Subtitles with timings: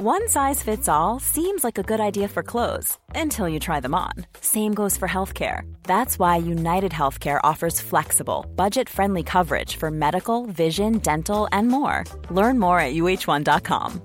[0.00, 3.96] One size fits all seems like a good idea for clothes until you try them
[3.96, 4.12] on.
[4.40, 5.62] Same goes for healthcare.
[5.88, 12.04] That's why United Healthcare offers flexible, budget friendly coverage for medical, vision, dental, and more.
[12.30, 14.00] Learn more at uh1.com.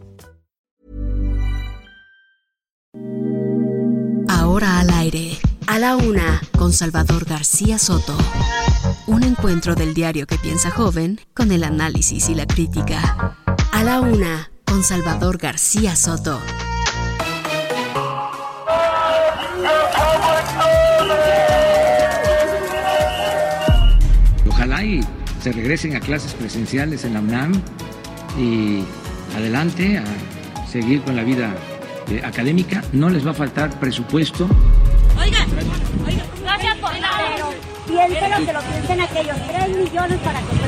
[4.29, 5.37] Ahora al aire,
[5.67, 8.17] a la una, con Salvador García Soto.
[9.05, 13.37] Un encuentro del diario que piensa joven con el análisis y la crítica.
[13.71, 16.41] A la una con Salvador García Soto.
[24.49, 25.01] Ojalá y
[25.43, 27.61] se regresen a clases presenciales en la UNAM
[28.35, 28.83] y
[29.37, 31.53] adelante a seguir con la vida
[32.09, 32.83] eh, académica.
[32.93, 34.47] No les va a faltar presupuesto.
[35.19, 35.47] Oigan,
[36.07, 37.19] oigan, gracias por nada.
[37.85, 40.62] Piénselo que lo piensen aquellos 3 millones para que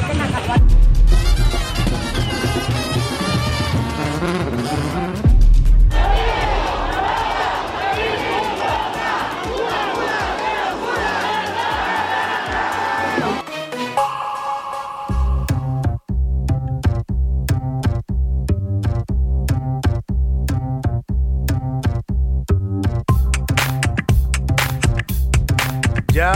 [26.16, 26.32] Ya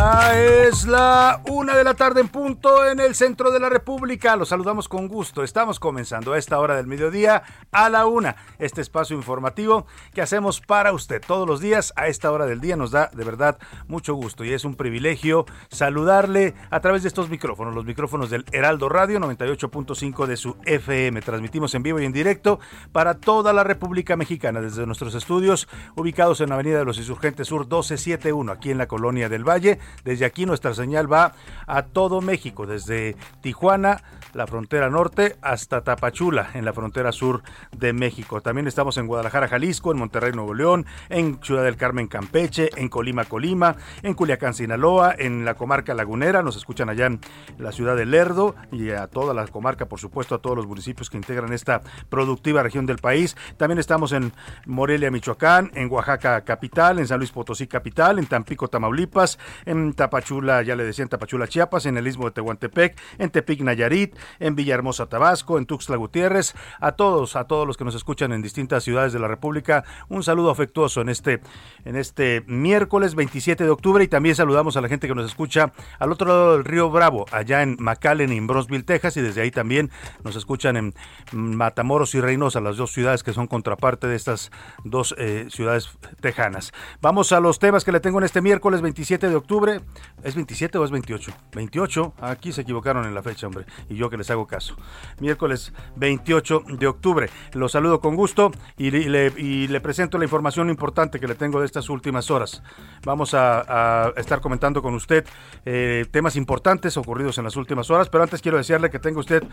[0.69, 4.35] es la una de la tarde en punto en el centro de la República.
[4.35, 5.43] Los saludamos con gusto.
[5.43, 8.35] Estamos comenzando a esta hora del mediodía a la una.
[8.59, 12.75] Este espacio informativo que hacemos para usted todos los días a esta hora del día
[12.75, 17.29] nos da de verdad mucho gusto y es un privilegio saludarle a través de estos
[17.29, 21.21] micrófonos, los micrófonos del Heraldo Radio 98.5 de su FM.
[21.21, 22.59] Transmitimos en vivo y en directo
[22.91, 27.47] para toda la República Mexicana desde nuestros estudios ubicados en la Avenida de los Insurgentes
[27.47, 31.31] Sur 1271 aquí en la Colonia del Valle desde aquí nuestra señal va
[31.67, 34.01] a todo México, desde Tijuana,
[34.33, 38.41] la frontera norte, hasta Tapachula, en la frontera sur de México.
[38.41, 42.89] También estamos en Guadalajara, Jalisco, en Monterrey, Nuevo León, en Ciudad del Carmen, Campeche, en
[42.89, 47.21] Colima, Colima, en Culiacán, Sinaloa, en la comarca lagunera, nos escuchan allá en
[47.57, 51.09] la ciudad de Lerdo y a toda la comarca, por supuesto, a todos los municipios
[51.09, 53.37] que integran esta productiva región del país.
[53.57, 54.33] También estamos en
[54.65, 60.48] Morelia, Michoacán, en Oaxaca capital, en San Luis Potosí capital, en Tampico, Tamaulipas, en Tapachula,
[60.63, 65.07] ya le decían Tapachula, Chiapas, en el istmo de Tehuantepec, en Tepic, Nayarit, en Villahermosa,
[65.07, 69.13] Tabasco, en Tuxtla Gutiérrez, a todos, a todos los que nos escuchan en distintas ciudades
[69.13, 71.41] de la República, un saludo afectuoso en este,
[71.85, 75.71] en este miércoles 27 de octubre y también saludamos a la gente que nos escucha
[75.99, 79.41] al otro lado del río Bravo, allá en McAllen y en Bronzeville, Texas, y desde
[79.41, 79.91] ahí también
[80.23, 80.93] nos escuchan en
[81.31, 84.51] Matamoros y Reynosa, las dos ciudades que son contraparte de estas
[84.83, 85.89] dos eh, ciudades
[86.21, 86.73] tejanas.
[87.01, 89.81] Vamos a los temas que le tengo en este miércoles 27 de octubre.
[90.23, 91.31] ¿Es 27 o es 28?
[91.53, 92.13] 28.
[92.21, 93.65] Aquí se equivocaron en la fecha, hombre.
[93.89, 94.75] Y yo que les hago caso.
[95.19, 97.29] Miércoles 28 de octubre.
[97.53, 101.89] Los saludo con gusto y le, presento la información importante que le tengo de estas
[101.89, 102.63] últimas horas.
[103.03, 105.25] Vamos a, estar comentando con usted
[105.65, 109.43] eh, temas importantes ocurridos en las últimas horas, pero antes quiero desearle que tenga usted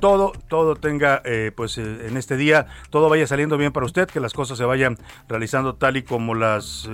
[0.00, 4.08] todo, todo tenga, eh, pues eh, en este día, todo vaya saliendo bien para usted,
[4.08, 6.88] que las cosas se vayan realizando tal y como las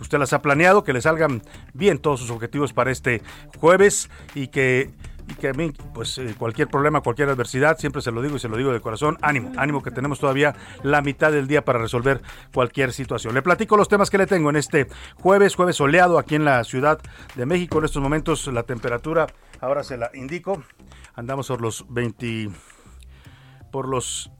[0.00, 1.42] usted las ha planeado, que le salgan
[1.74, 3.22] bien todos sus objetivos para este
[3.58, 4.90] jueves y que
[5.30, 8.38] y que a mí, pues eh, cualquier problema, cualquier adversidad, siempre se lo digo y
[8.40, 11.78] se lo digo de corazón, ánimo, ánimo que tenemos todavía la mitad del día para
[11.78, 12.20] resolver
[12.52, 13.34] cualquier situación.
[13.34, 14.88] Le platico los temas que le tengo en este
[15.20, 17.00] jueves, jueves soleado aquí en la Ciudad
[17.36, 17.78] de México.
[17.78, 19.28] En estos momentos la temperatura,
[19.60, 20.62] ahora se la indico,
[21.14, 22.50] andamos por los 20,
[23.70, 24.30] por los...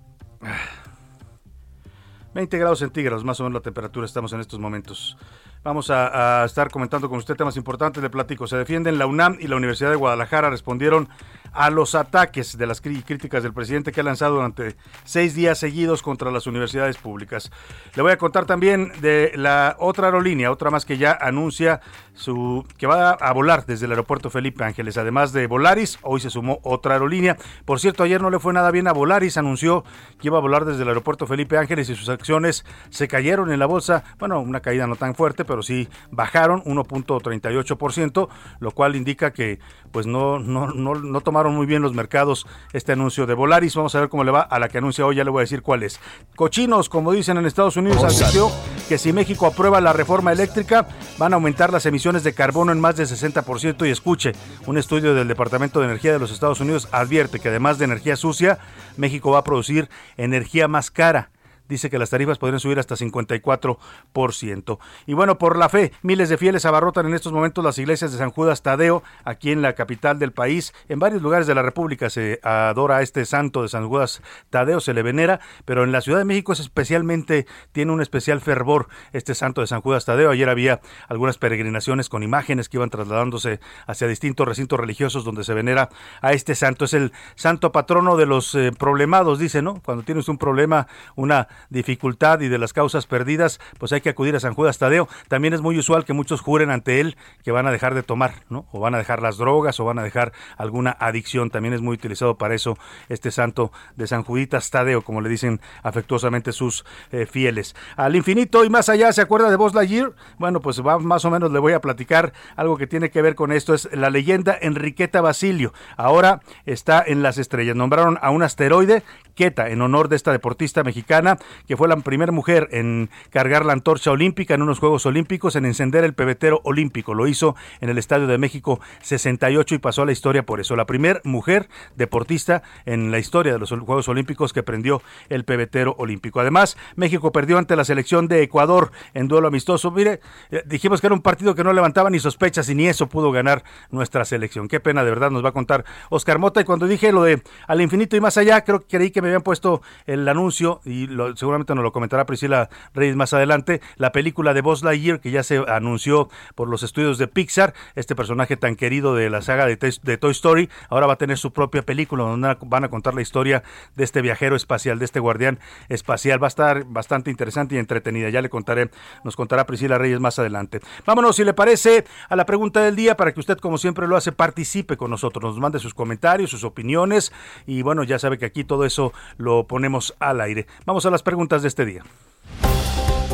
[2.32, 5.16] 20 grados centígrados, más o menos la temperatura estamos en estos momentos.
[5.62, 8.47] Vamos a, estar comentando con usted temas importantes de platico.
[8.47, 11.09] Se defienden la UNAM y la Universidad de Guadalajara respondieron
[11.53, 16.03] a los ataques de las críticas del presidente que ha lanzado durante seis días seguidos
[16.03, 17.50] contra las universidades públicas.
[17.94, 21.81] Le voy a contar también de la otra aerolínea, otra más que ya anuncia
[22.12, 24.99] su que va a volar desde el aeropuerto Felipe Ángeles.
[24.99, 27.37] Además de Volaris, hoy se sumó otra aerolínea.
[27.65, 29.84] Por cierto, ayer no le fue nada bien a Volaris, anunció
[30.19, 33.59] que iba a volar desde el aeropuerto Felipe Ángeles y sus acciones se cayeron en
[33.59, 34.04] la bolsa.
[34.19, 38.28] Bueno, una caída no tan fuerte, pero sí bajaron 1.38%,
[38.60, 39.59] lo cual indica que
[39.91, 43.75] pues no, no, no, no tomaron muy bien los mercados este anuncio de Volaris.
[43.75, 45.45] Vamos a ver cómo le va a la que anuncia hoy, ya le voy a
[45.45, 45.98] decir cuál es.
[46.37, 48.51] Cochinos, como dicen en Estados Unidos, advirtió
[48.89, 50.89] que si México aprueba la reforma eléctrica,
[51.19, 53.87] van a aumentar las emisiones de carbono en más de 60%.
[53.87, 54.33] Y escuche,
[54.66, 58.16] un estudio del Departamento de Energía de los Estados Unidos advierte que además de energía
[58.16, 58.59] sucia,
[58.97, 61.31] México va a producir energía más cara
[61.71, 64.78] dice que las tarifas podrían subir hasta 54%.
[65.07, 68.19] Y bueno, por la fe, miles de fieles abarrotan en estos momentos las iglesias de
[68.19, 70.75] San Judas Tadeo, aquí en la capital del país.
[70.89, 74.21] En varios lugares de la República se adora a este santo de San Judas
[74.51, 78.41] Tadeo, se le venera, pero en la Ciudad de México es especialmente, tiene un especial
[78.41, 80.31] fervor este santo de San Judas Tadeo.
[80.31, 85.55] Ayer había algunas peregrinaciones con imágenes que iban trasladándose hacia distintos recintos religiosos donde se
[85.55, 85.89] venera
[86.21, 86.84] a este santo.
[86.84, 89.81] Es el santo patrono de los eh, problemados, dice, ¿no?
[89.84, 94.36] Cuando tienes un problema, una dificultad y de las causas perdidas, pues hay que acudir
[94.36, 95.09] a San Judas Tadeo.
[95.28, 98.33] También es muy usual que muchos juren ante él que van a dejar de tomar,
[98.48, 98.66] ¿no?
[98.72, 101.51] O van a dejar las drogas o van a dejar alguna adicción.
[101.51, 102.78] También es muy utilizado para eso
[103.09, 107.74] este santo de San Juditas Tadeo, como le dicen afectuosamente sus eh, fieles.
[107.97, 110.15] Al infinito y más allá, ¿se acuerda de Buzz Lightyear?
[110.39, 113.53] Bueno, pues más o menos le voy a platicar algo que tiene que ver con
[113.53, 113.74] esto.
[113.74, 115.72] Es la leyenda Enriqueta Basilio.
[115.97, 117.77] Ahora está en las estrellas.
[117.77, 119.03] Nombraron a un asteroide
[119.41, 124.10] En honor de esta deportista mexicana que fue la primera mujer en cargar la antorcha
[124.10, 127.15] olímpica en unos Juegos Olímpicos, en encender el pebetero olímpico.
[127.15, 130.77] Lo hizo en el Estadio de México 68 y pasó a la historia por eso.
[130.77, 135.01] La primera mujer deportista en la historia de los Juegos Olímpicos que prendió
[135.31, 136.41] el pebetero olímpico.
[136.41, 139.91] Además, México perdió ante la selección de Ecuador en duelo amistoso.
[139.91, 140.21] Mire,
[140.51, 143.33] eh, dijimos que era un partido que no levantaba ni sospechas y ni eso pudo
[143.33, 144.69] ganar nuestra selección.
[144.69, 146.60] Qué pena, de verdad, nos va a contar Oscar Mota.
[146.60, 149.29] Y cuando dije lo de al infinito y más allá, creo que creí que me
[149.30, 154.54] habían puesto el anuncio y seguramente nos lo comentará Priscila Reyes más adelante, la película
[154.54, 158.77] de Buzz Lightyear que ya se anunció por los estudios de Pixar, este personaje tan
[158.77, 162.24] querido de la saga de, de Toy Story, ahora va a tener su propia película
[162.24, 163.62] donde van a contar la historia
[163.97, 166.42] de este viajero espacial, de este guardián espacial.
[166.42, 168.28] Va a estar bastante interesante y entretenida.
[168.30, 168.91] Ya le contaré,
[169.24, 170.80] nos contará Priscila Reyes más adelante.
[171.06, 174.16] Vámonos, si le parece, a la pregunta del día para que usted, como siempre lo
[174.16, 177.33] hace, participe con nosotros, nos mande sus comentarios, sus opiniones
[177.66, 180.67] y bueno, ya sabe que aquí todo eso lo ponemos al aire.
[180.87, 182.03] Vamos a las preguntas de este día.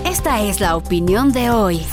[0.05, 1.87] Esta es la opinión de hoy.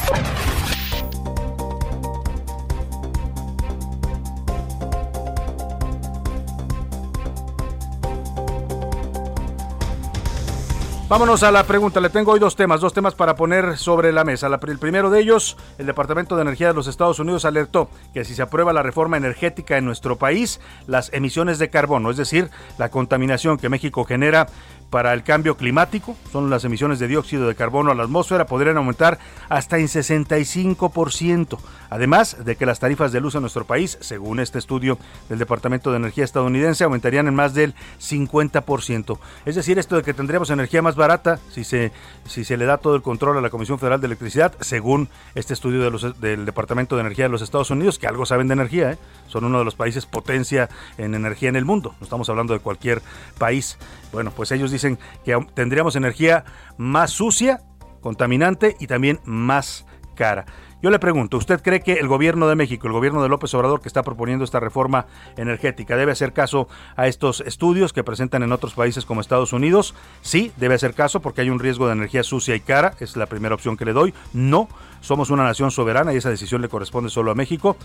[11.14, 12.02] Vámonos a la pregunta.
[12.02, 14.48] Le tengo hoy dos temas, dos temas para poner sobre la mesa.
[14.48, 18.34] el primero de ellos, el Departamento de Energía de los Estados Unidos alertó que si
[18.34, 22.50] se aprueba la reforma energética en nuestro país, las emisiones de carbono, es decir,
[22.80, 24.48] la contaminación que México genera
[24.94, 28.78] para el cambio climático, son las emisiones de dióxido de carbono a la atmósfera, podrían
[28.78, 29.18] aumentar
[29.50, 31.58] hasta en 65%.
[31.90, 35.00] Además de que las tarifas de luz en nuestro país, según este estudio
[35.30, 39.18] del Departamento de Energía estadounidense, aumentarían en más del 50%.
[39.46, 41.92] Es decir, esto de que tendríamos energía más barata si se,
[42.28, 45.56] si se le da todo el control a la Comisión Federal de Electricidad, según este
[45.56, 48.98] estudio del Departamento de Energía de los Estados Unidos, que algo saben de energía, ¿eh?
[49.28, 50.70] son uno de los países potencia
[51.00, 51.96] en energía en el mundo.
[52.00, 53.02] No estamos hablando de cualquier
[53.40, 53.78] país.
[54.12, 54.83] Bueno, pues ellos dicen
[55.24, 56.46] que tendríamos energía
[56.78, 57.62] más sucia,
[58.02, 59.86] contaminante y también más
[60.16, 60.46] cara.
[60.84, 63.80] Yo le pregunto, ¿usted cree que el gobierno de México, el gobierno de López Obrador
[63.80, 65.06] que está proponiendo esta reforma
[65.38, 69.96] energética, debe hacer caso a estos estudios que presentan en otros países como Estados Unidos?
[70.22, 73.28] Sí, debe hacer caso porque hay un riesgo de energía sucia y cara, es la
[73.28, 74.14] primera opción que le doy.
[74.34, 74.68] No,
[75.00, 77.78] somos una nación soberana y esa decisión le corresponde solo a México.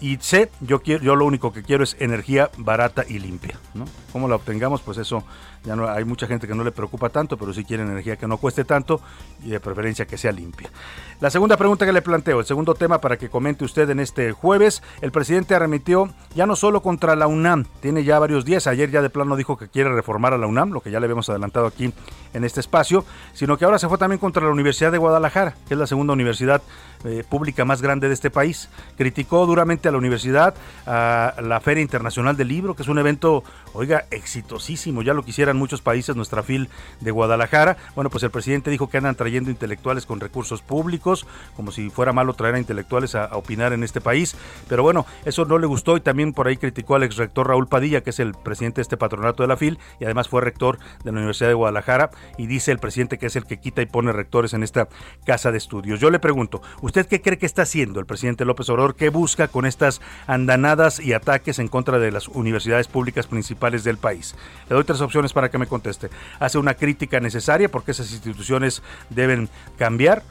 [0.00, 3.58] Y sé, yo, lo único que quiero es energía barata y limpia.
[4.12, 4.82] ¿Cómo la obtengamos?
[4.82, 5.24] Pues eso
[5.64, 8.26] ya no hay mucha gente que no le preocupa tanto, pero sí quiere energía que
[8.26, 9.00] no cueste tanto
[9.42, 10.70] y de preferencia que sea limpia.
[11.20, 14.32] La segunda pregunta que le planteo, el segundo tema para que comente usted en este
[14.32, 18.90] jueves, el presidente arremitió ya no solo contra la UNAM, tiene ya varios días, ayer
[18.90, 21.28] ya de plano dijo que quiere reformar a la UNAM, lo que ya le habíamos
[21.28, 21.92] adelantado aquí
[22.34, 25.74] en este espacio, sino que ahora se fue también contra la Universidad de Guadalajara, que
[25.74, 26.62] es la segunda universidad
[27.04, 28.68] eh, pública más grande de este país.
[28.96, 30.54] Criticó duramente a la universidad,
[30.86, 35.22] a la Feria Internacional del Libro, que es un evento, oiga, exitosísimo, ya lo
[35.54, 36.68] quisieran muchos países, nuestra FIL
[37.00, 37.76] de Guadalajara.
[37.94, 42.12] Bueno, pues el presidente dijo que andan trayendo intelectuales con recursos públicos, como si fuera
[42.12, 44.36] malo traer a intelectuales a, opinar en este país.
[44.68, 47.68] Pero bueno, eso no le gustó y también por ahí criticó al ex rector Raúl
[47.68, 50.78] Padilla, que es el presidente de este patronato de la FIL y además fue rector
[51.02, 52.10] de la Universidad de Guadalajara.
[52.38, 54.88] Y dice el presidente que es el que quita y pone rectores en esta
[55.24, 56.00] casa de estudios.
[56.00, 58.94] Yo le pregunto, ¿Usted qué cree que está haciendo el presidente López Obrador?
[58.94, 63.98] ¿Qué busca con estas andanadas y ataques en contra de las universidades públicas principales del
[63.98, 64.34] país?
[64.68, 66.10] Le doy tres opciones para que me conteste.
[66.38, 69.48] Hace una crítica necesaria porque esas instituciones deben
[69.78, 70.22] cambiar.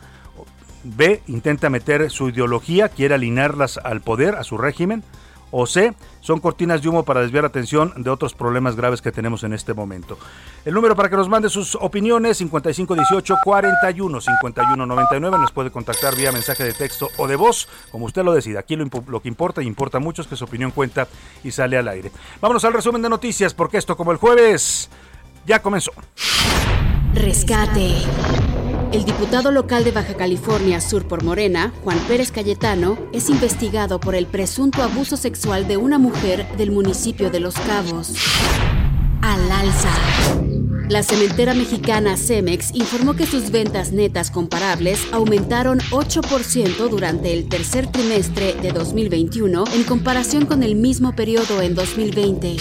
[0.84, 5.03] B, intenta meter su ideología, quiere alinearlas al poder, a su régimen
[5.55, 9.12] o C, son cortinas de humo para desviar la atención de otros problemas graves que
[9.12, 10.17] tenemos en este momento.
[10.65, 16.15] El número para que nos mande sus opiniones 5518 41 51 99 nos puede contactar
[16.15, 18.62] vía mensaje de texto o de voz, como usted lo decida.
[18.62, 21.07] Aquí lo, lo que importa y importa mucho es que su opinión cuenta
[21.43, 22.12] y sale al aire.
[22.41, 24.89] Vámonos al resumen de noticias porque esto como el jueves
[25.45, 25.91] ya comenzó.
[27.13, 27.93] Rescate.
[28.93, 34.13] El diputado local de Baja California Sur por Morena, Juan Pérez Cayetano, es investigado por
[34.13, 38.13] el presunto abuso sexual de una mujer del municipio de Los Cabos.
[39.23, 39.89] Al alza.
[40.89, 47.88] La cementera mexicana Cemex informó que sus ventas netas comparables aumentaron 8% durante el tercer
[47.88, 52.57] trimestre de 2021 en comparación con el mismo periodo en 2020.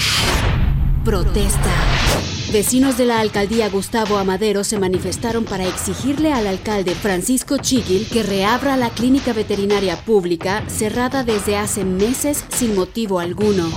[1.04, 2.41] Protesta.
[2.52, 8.22] Vecinos de la alcaldía Gustavo Amadero se manifestaron para exigirle al alcalde Francisco Chiquil que
[8.22, 13.70] reabra la clínica veterinaria pública cerrada desde hace meses sin motivo alguno.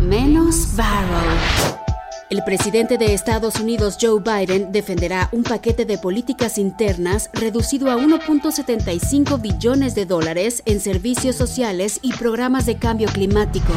[0.00, 1.28] Menos Barrow.
[2.28, 7.96] El presidente de Estados Unidos, Joe Biden, defenderá un paquete de políticas internas reducido a
[7.96, 13.72] 1.75 billones de dólares en servicios sociales y programas de cambio climático.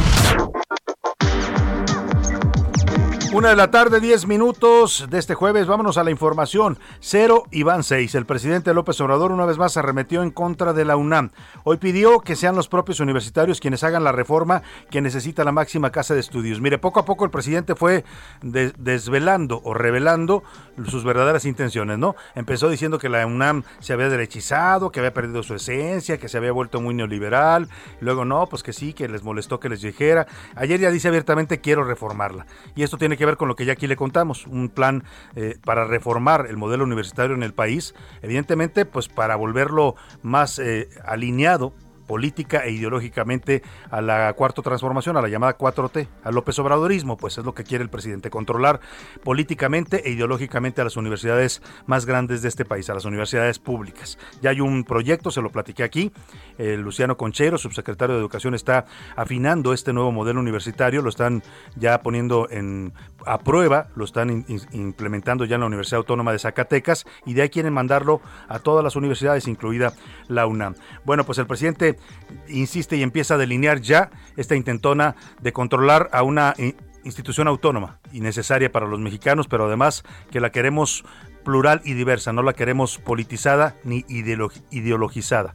[3.31, 5.67] Una de la tarde, 10 minutos de este jueves.
[5.67, 6.79] Vámonos a la información.
[6.99, 8.15] Cero y van seis.
[8.15, 11.29] El presidente López Obrador una vez más arremetió en contra de la UNAM.
[11.63, 15.91] Hoy pidió que sean los propios universitarios quienes hagan la reforma que necesita la máxima
[15.91, 16.59] casa de estudios.
[16.59, 18.03] Mire, poco a poco el presidente fue
[18.41, 20.41] desvelando o revelando
[20.87, 22.15] sus verdaderas intenciones, ¿no?
[22.33, 26.37] Empezó diciendo que la UNAM se había derechizado, que había perdido su esencia, que se
[26.37, 27.69] había vuelto muy neoliberal.
[28.01, 30.25] Luego, no, pues que sí, que les molestó que les dijera.
[30.55, 32.47] Ayer ya dice abiertamente quiero reformarla.
[32.75, 35.03] Y esto tiene que ver con lo que ya aquí le contamos, un plan
[35.35, 40.89] eh, para reformar el modelo universitario en el país, evidentemente pues para volverlo más eh,
[41.05, 41.73] alineado
[42.09, 43.61] política e ideológicamente
[43.91, 47.63] a la cuarta transformación, a la llamada 4T, al López Obradorismo, pues es lo que
[47.63, 48.79] quiere el presidente, controlar
[49.23, 54.17] políticamente e ideológicamente a las universidades más grandes de este país, a las universidades públicas.
[54.41, 56.11] Ya hay un proyecto, se lo platiqué aquí,
[56.57, 58.85] el Luciano Conchero, subsecretario de Educación, está
[59.15, 61.43] afinando este nuevo modelo universitario, lo están
[61.75, 62.91] ya poniendo en,
[63.27, 67.49] a prueba, lo están implementando ya en la Universidad Autónoma de Zacatecas y de ahí
[67.49, 69.93] quieren mandarlo a todas las universidades, incluida
[70.27, 70.73] la UNAM.
[71.05, 71.98] Bueno, pues el presidente
[72.47, 76.55] insiste y empieza a delinear ya esta intentona de controlar a una
[77.03, 81.03] institución autónoma y necesaria para los mexicanos, pero además que la queremos
[81.43, 85.53] plural y diversa, no la queremos politizada ni ideologizada.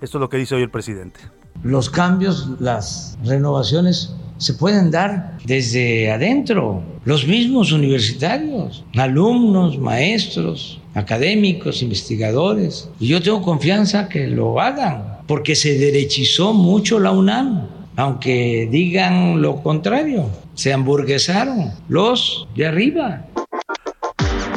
[0.00, 1.20] Esto es lo que dice hoy el presidente.
[1.62, 11.82] Los cambios, las renovaciones se pueden dar desde adentro, los mismos universitarios, alumnos, maestros, académicos,
[11.82, 12.88] investigadores.
[12.98, 19.42] Y yo tengo confianza que lo hagan porque se derechizó mucho la UNAM, aunque digan
[19.42, 23.26] lo contrario, se hamburguesaron los de arriba.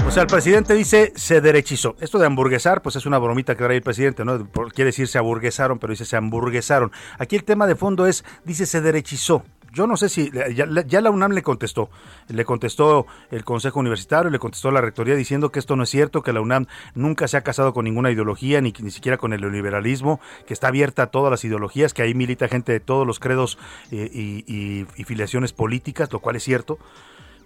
[0.08, 1.96] O sea, el presidente dice se derechizó.
[2.00, 4.50] Esto de hamburguesar, pues es una bromita que trae el presidente, ¿no?
[4.74, 6.91] Quiere decir se hamburguesaron, pero dice se hamburguesaron.
[7.17, 9.43] Aquí el tema de fondo es, dice se derechizó
[9.74, 11.90] yo no sé si ya, la UNAM le contestó,
[12.28, 16.22] le contestó el Consejo Universitario, le contestó la Rectoría diciendo que esto no es cierto,
[16.24, 19.42] que la UNAM nunca se ha casado con ninguna ideología, ni, ni siquiera con el
[19.42, 23.20] neoliberalismo, que está abierta a todas las ideologías, que ahí milita gente de todos los
[23.20, 23.58] credos
[23.92, 26.78] eh, y, filiaciones políticas, lo cual es cierto.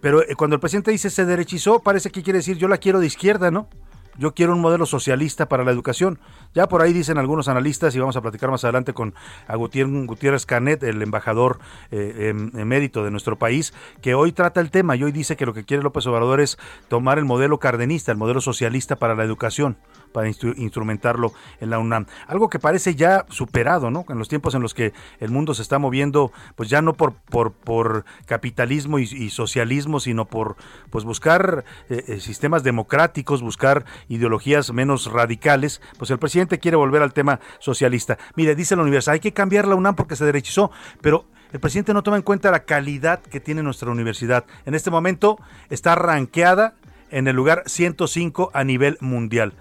[0.02, 3.00] Pero eh, cuando el presidente dice se derechizó, parece que quiere decir yo la quiero
[3.00, 3.68] de izquierda, ¿no?
[4.18, 6.20] Yo quiero un modelo socialista para la educación.
[6.54, 9.14] Ya por ahí dicen algunos analistas, y vamos a platicar más adelante con
[9.48, 11.60] Gutiérrez Canet, el embajador
[11.92, 15.46] eh, em, emérito de nuestro país, que hoy trata el tema y hoy dice que
[15.46, 19.24] lo que quiere López Obrador es tomar el modelo cardenista, el modelo socialista para la
[19.24, 19.78] educación
[20.14, 22.06] para instrumentarlo en la UNAM.
[22.28, 24.06] Algo que parece ya superado, ¿no?
[24.08, 27.14] En los tiempos en los que el mundo se está moviendo, pues ya no por,
[27.14, 30.56] por, capitalismo y, socialismo, sino por
[30.90, 37.02] pues buscar eh, eh, sistemas democráticos, buscar ideologías menos radicales, pues el presidente quiere volver
[37.02, 38.18] al tema socialista.
[38.36, 41.94] Mire, dice la universidad, hay que cambiar la UNAM porque se derechizó, pero el presidente
[41.94, 44.46] no toma en cuenta la calidad que tiene nuestra universidad.
[44.66, 45.40] En este momento
[45.70, 46.76] está ranqueada
[47.12, 49.54] en el lugar 105 a nivel mundial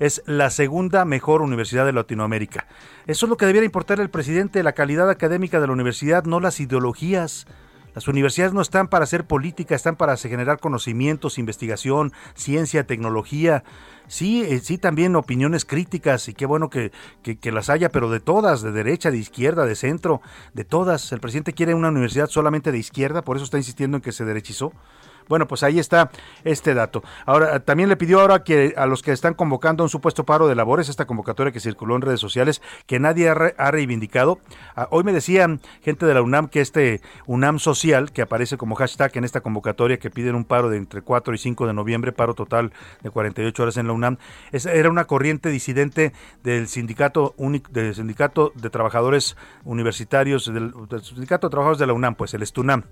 [0.00, 2.66] es la segunda mejor universidad de Latinoamérica.
[3.06, 6.40] Eso es lo que debiera importar el presidente, la calidad académica de la universidad, no
[6.40, 7.46] las ideologías.
[7.94, 13.64] Las universidades no están para hacer política, están para generar conocimientos, investigación, ciencia, tecnología.
[14.06, 16.92] Sí, eh, sí, también opiniones críticas y qué bueno que,
[17.22, 20.22] que, las haya, pero de todas, de derecha, de izquierda, de centro,
[20.54, 21.12] de todas.
[21.12, 24.24] El presidente quiere una universidad solamente de izquierda, por eso está insistiendo en que se
[24.24, 24.72] derechizó.
[25.30, 26.10] Bueno, pues ahí está
[26.42, 27.04] este dato.
[27.24, 30.56] Ahora, también le pidió ahora que a los que están convocando un supuesto paro de
[30.56, 34.40] labores, esta convocatoria que circuló en redes sociales, que nadie ha, reivindicado.
[34.74, 38.74] Ah, hoy me decían gente de la UNAM que este UNAM social, que aparece como
[38.74, 42.10] hashtag en esta convocatoria que piden un paro de entre 4 y 5 de noviembre,
[42.10, 44.16] paro total de 48 horas en la UNAM,
[44.50, 51.46] era una corriente disidente del sindicato único, del sindicato de trabajadores universitarios, del, del sindicato
[51.46, 52.82] de trabajadores de la UNAM, pues el STUNAM,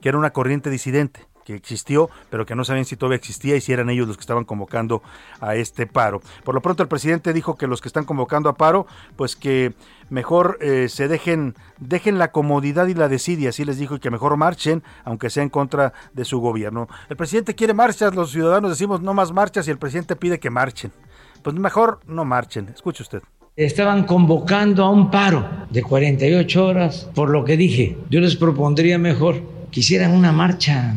[0.00, 3.60] que era una corriente disidente que existió, pero que no sabían si todavía existía y
[3.60, 5.02] si eran ellos los que estaban convocando
[5.40, 6.20] a este paro.
[6.42, 8.86] Por lo pronto el presidente dijo que los que están convocando a paro,
[9.16, 9.74] pues que
[10.10, 14.10] mejor eh, se dejen, dejen la comodidad y la desidia, así les dijo, y que
[14.10, 16.88] mejor marchen, aunque sea en contra de su gobierno.
[17.08, 20.50] El presidente quiere marchas, los ciudadanos decimos no más marchas y el presidente pide que
[20.50, 20.92] marchen.
[21.42, 22.68] Pues mejor no marchen.
[22.68, 23.22] Escuche usted
[23.56, 28.98] estaban convocando a un paro de 48 horas, por lo que dije, yo les propondría
[28.98, 30.96] mejor que hicieran una marcha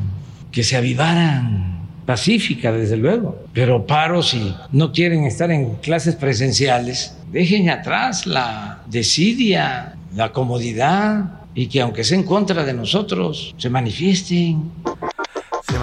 [0.52, 7.18] que se avivaran, pacífica desde luego, pero paro si no quieren estar en clases presenciales,
[7.32, 13.70] dejen atrás la desidia, la comodidad y que aunque sea en contra de nosotros, se
[13.70, 14.72] manifiesten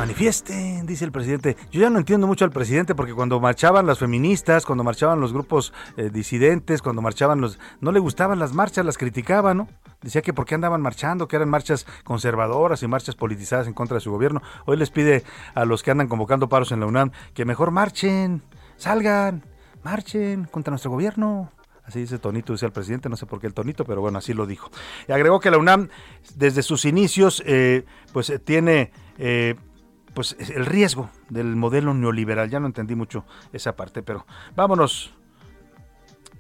[0.04, 1.56] manifiesten, dice el presidente.
[1.72, 5.32] Yo ya no entiendo mucho al presidente porque cuando marchaban las feministas, cuando marchaban los
[5.32, 7.58] grupos eh, disidentes, cuando marchaban los...
[7.80, 9.66] No le gustaban las marchas, las criticaba, ¿no?
[10.02, 13.94] Decía que por qué andaban marchando, que eran marchas conservadoras y marchas politizadas en contra
[13.94, 14.42] de su gobierno.
[14.66, 18.42] Hoy les pide a los que andan convocando paros en la UNAM que mejor marchen,
[18.76, 19.42] salgan,
[19.82, 21.50] marchen contra nuestro gobierno.
[21.82, 24.34] Así dice Tonito, dice el presidente, no sé por qué el Tonito, pero bueno, así
[24.34, 24.70] lo dijo.
[25.08, 25.88] Y agregó que la UNAM,
[26.36, 28.92] desde sus inicios, eh, pues eh, tiene
[30.14, 32.50] pues el riesgo del modelo neoliberal.
[32.50, 35.14] Ya no entendí mucho esa parte, pero vámonos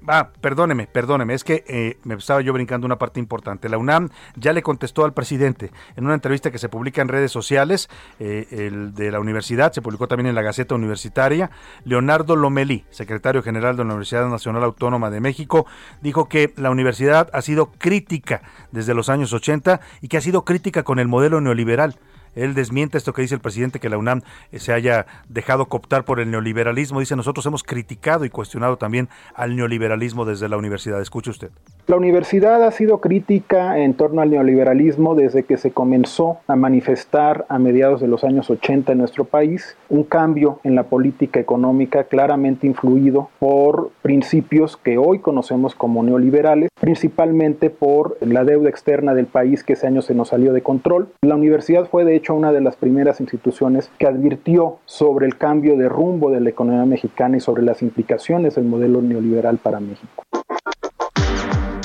[0.06, 3.70] Ah, perdóneme, perdóneme, es que eh, me estaba yo brincando una parte importante.
[3.70, 7.32] La UNAM ya le contestó al presidente en una entrevista que se publica en redes
[7.32, 7.88] sociales,
[8.18, 11.50] eh, el de la universidad, se publicó también en la Gaceta Universitaria.
[11.84, 15.66] Leonardo Lomelí, secretario general de la Universidad Nacional Autónoma de México,
[16.02, 20.44] dijo que la universidad ha sido crítica desde los años 80 y que ha sido
[20.44, 21.98] crítica con el modelo neoliberal.
[22.34, 24.22] Él desmiente esto que dice el presidente, que la UNAM
[24.52, 27.00] eh, se haya dejado cooptar por el neoliberalismo.
[27.00, 31.00] Dice, nosotros hemos criticado y cuestionado también al neoliberalismo desde la universidad.
[31.00, 31.50] Escuche usted.
[31.86, 37.44] La universidad ha sido crítica en torno al neoliberalismo desde que se comenzó a manifestar
[37.48, 42.04] a mediados de los años 80 en nuestro país un cambio en la política económica
[42.04, 49.26] claramente influido por principios que hoy conocemos como neoliberales, principalmente por la deuda externa del
[49.26, 51.08] país que ese año se nos salió de control.
[51.22, 55.76] La universidad fue de hecho una de las primeras instituciones que advirtió sobre el cambio
[55.76, 60.22] de rumbo de la economía mexicana y sobre las implicaciones del modelo neoliberal para México.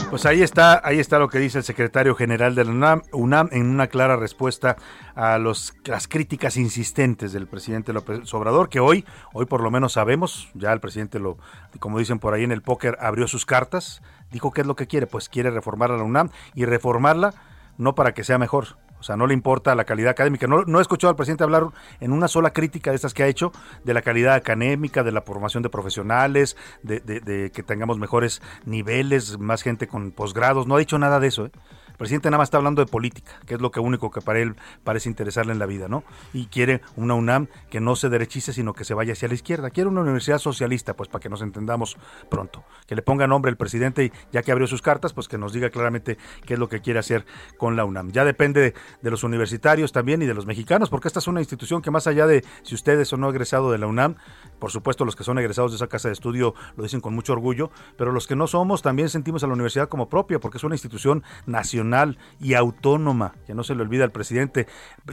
[0.10, 3.68] Pues ahí está, ahí está lo que dice el secretario general de la UNAM, en
[3.68, 4.76] una clara respuesta
[5.14, 10.50] a las críticas insistentes del presidente López Obrador, que hoy, hoy por lo menos sabemos,
[10.56, 11.38] ya el presidente lo,
[11.80, 14.88] como dicen por ahí en el póker, abrió sus cartas, dijo qué es lo que
[14.88, 17.36] quiere, pues quiere reformar a la UNAM y reformarla
[17.78, 20.48] no para que sea mejor, o sea, no le importa la calidad académica.
[20.48, 21.68] No, no he escuchado al presidente hablar
[22.00, 23.52] en una sola crítica de estas que ha hecho
[23.84, 29.40] de la calidad académica, de la formación de profesionales, de, de que tengamos mejores niveles,
[29.40, 30.68] más gente con posgrados.
[30.68, 31.46] No ha dicho nada de eso.
[31.46, 31.52] ¿eh?
[32.00, 35.10] Presidente nada más está hablando de política, que es lo único que para él parece
[35.10, 36.04] interesarle en la vida, ¿no?
[36.34, 39.70] Y quiere una UNAM que no se derechice, sino que se vaya hacia la izquierda.
[39.70, 41.98] Quiere una universidad socialista, pues para que nos entendamos
[42.30, 42.64] pronto.
[42.88, 45.52] Que le ponga nombre el presidente y ya que abrió sus cartas, pues que nos
[45.52, 47.26] diga claramente qué es lo que quiere hacer
[47.58, 48.12] con la UNAM.
[48.12, 51.82] Ya depende de, los universitarios también y de los mexicanos, porque esta es una institución
[51.82, 54.16] que más allá de si ustedes son no egresados de la UNAM,
[54.60, 57.34] por supuesto los que son egresados de esa casa de estudio lo dicen con mucho
[57.34, 60.64] orgullo, pero los que no somos también sentimos a la universidad como propia, porque es
[60.64, 61.89] una institución nacional
[62.40, 64.68] y autónoma, que no se le olvida al presidente.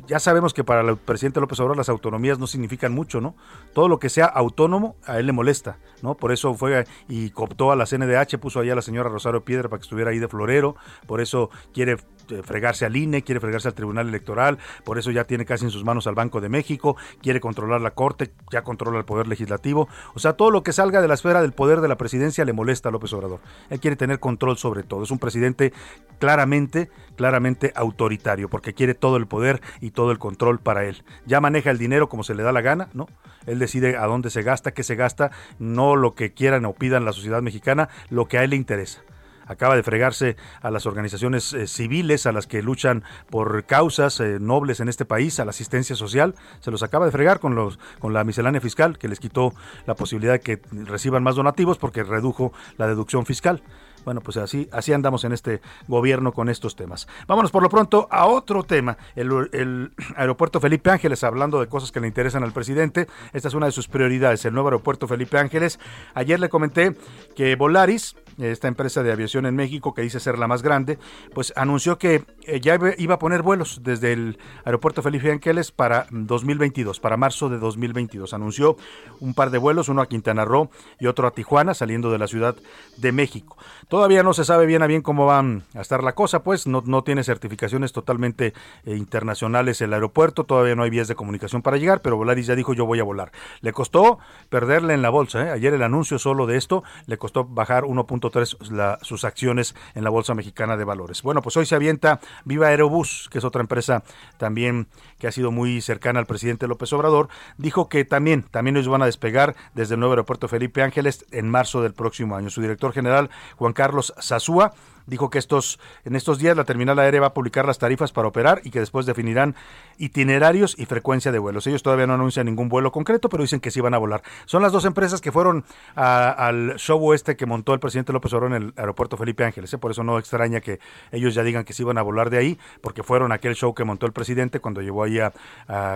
[0.06, 3.34] Ya sabemos que para el presidente López Obrador las autonomías no significan mucho, ¿no?
[3.74, 6.14] Todo lo que sea autónomo a él le molesta, ¿no?
[6.14, 9.68] Por eso fue y cooptó a la CNDH, puso allá a la señora Rosario Piedra
[9.68, 11.96] para que estuviera ahí de florero, por eso quiere
[12.42, 15.84] fregarse al INE, quiere fregarse al Tribunal Electoral, por eso ya tiene casi en sus
[15.84, 19.88] manos al Banco de México, quiere controlar la Corte, ya controla el Poder Legislativo.
[20.14, 22.52] O sea, todo lo que salga de la esfera del poder de la presidencia le
[22.52, 23.40] molesta a López Obrador.
[23.70, 25.02] Él quiere tener control sobre todo.
[25.02, 25.72] Es un presidente
[26.18, 31.04] claramente, claramente autoritario, porque quiere todo el poder y todo el control para él.
[31.26, 33.06] Ya maneja el dinero como se le da la gana, ¿no?
[33.46, 37.04] Él decide a dónde se gasta, qué se gasta, no lo que quieran o pidan
[37.04, 39.02] la sociedad mexicana, lo que a él le interesa
[39.46, 44.38] acaba de fregarse a las organizaciones eh, civiles, a las que luchan por causas eh,
[44.40, 47.78] nobles en este país, a la asistencia social, se los acaba de fregar con, los,
[47.98, 49.54] con la miscelánea fiscal, que les quitó
[49.86, 53.62] la posibilidad de que reciban más donativos porque redujo la deducción fiscal.
[54.06, 57.08] Bueno, pues así, así andamos en este gobierno con estos temas.
[57.26, 61.90] Vámonos por lo pronto a otro tema, el, el, aeropuerto Felipe Ángeles, hablando de cosas
[61.90, 63.08] que le interesan al presidente.
[63.32, 65.80] Esta es una de sus prioridades, el nuevo aeropuerto Felipe Ángeles.
[66.14, 66.94] Ayer le comenté
[67.34, 70.98] que Volaris esta empresa de aviación en México, que dice ser la más grande,
[71.34, 76.06] pues anunció que eh, ya iba a poner vuelos desde el aeropuerto Felipe Ángeles para
[76.10, 78.34] 2022, para marzo de 2022.
[78.34, 78.76] Anunció
[79.20, 82.26] un par de vuelos, uno a Quintana Roo y otro a Tijuana, saliendo de la
[82.26, 82.56] Ciudad
[82.96, 83.56] de México.
[83.88, 86.82] Todavía no se sabe bien a bien cómo van a estar la cosa, pues no,
[86.84, 88.52] no tiene certificaciones totalmente
[88.84, 92.54] eh, internacionales el aeropuerto, todavía no hay vías de comunicación para llegar, pero Volaris ya
[92.54, 93.32] dijo yo voy a volar.
[93.60, 94.18] Le costó
[94.48, 95.50] perderle en la bolsa, ¿eh?
[95.50, 97.84] ayer el anuncio solo de esto le costó bajar
[98.30, 101.22] 1.3 sus acciones en la Bolsa Mexicana de Valores.
[101.22, 104.02] Bueno, pues hoy se avienta Viva Aerobús, que es otra empresa
[104.38, 108.88] también que ha sido muy cercana al presidente López Obrador, dijo que también, también ellos
[108.88, 112.50] van a despegar desde el nuevo aeropuerto Felipe Ángeles en marzo del próximo año.
[112.50, 114.72] Su director general, Juan Carlos Sazúa,
[115.06, 118.28] dijo que estos, en estos días la terminal aérea va a publicar las tarifas para
[118.28, 119.54] operar y que después definirán
[119.98, 121.66] itinerarios y frecuencia de vuelos.
[121.66, 124.22] Ellos todavía no anuncian ningún vuelo concreto, pero dicen que sí van a volar.
[124.44, 125.64] Son las dos empresas que fueron
[125.94, 129.72] al show este que montó el presidente López Obrador en el aeropuerto Felipe Ángeles.
[129.72, 129.78] ¿eh?
[129.78, 130.80] Por eso no extraña que
[131.12, 133.84] ellos ya digan que sí van a volar de ahí, porque fueron aquel show que
[133.84, 135.32] montó el presidente cuando llevó ahí a,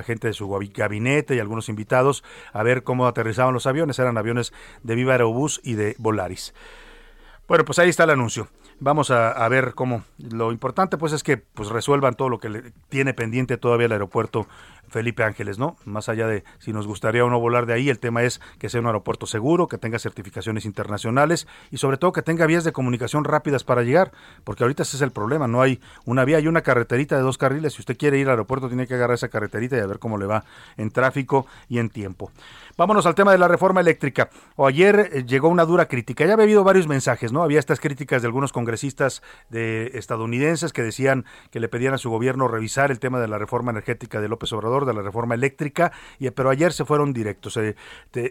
[0.05, 3.99] gente de su gabinete y algunos invitados a ver cómo aterrizaban los aviones.
[3.99, 6.55] Eran aviones de Viva Aerobús y de Volaris.
[7.49, 8.49] Bueno, pues ahí está el anuncio.
[8.83, 10.05] Vamos a, ver cómo.
[10.19, 13.93] Lo importante pues es que pues resuelvan todo lo que le tiene pendiente todavía el
[13.93, 14.47] aeropuerto
[14.91, 15.77] Felipe Ángeles, ¿no?
[15.85, 18.69] Más allá de si nos gustaría o no volar de ahí, el tema es que
[18.69, 22.73] sea un aeropuerto seguro, que tenga certificaciones internacionales y sobre todo que tenga vías de
[22.73, 24.13] comunicación rápidas para llegar,
[24.45, 27.39] porque ahorita ese es el problema, no hay una vía, hay una carreterita de dos
[27.39, 29.99] carriles, si usted quiere ir al aeropuerto tiene que agarrar esa carreterita y a ver
[29.99, 30.45] cómo le va
[30.77, 32.31] en tráfico y en tiempo.
[32.77, 34.31] Vámonos al tema de la reforma eléctrica.
[34.57, 36.25] Ayer eh, llegó una dura crítica.
[36.25, 37.43] Ya había habido varios mensajes, ¿no?
[37.43, 42.09] Había estas críticas de algunos congresistas de estadounidenses que decían que le pedían a su
[42.09, 45.93] gobierno revisar el tema de la reforma energética de López Obrador de la reforma eléctrica,
[46.19, 47.55] y, pero ayer se fueron directos.
[47.55, 47.77] Se,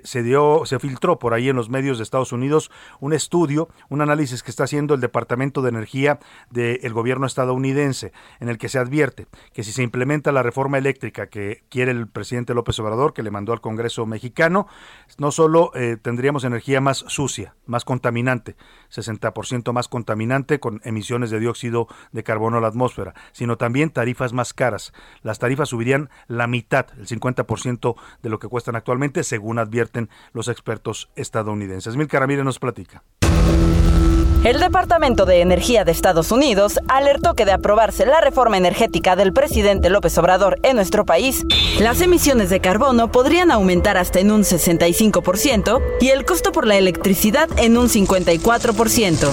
[0.03, 4.01] se, dio, se filtró por ahí en los medios de Estados Unidos un estudio, un
[4.01, 8.79] análisis que está haciendo el Departamento de Energía del gobierno estadounidense, en el que se
[8.79, 13.23] advierte que si se implementa la reforma eléctrica que quiere el presidente López Obrador, que
[13.23, 14.67] le mandó al Congreso mexicano,
[15.17, 18.55] no solo eh, tendríamos energía más sucia, más contaminante,
[18.91, 24.33] 60% más contaminante con emisiones de dióxido de carbono a la atmósfera, sino también tarifas
[24.33, 24.93] más caras.
[25.21, 30.47] Las tarifas subirían la mitad, el 50% de lo que cuestan actualmente, según advierten los
[30.47, 31.95] expertos estadounidenses.
[31.95, 33.03] Milka Ramírez nos platica.
[34.45, 39.33] El Departamento de Energía de Estados Unidos alertó que de aprobarse la reforma energética del
[39.33, 41.43] presidente López Obrador en nuestro país,
[41.77, 46.77] las emisiones de carbono podrían aumentar hasta en un 65% y el costo por la
[46.77, 49.29] electricidad en un 54%.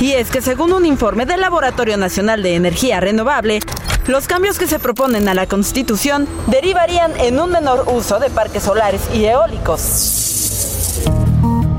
[0.00, 3.60] Y es que según un informe del Laboratorio Nacional de Energía Renovable,
[4.08, 8.64] los cambios que se proponen a la Constitución derivarían en un menor uso de parques
[8.64, 10.27] solares y eólicos.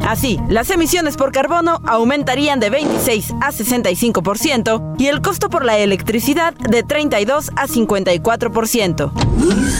[0.09, 5.77] Así, las emisiones por carbono aumentarían de 26 a 65% y el costo por la
[5.77, 9.11] electricidad de 32 a 54%.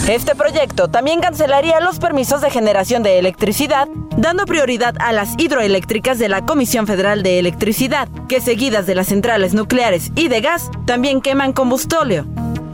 [0.08, 3.88] Este proyecto también cancelaría los permisos de generación de electricidad,
[4.18, 9.08] dando prioridad a las hidroeléctricas de la Comisión Federal de Electricidad, que seguidas de las
[9.08, 12.28] centrales nucleares y de gas también queman combustóleo.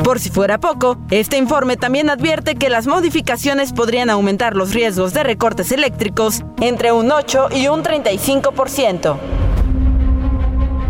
[0.05, 5.13] Por si fuera poco, este informe también advierte que las modificaciones podrían aumentar los riesgos
[5.15, 9.17] de recortes eléctricos entre un 8 y un 35%.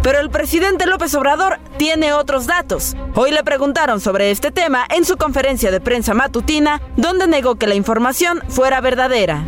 [0.04, 2.98] Pero el presidente López Obrador tiene otros datos.
[3.14, 7.68] Hoy le preguntaron sobre este tema en su conferencia de prensa matutina, donde negó que
[7.68, 9.46] la información fuera verdadera.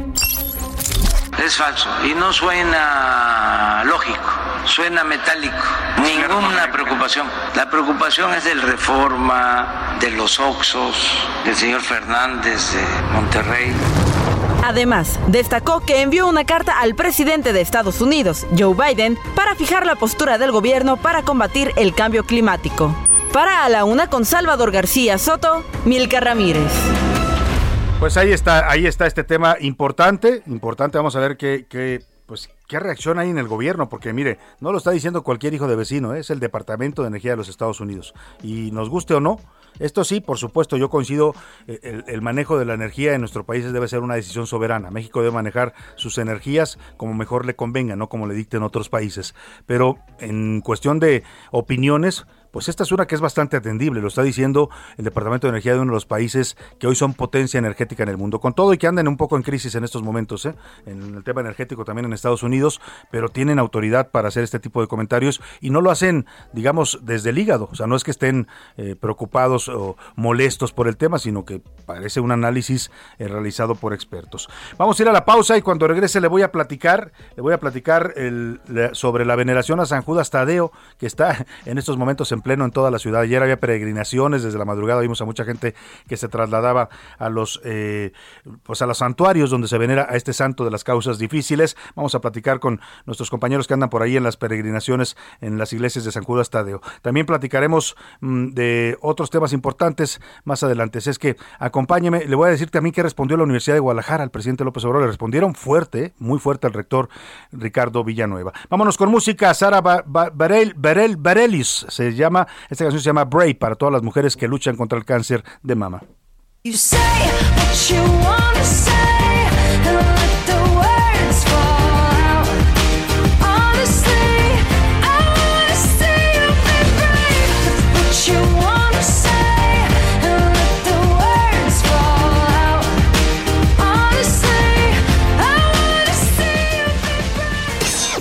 [1.45, 4.29] Es falso y no suena lógico,
[4.67, 5.55] suena metálico.
[6.03, 7.27] Ninguna preocupación.
[7.55, 10.95] La preocupación es del reforma, de los Oxos,
[11.45, 13.71] del señor Fernández de Monterrey.
[14.63, 19.85] Además, destacó que envió una carta al presidente de Estados Unidos, Joe Biden, para fijar
[19.85, 22.93] la postura del gobierno para combatir el cambio climático.
[23.31, 26.71] Para a la una con Salvador García Soto, Milka Ramírez.
[27.99, 30.97] Pues ahí está, ahí está este tema importante, importante.
[30.97, 34.71] Vamos a ver qué, qué, pues, qué reacción hay en el gobierno, porque mire, no
[34.71, 36.19] lo está diciendo cualquier hijo de vecino, ¿eh?
[36.19, 38.13] es el Departamento de Energía de los Estados Unidos.
[38.43, 39.39] Y nos guste o no,
[39.79, 41.33] esto sí, por supuesto, yo coincido,
[41.67, 44.91] eh, el, el, manejo de la energía en nuestro país debe ser una decisión soberana.
[44.91, 49.35] México debe manejar sus energías como mejor le convenga, no como le dicten otros países.
[49.65, 52.25] Pero en cuestión de opiniones,
[52.57, 55.73] pues esta es una que es bastante atendible, lo está diciendo el Departamento de Energía
[55.73, 58.73] de uno de los países que hoy son potencia energética en el mundo, con todo
[58.73, 60.55] y que andan un poco en crisis en estos momentos, ¿eh?
[60.87, 64.81] en el tema energético también en Estados Unidos, pero tienen autoridad para hacer este tipo
[64.81, 68.09] de comentarios y no lo hacen, digamos, desde el hígado, o sea, no es que
[68.09, 72.89] estén eh, preocupados o molestos por el tema, sino que parece un análisis
[73.19, 74.49] eh, realizado por expertos.
[74.79, 77.53] Vamos a ir a la pausa y cuando regrese le voy a platicar, le voy
[77.53, 78.15] a platicar
[78.93, 82.71] sobre la veneración a San Judas Tadeo, que está en estos momentos en pleno en
[82.71, 83.19] toda la ciudad.
[83.19, 85.75] Ayer había peregrinaciones desde la madrugada, vimos a mucha gente
[86.07, 86.87] que se trasladaba
[87.19, 88.13] a los eh,
[88.63, 91.75] pues a los santuarios donde se venera a este santo de las causas difíciles.
[91.93, 95.73] Vamos a platicar con nuestros compañeros que andan por ahí en las peregrinaciones en las
[95.73, 96.79] iglesias de San Judas Tadeo.
[97.01, 100.99] También platicaremos mm, de otros temas importantes más adelante.
[100.99, 104.31] Es que acompáñeme, le voy a decir también que respondió la Universidad de Guadalajara al
[104.31, 105.01] presidente López Obrador.
[105.01, 107.09] Le respondieron fuerte, muy fuerte al rector
[107.51, 108.53] Ricardo Villanueva.
[108.69, 109.53] Vámonos con música.
[109.53, 112.26] Sara Barel, Barelis se llama,
[112.69, 115.75] esta canción se llama Brave para todas las mujeres que luchan contra el cáncer de
[115.75, 116.01] mama.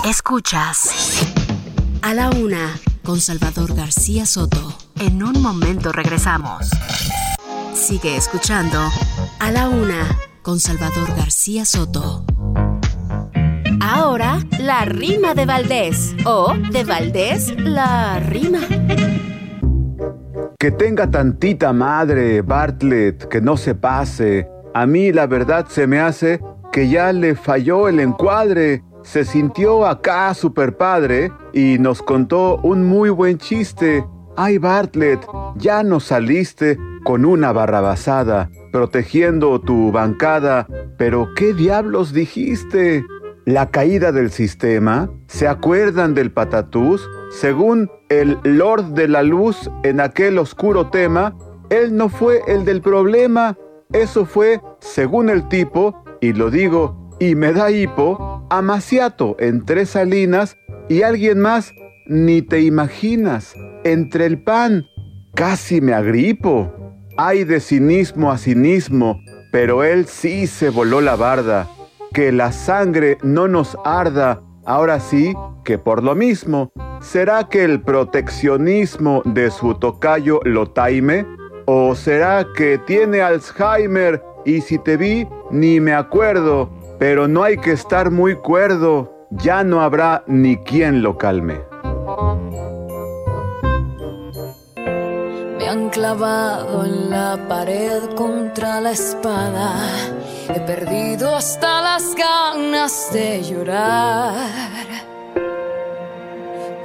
[0.09, 1.25] Escuchas.
[2.01, 4.77] A la una con Salvador García Soto.
[4.99, 6.69] En un momento regresamos.
[7.73, 8.77] Sigue escuchando
[9.39, 12.25] a la una con Salvador García Soto.
[13.79, 18.59] Ahora, la rima de Valdés o de Valdés, la rima.
[20.59, 24.49] Que tenga tantita madre, Bartlett, que no se pase.
[24.73, 26.41] A mí la verdad se me hace
[26.73, 32.83] que ya le falló el encuadre se sintió acá super padre y nos contó un
[32.83, 34.05] muy buen chiste.
[34.35, 40.67] Ay Bartlett, ya nos saliste con una barrabasada, protegiendo tu bancada,
[40.97, 43.05] pero ¿qué diablos dijiste?
[43.45, 47.09] La caída del sistema, ¿se acuerdan del patatús?
[47.31, 51.33] Según el Lord de la Luz en aquel oscuro tema,
[51.69, 53.57] él no fue el del problema,
[53.93, 59.89] eso fue, según el tipo, y lo digo, y me da hipo, Amaciato en Tres
[59.89, 60.57] Salinas
[60.89, 61.73] y alguien más,
[62.05, 63.53] ni te imaginas,
[63.83, 64.85] entre el pan,
[65.33, 66.71] casi me agripo.
[67.17, 69.19] Hay de cinismo a cinismo,
[69.51, 71.67] pero él sí se voló la barda.
[72.13, 75.33] Que la sangre no nos arda, ahora sí
[75.67, 76.71] que por lo mismo.
[77.01, 81.25] ¿Será que el proteccionismo de su tocayo lo taime?
[81.65, 86.69] ¿O será que tiene Alzheimer y si te vi ni me acuerdo?
[86.99, 91.61] Pero no hay que estar muy cuerdo, ya no habrá ni quien lo calme.
[95.57, 99.75] Me han clavado en la pared contra la espada,
[100.53, 104.35] he perdido hasta las ganas de llorar.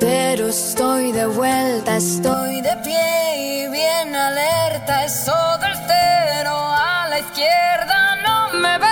[0.00, 7.20] Pero estoy de vuelta, estoy de pie y bien alerta, eso del cero a la
[7.20, 8.91] izquierda no me ve.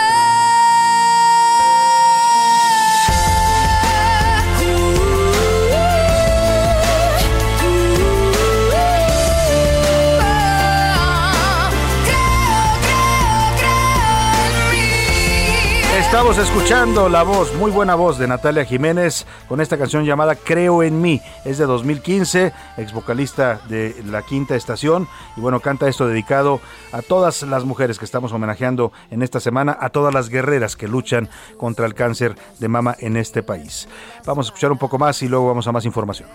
[16.20, 20.82] Estamos escuchando la voz, muy buena voz de Natalia Jiménez con esta canción llamada Creo
[20.82, 21.22] en mí.
[21.46, 25.08] Es de 2015, ex vocalista de la quinta estación.
[25.38, 26.60] Y bueno, canta esto dedicado
[26.92, 30.88] a todas las mujeres que estamos homenajeando en esta semana, a todas las guerreras que
[30.88, 33.88] luchan contra el cáncer de mama en este país.
[34.26, 36.28] Vamos a escuchar un poco más y luego vamos a más información.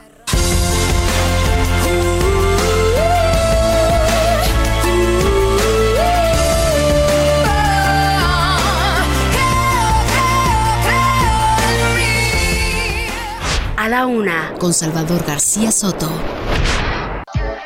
[14.03, 16.09] Una, con Salvador García Soto.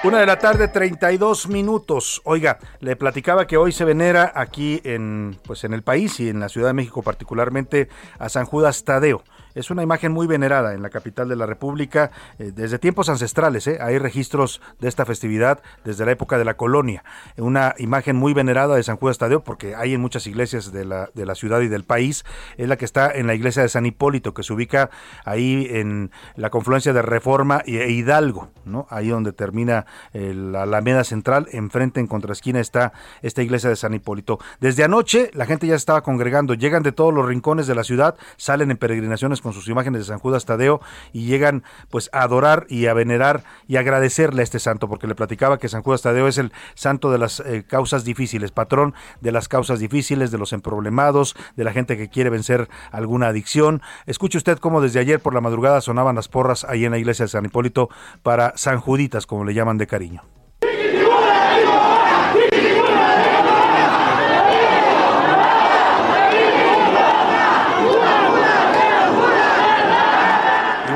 [0.04, 2.22] Una de la tarde, 32 minutos.
[2.24, 6.40] Oiga, le platicaba que hoy se venera aquí en, pues en el país y en
[6.40, 7.90] la Ciudad de México particularmente
[8.20, 9.24] a San Judas Tadeo.
[9.56, 13.68] Es una imagen muy venerada en la capital de la República eh, desde tiempos ancestrales.
[13.68, 13.80] ¿eh?
[13.82, 17.04] Hay registros de esta festividad desde la época de la colonia.
[17.38, 21.10] Una imagen muy venerada de San Judas Tadeo, porque hay en muchas iglesias de la,
[21.14, 22.26] de la ciudad y del país.
[22.58, 24.90] Es la que está en la iglesia de San Hipólito, que se ubica
[25.26, 28.88] ahí en la confluencia de Reforma e Hidalgo, ¿no?
[28.90, 31.48] ahí donde termina eh, la Alameda Central.
[31.52, 34.40] Enfrente, en contraesquina, está esta iglesia de San Hipólito.
[34.60, 36.54] Desde anoche la gente ya estaba congregando.
[36.54, 40.06] Llegan de todos los rincones de la ciudad, salen en peregrinaciones con sus imágenes de
[40.06, 40.82] San Judas Tadeo
[41.14, 45.16] y llegan pues a adorar y a venerar y agradecerle a este santo, porque le
[45.16, 49.32] platicaba que San Judas Tadeo es el santo de las eh, causas difíciles, patrón de
[49.32, 53.82] las causas difíciles, de los emproblemados, de la gente que quiere vencer alguna adicción.
[54.06, 57.26] Escuche usted cómo desde ayer por la madrugada sonaban las porras ahí en la iglesia
[57.26, 57.90] de San Hipólito
[58.24, 60.39] para San Juditas, como le llaman de cariño.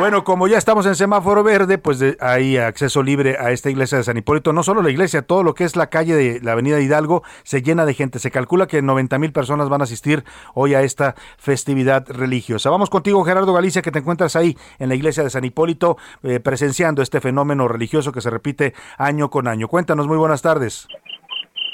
[0.03, 4.03] Bueno, como ya estamos en semáforo verde, pues hay acceso libre a esta iglesia de
[4.03, 4.51] San Hipólito.
[4.51, 7.61] No solo la iglesia, todo lo que es la calle de la avenida Hidalgo se
[7.61, 8.19] llena de gente.
[8.19, 12.69] Se calcula que 90 mil personas van a asistir hoy a esta festividad religiosa.
[12.69, 16.41] Vamos contigo, Gerardo Galicia, que te encuentras ahí en la iglesia de San Hipólito, eh,
[16.41, 19.69] presenciando este fenómeno religioso que se repite año con año.
[19.69, 20.85] Cuéntanos, muy buenas tardes.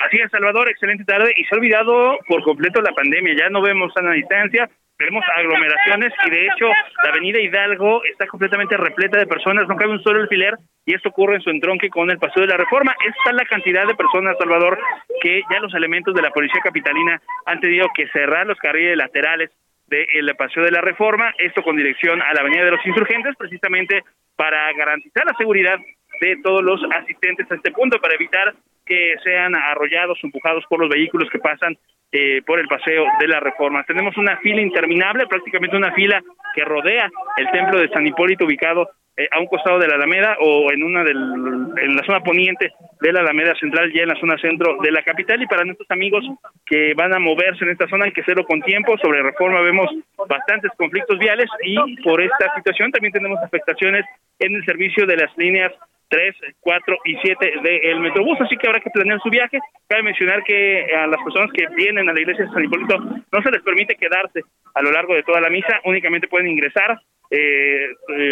[0.05, 1.33] Así es, Salvador, excelente tarde.
[1.35, 3.33] Y se ha olvidado por completo la pandemia.
[3.35, 6.67] Ya no vemos sana distancia, tenemos aglomeraciones y de hecho
[7.03, 11.07] la avenida Hidalgo está completamente repleta de personas, no cabe un solo alfiler y esto
[11.09, 12.93] ocurre en su entronque con el Paseo de la Reforma.
[12.99, 14.77] Esta es la cantidad de personas, Salvador,
[15.21, 19.51] que ya los elementos de la Policía Capitalina han tenido que cerrar los carriles laterales
[19.87, 24.03] del Paseo de la Reforma, esto con dirección a la Avenida de los Insurgentes, precisamente
[24.35, 25.79] para garantizar la seguridad
[26.19, 28.53] de todos los asistentes a este punto, para evitar
[28.89, 31.77] que sean arrollados empujados por los vehículos que pasan
[32.11, 33.83] eh, por el paseo de la Reforma.
[33.83, 36.21] Tenemos una fila interminable, prácticamente una fila
[36.55, 40.37] que rodea el templo de San Hipólito ubicado eh, a un costado de la Alameda
[40.39, 44.19] o en una del, en la zona poniente de la Alameda Central, ya en la
[44.19, 45.39] zona centro de la capital.
[45.39, 46.25] Y para nuestros amigos
[46.65, 48.97] que van a moverse en esta zona hay que hacerlo con tiempo.
[48.97, 49.91] Sobre reforma vemos
[50.27, 54.03] bastantes conflictos viales y por esta situación también tenemos afectaciones
[54.39, 55.73] en el servicio de las líneas
[56.09, 59.59] 3, 4 y 7 del Metrobús, así que habrá que planear su viaje.
[59.87, 63.41] Cabe mencionar que a las personas que vienen a la iglesia de San Hipólito no
[63.43, 64.41] se les permite quedarse
[64.73, 67.18] a lo largo de toda la misa, únicamente pueden ingresar, eh, eh,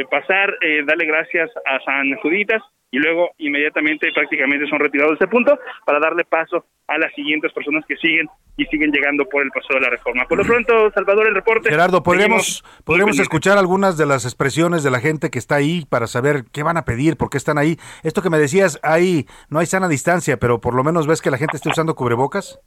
[0.10, 5.32] pasar, eh, darle gracias a San Juditas y luego inmediatamente prácticamente son retirados de ese
[5.32, 9.52] punto para darle paso a las siguientes personas que siguen y siguen llegando por el
[9.52, 10.26] paso de la reforma.
[10.26, 11.70] Por lo pronto, Salvador, el reporte.
[11.70, 16.08] Gerardo, ¿podríamos, podríamos escuchar algunas de las expresiones de la gente que está ahí para
[16.08, 17.78] saber qué van a pedir, por qué están ahí.
[18.04, 21.30] Esto que me decías, ahí no hay sana distancia, pero por lo menos ves que
[21.30, 22.60] la gente esté usando cubrebocas.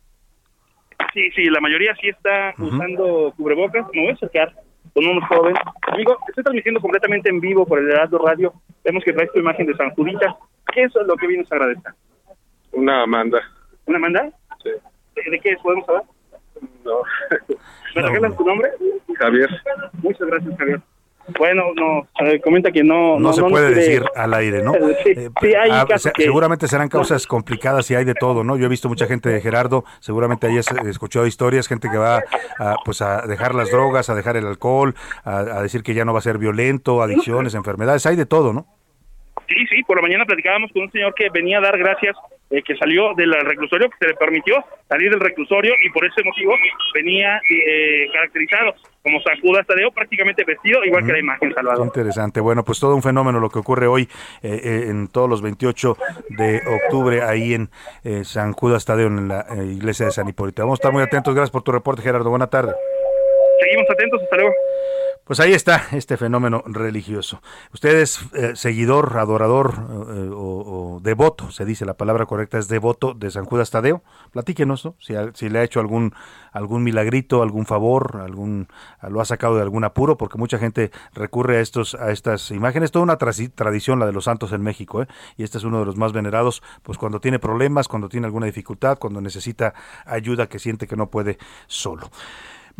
[1.14, 3.86] Sí, sí, la mayoría sí está usando cubrebocas.
[3.94, 4.54] Me voy a acercar
[5.00, 5.62] con unos jóvenes.
[5.88, 8.52] Amigo, estoy transmitiendo completamente en vivo por el Heraldo Radio.
[8.84, 10.36] Vemos que traes tu imagen de San Judita.
[10.72, 11.92] ¿Qué es lo que vienes a agradecer?
[12.72, 13.40] Una manda.
[13.86, 14.30] ¿Una manda?
[14.62, 14.70] Sí.
[15.30, 15.60] ¿De, qué es?
[15.60, 16.02] ¿Podemos saber?
[16.84, 17.02] No.
[17.96, 18.70] ¿Me regalas tu nombre?
[19.18, 19.48] Javier.
[20.02, 20.80] Muchas gracias, Javier.
[21.38, 22.06] Bueno, no,
[22.42, 23.18] comenta que no...
[23.18, 24.72] No, se puede decir al aire, ¿no?
[25.04, 28.56] Sí, eh, hay ah, Seguramente serán causas complicadas y hay de todo, ¿no?
[28.56, 32.22] Yo he visto mucha gente de Gerardo, seguramente ahí escuchado historias, gente que va
[32.58, 36.12] a, pues a dejar las drogas, a dejar el alcohol, a decir que ya no
[36.12, 38.66] va a ser violento, adicciones, enfermedades, hay de todo, ¿no?
[39.48, 42.16] Sí, sí, por la mañana platicábamos con un señor que venía a dar gracias,
[42.50, 44.56] eh, que salió del reclusorio, que se le permitió
[44.88, 46.52] salir del reclusorio y por ese motivo
[46.92, 51.86] venía eh, caracterizado como San Judas Tadeo, prácticamente vestido igual que la imagen Salvador.
[51.86, 52.40] interesante.
[52.40, 54.08] Bueno, pues todo un fenómeno lo que ocurre hoy
[54.42, 55.96] eh, en todos los 28
[56.30, 57.70] de octubre ahí en
[58.24, 60.62] San Judas Tadeo, en la iglesia de San Hipólito.
[60.62, 61.34] Vamos a estar muy atentos.
[61.34, 62.30] Gracias por tu reporte, Gerardo.
[62.30, 62.74] Buena tarde.
[63.60, 64.22] Seguimos atentos.
[64.22, 64.52] Hasta luego.
[65.30, 67.40] Pues ahí está este fenómeno religioso.
[67.72, 73.14] Usted es eh, seguidor, adorador eh, o, devoto, se dice la palabra correcta es devoto
[73.14, 74.02] de San Judas Tadeo.
[74.32, 74.96] Platíquenos, ¿no?
[74.98, 76.14] si, si, le ha hecho algún
[76.52, 78.66] algún milagrito, algún favor, algún
[79.08, 82.90] lo ha sacado de algún apuro, porque mucha gente recurre a estos a estas imágenes.
[82.90, 85.06] Toda una tradición la de los santos en México, ¿eh?
[85.36, 88.46] y este es uno de los más venerados, pues cuando tiene problemas, cuando tiene alguna
[88.46, 89.74] dificultad, cuando necesita
[90.06, 92.10] ayuda que siente que no puede solo.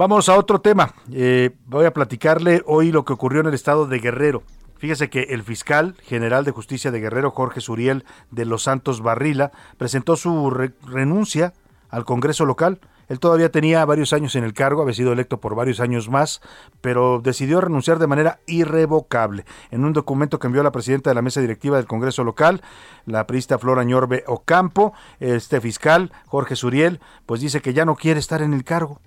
[0.00, 0.94] Vamos a otro tema.
[1.12, 4.42] Eh, voy a platicarle hoy lo que ocurrió en el estado de Guerrero.
[4.78, 9.52] Fíjese que el fiscal general de justicia de Guerrero, Jorge Suriel de Los Santos Barrila,
[9.76, 11.52] presentó su renuncia
[11.90, 12.80] al Congreso local.
[13.08, 16.40] Él todavía tenía varios años en el cargo, había sido electo por varios años más,
[16.80, 19.44] pero decidió renunciar de manera irrevocable.
[19.70, 22.62] En un documento que envió la presidenta de la mesa directiva del Congreso local,
[23.04, 28.18] la priista Flora Ñorbe Ocampo, este fiscal, Jorge Suriel, pues dice que ya no quiere
[28.18, 28.98] estar en el cargo.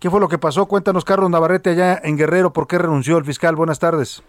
[0.00, 0.66] ¿Qué fue lo que pasó?
[0.66, 3.56] Cuéntanos, Carlos Navarrete, allá en Guerrero, ¿por qué renunció el fiscal?
[3.56, 4.22] Buenas tardes.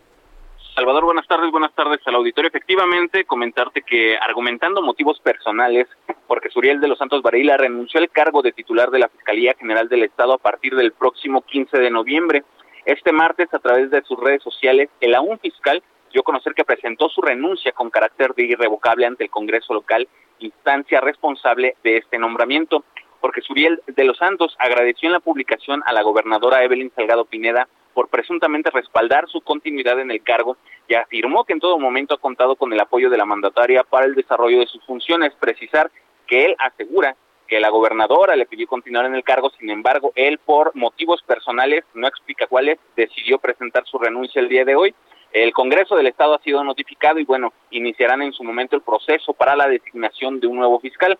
[0.73, 2.47] Salvador, buenas tardes, buenas tardes al auditorio.
[2.47, 5.87] Efectivamente, comentarte que argumentando motivos personales,
[6.27, 9.87] porque Suriel de los Santos Varela renunció al cargo de titular de la Fiscalía General
[9.87, 12.43] del Estado a partir del próximo 15 de noviembre.
[12.85, 16.65] Este martes, a través de sus redes sociales, el aún fiscal dio a conocer que
[16.65, 20.07] presentó su renuncia con carácter de irrevocable ante el Congreso local,
[20.39, 22.83] instancia responsable de este nombramiento
[23.21, 27.67] porque Suriel de los Santos agradeció en la publicación a la gobernadora Evelyn Salgado Pineda
[27.93, 32.19] por presuntamente respaldar su continuidad en el cargo y afirmó que en todo momento ha
[32.19, 35.33] contado con el apoyo de la mandataria para el desarrollo de sus funciones.
[35.39, 35.91] Precisar
[36.27, 37.15] que él asegura
[37.49, 41.83] que la gobernadora le pidió continuar en el cargo, sin embargo, él por motivos personales,
[41.95, 44.93] no explica cuáles, decidió presentar su renuncia el día de hoy.
[45.31, 49.33] El Congreso del Estado ha sido notificado y bueno, iniciarán en su momento el proceso
[49.33, 51.19] para la designación de un nuevo fiscal.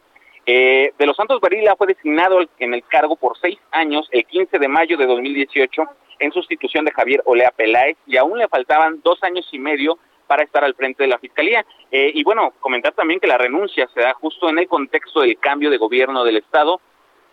[0.52, 4.58] Eh, de los Santos Barila fue designado en el cargo por seis años el 15
[4.58, 5.84] de mayo de 2018
[6.18, 10.42] en sustitución de Javier Olea Peláez y aún le faltaban dos años y medio para
[10.42, 11.64] estar al frente de la Fiscalía.
[11.92, 15.38] Eh, y bueno, comentar también que la renuncia se da justo en el contexto del
[15.38, 16.82] cambio de gobierno del Estado.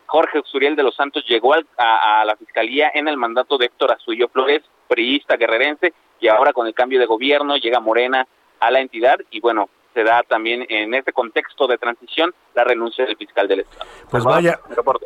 [0.05, 4.29] Jorge Suriel de los Santos llegó a, la Fiscalía en el mandato de Héctor Azullo
[4.29, 8.29] Flores, priista guerrerense, y ahora con el cambio de gobierno llega Morena
[8.61, 13.07] a la entidad y bueno, se da también en este contexto de transición la renuncia
[13.07, 13.89] del fiscal del Estado.
[14.11, 14.61] Pues vaya,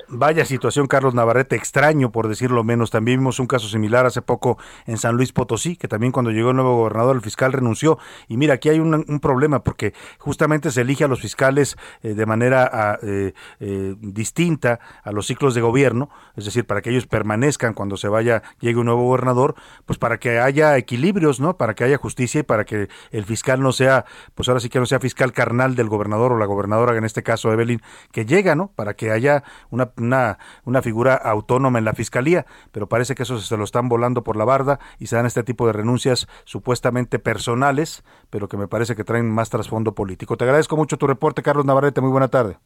[0.08, 2.90] vaya situación, Carlos Navarrete, extraño por decirlo menos.
[2.90, 6.50] También vimos un caso similar hace poco en San Luis Potosí, que también cuando llegó
[6.50, 7.98] el nuevo gobernador, el fiscal renunció.
[8.26, 12.26] Y mira, aquí hay un, problema porque justamente se elige a los fiscales eh, de
[12.26, 17.06] manera ah, eh, eh, distinta a los ciclos de gobierno, es decir, para que ellos
[17.06, 19.54] permanezcan cuando se vaya, llegue un nuevo gobernador,
[19.86, 21.56] pues para que haya equilibrios, ¿no?
[21.56, 24.79] Para que haya justicia y para que el fiscal no sea, pues ahora sí que
[24.80, 27.80] no sea fiscal carnal del gobernador o la gobernadora, en este caso Evelyn,
[28.12, 28.72] que llega, ¿no?
[28.74, 33.56] Para que haya una, una, figura autónoma en la fiscalía, pero parece que eso se
[33.56, 38.02] lo están volando por la barda y se dan este tipo de renuncias supuestamente personales,
[38.30, 40.36] pero que me parece que traen más trasfondo político.
[40.36, 42.58] Te agradezco mucho tu reporte, Carlos Navarrete, muy buena tarde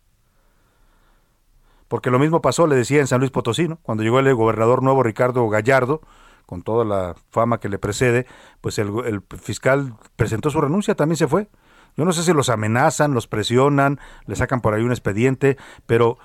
[1.89, 5.05] porque lo mismo pasó, le decía en San Luis Potosí, cuando llegó el gobernador nuevo
[5.05, 6.01] Ricardo Gallardo,
[6.47, 8.27] con toda la fama que le precede,
[8.61, 11.49] pues el, fiscal presentó su renuncia, también se fue.
[11.97, 16.19] Yo no sé si los amenazan, los presionan, le sacan por ahí un expediente, pero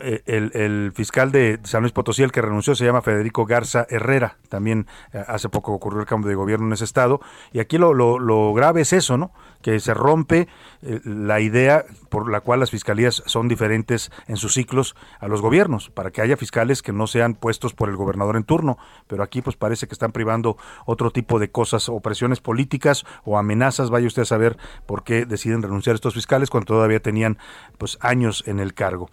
[0.00, 4.36] eh, el, fiscal de San Luis Potosí, el que renunció, se llama Federico Garza Herrera.
[4.48, 7.20] También eh, hace poco ocurrió el cambio de gobierno en ese estado.
[7.52, 9.32] Y aquí lo, grave es eso, ¿no?
[9.62, 10.48] Que se rompe
[10.82, 15.40] eh, la idea por la cual las fiscalías son diferentes en sus ciclos a los
[15.40, 18.78] gobiernos, para que haya fiscales que no sean puestos por el gobernador en turno.
[19.06, 23.38] Pero aquí pues parece que están privando otro tipo de cosas, o presiones políticas o
[23.38, 23.90] amenazas.
[23.90, 27.38] Vaya usted a saber por qué deciden renunciar estos fiscales cuando todavía tenían
[27.78, 29.10] pues años en el cargo.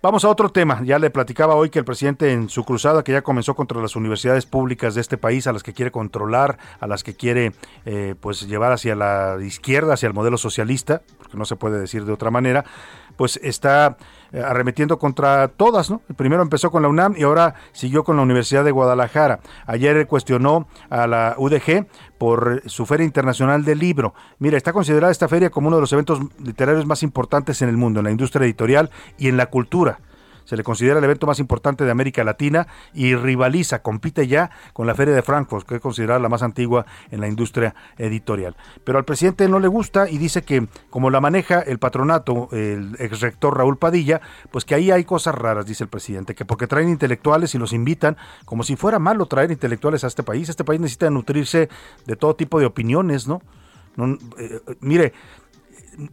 [0.00, 0.80] Vamos a otro tema.
[0.84, 3.96] Ya le platicaba hoy que el presidente en su cruzada, que ya comenzó contra las
[3.96, 7.52] universidades públicas de este país, a las que quiere controlar, a las que quiere
[7.84, 12.04] eh, pues llevar hacia la izquierda, hacia el modelo socialista, porque no se puede decir
[12.04, 12.64] de otra manera,
[13.16, 13.96] pues está
[14.32, 16.02] arremetiendo contra todas, ¿no?
[16.16, 19.40] Primero empezó con la UNAM y ahora siguió con la Universidad de Guadalajara.
[19.66, 21.86] Ayer cuestionó a la UDG
[22.18, 24.14] por su Feria Internacional del Libro.
[24.38, 27.76] Mira, está considerada esta feria como uno de los eventos literarios más importantes en el
[27.76, 30.00] mundo, en la industria editorial y en la cultura
[30.48, 34.86] se le considera el evento más importante de América Latina y rivaliza, compite ya con
[34.86, 38.56] la Feria de Frankfurt, que es considerada la más antigua en la industria editorial.
[38.82, 42.96] Pero al presidente no le gusta y dice que como la maneja el patronato, el
[42.98, 46.66] ex rector Raúl Padilla, pues que ahí hay cosas raras, dice el presidente, que porque
[46.66, 50.64] traen intelectuales y los invitan, como si fuera malo traer intelectuales a este país, este
[50.64, 51.68] país necesita nutrirse
[52.06, 53.42] de todo tipo de opiniones, ¿no?
[54.38, 55.12] Eh, mire,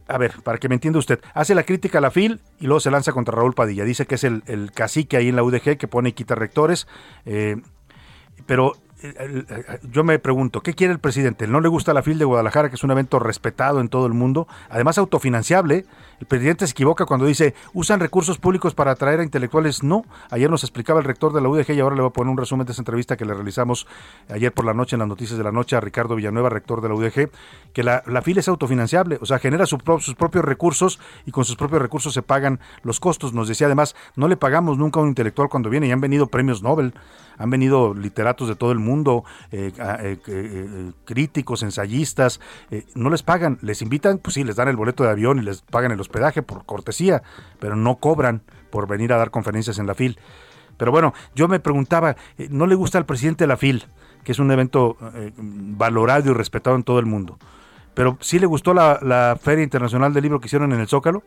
[0.07, 2.79] a ver, para que me entienda usted, hace la crítica a la FIL y luego
[2.79, 3.83] se lanza contra Raúl Padilla.
[3.83, 6.87] Dice que es el, cacique ahí en la UDG que pone y quita rectores.
[7.25, 7.57] Eh,
[8.45, 8.73] pero
[9.91, 11.47] yo me pregunto, ¿qué quiere el presidente?
[11.47, 14.13] ¿No le gusta la FIL de Guadalajara, que es un evento respetado en todo el
[14.13, 14.47] mundo?
[14.69, 15.85] Además, autofinanciable.
[16.19, 19.83] El presidente se equivoca cuando dice, usan recursos públicos para atraer a intelectuales.
[19.83, 22.31] No, ayer nos explicaba el rector de la UDG y ahora le voy a poner
[22.31, 23.85] un resumen de esa entrevista que le realizamos
[24.29, 26.87] ayer por la noche en las noticias de la noche a Ricardo Villanueva, rector de
[26.87, 27.29] la UDG,
[27.73, 31.81] que la, FIL es autofinanciable, o sea, genera sus propios recursos y con sus propios
[31.81, 33.33] recursos se pagan los costos.
[33.33, 36.27] Nos decía además, no le pagamos nunca a un intelectual cuando viene y han venido
[36.27, 36.93] premios Nobel
[37.37, 42.39] han venido literatos de todo el mundo, eh, eh, eh, críticos, ensayistas,
[42.93, 45.61] no les pagan, les invitan, pues sí, les dan el boleto de avión y les
[45.61, 47.23] pagan el hospedaje por cortesía,
[47.59, 50.19] pero no cobran por venir a dar conferencias en la FIL.
[50.77, 52.15] Pero bueno, yo me preguntaba,
[52.49, 53.85] ¿no le gusta al presidente de la FIL,
[54.23, 54.97] que es un evento
[55.37, 57.37] valorado y respetado en todo el mundo?
[57.93, 61.23] Pero sí le gustó la, la Feria Internacional del Libro que hicieron en el Zócalo,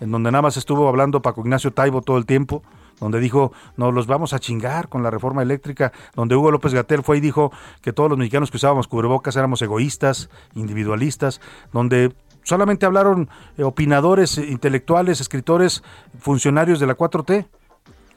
[0.00, 2.62] en donde nada más estuvo hablando Paco Ignacio Taibo todo el tiempo,
[3.00, 7.02] donde dijo, nos los vamos a chingar con la reforma eléctrica, donde Hugo López Gatel
[7.02, 11.40] fue y dijo que todos los mexicanos que usábamos cubrebocas éramos egoístas, individualistas,
[11.72, 15.82] donde solamente hablaron eh, opinadores, intelectuales, escritores,
[16.18, 17.46] funcionarios de la 4T.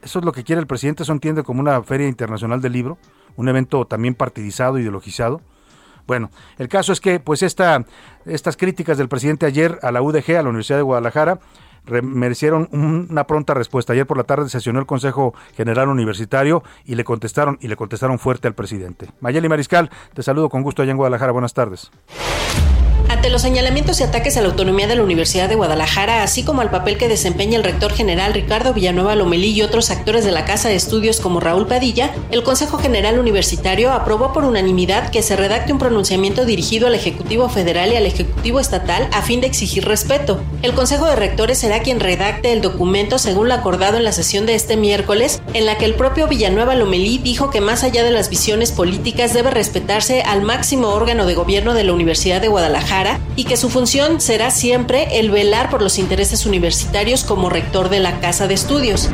[0.02, 2.98] Eso es lo que quiere el presidente, eso entiende como una feria internacional del libro,
[3.36, 5.40] un evento también partidizado, ideologizado.
[6.06, 7.84] Bueno, el caso es que pues esta,
[8.24, 11.38] estas críticas del presidente ayer a la UDG, a la Universidad de Guadalajara,
[12.02, 13.92] merecieron una pronta respuesta.
[13.92, 18.18] Ayer por la tarde sesionó el Consejo General Universitario y le contestaron y le contestaron
[18.18, 19.08] fuerte al presidente.
[19.20, 21.32] Mayeli Mariscal, te saludo con gusto allá en Guadalajara.
[21.32, 21.90] Buenas tardes.
[23.12, 26.62] Ante los señalamientos y ataques a la autonomía de la Universidad de Guadalajara, así como
[26.62, 30.46] al papel que desempeña el rector general Ricardo Villanueva Lomelí y otros actores de la
[30.46, 35.36] Casa de Estudios como Raúl Padilla, el Consejo General Universitario aprobó por unanimidad que se
[35.36, 39.84] redacte un pronunciamiento dirigido al Ejecutivo Federal y al Ejecutivo Estatal a fin de exigir
[39.84, 40.40] respeto.
[40.62, 44.46] El Consejo de Rectores será quien redacte el documento según lo acordado en la sesión
[44.46, 48.10] de este miércoles, en la que el propio Villanueva Lomelí dijo que más allá de
[48.10, 53.01] las visiones políticas debe respetarse al máximo órgano de gobierno de la Universidad de Guadalajara
[53.36, 58.00] y que su función será siempre el velar por los intereses universitarios como rector de
[58.00, 59.10] la Casa de Estudios.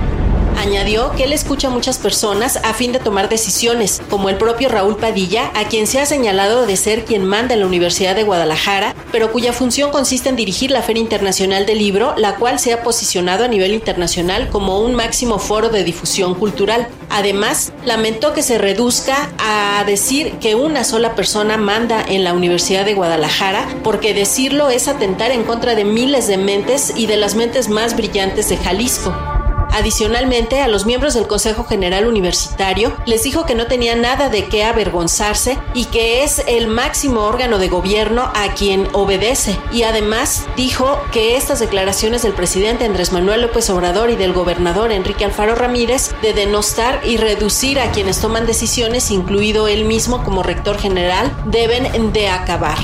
[0.58, 4.68] Añadió que él escucha a muchas personas a fin de tomar decisiones, como el propio
[4.68, 8.24] Raúl Padilla, a quien se ha señalado de ser quien manda en la Universidad de
[8.24, 12.72] Guadalajara, pero cuya función consiste en dirigir la Feria Internacional del Libro, la cual se
[12.72, 16.88] ha posicionado a nivel internacional como un máximo foro de difusión cultural.
[17.08, 22.84] Además, lamentó que se reduzca a decir que una sola persona manda en la Universidad
[22.84, 27.36] de Guadalajara, porque decirlo es atentar en contra de miles de mentes y de las
[27.36, 29.37] mentes más brillantes de Jalisco.
[29.72, 34.46] Adicionalmente, a los miembros del Consejo General Universitario les dijo que no tenía nada de
[34.46, 39.58] qué avergonzarse y que es el máximo órgano de gobierno a quien obedece.
[39.70, 44.92] Y además dijo que estas declaraciones del presidente Andrés Manuel López Obrador y del gobernador
[44.92, 50.42] Enrique Alfaro Ramírez de denostar y reducir a quienes toman decisiones, incluido él mismo como
[50.42, 52.78] rector general, deben de acabar.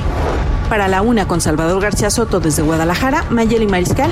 [0.68, 4.10] Para la una con Salvador García Soto desde Guadalajara, Mayeli Mariscal.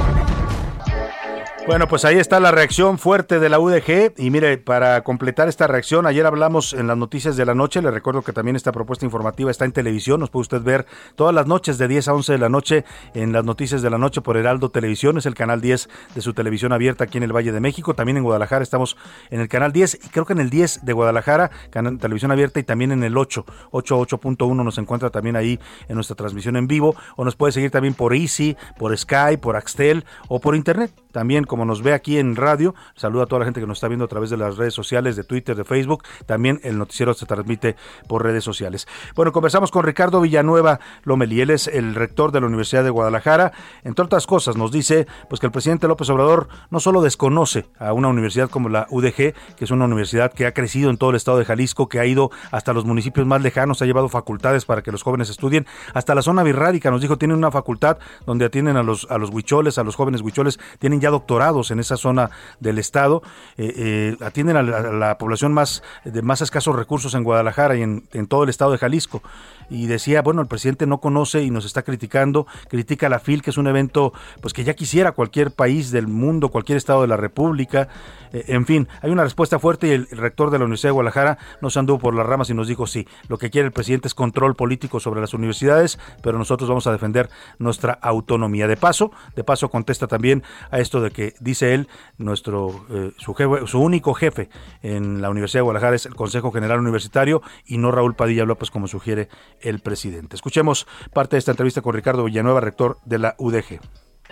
[1.65, 5.69] Bueno, pues ahí está la reacción fuerte de la UDG y mire, para completar esta
[5.69, 9.05] reacción, ayer hablamos en las noticias de la noche, le recuerdo que también esta propuesta
[9.05, 12.33] informativa está en televisión, nos puede usted ver todas las noches de 10 a 11
[12.33, 12.85] de la noche
[13.15, 16.35] en las noticias de la noche por Heraldo Televisión, es el canal 10 de su
[16.35, 18.97] televisión abierta aquí en el Valle de México, también en Guadalajara estamos
[19.31, 22.59] en el canal 10 y creo que en el 10 de Guadalajara, canal, televisión abierta
[22.59, 26.97] y también en el 8, 88.1 nos encuentra también ahí en nuestra transmisión en vivo.
[27.17, 31.45] O nos puede seguir también por Easy, por Sky, por Axtel o por internet, también
[31.45, 32.75] como nos ve aquí en radio.
[32.95, 35.17] Saluda a toda la gente que nos está viendo a través de las redes sociales,
[35.17, 36.05] de Twitter, de Facebook.
[36.27, 37.77] También el noticiero se transmite
[38.09, 38.89] por redes sociales.
[39.15, 41.41] Bueno, conversamos con Ricardo Villanueva Lomeli.
[41.41, 43.53] Él es el rector de la Universidad de Guadalajara.
[43.85, 47.93] Entre otras cosas, nos dice pues que el presidente López Obrador no solo desconoce a
[47.93, 51.17] una universidad como la UDG, que es una universidad que ha crecido en todo el
[51.17, 54.83] estado de Jalisco, que ha ido hasta los municipios más lejanos, ha llevado facultades para
[54.83, 58.77] que los jóvenes estudien, hasta la zona birrárica, nos dijo, tiene una facultad donde atienden
[58.77, 62.31] a los, a los huicholes, a los jóvenes huicholes, tienen ya doctorados en esa zona
[62.61, 63.23] del estado,
[63.59, 68.27] eh, eh, atienden a la, población más de más escasos recursos en Guadalajara y en,
[68.29, 69.23] todo el estado de Jalisco
[69.69, 73.51] y decía, bueno, el presidente no conoce y nos está criticando, critica la FIL, que
[73.51, 77.17] es un evento pues que ya quisiera cualquier país del mundo, cualquier estado de la
[77.17, 77.89] República,
[78.33, 81.39] eh, en fin, hay una respuesta fuerte y el, rector de la Universidad de Guadalajara
[81.61, 84.15] nos anduvo por las ramas y nos dijo, sí, lo que quiere el presidente es
[84.15, 87.29] control político sobre las universidades, pero nosotros vamos a defender
[87.59, 88.67] nuestra autonomía.
[88.67, 91.89] De paso, de paso contesta también a de que dice él,
[92.19, 94.49] nuestro eh, su, jefe, su único jefe
[94.83, 98.71] en la Universidad de Guadalajara es el Consejo General Universitario y no Raúl Padilla López
[98.71, 99.29] como sugiere
[99.61, 100.37] el presidente.
[100.37, 103.81] Escuchemos parte de esta entrevista con Ricardo Villanueva, rector de la UDG.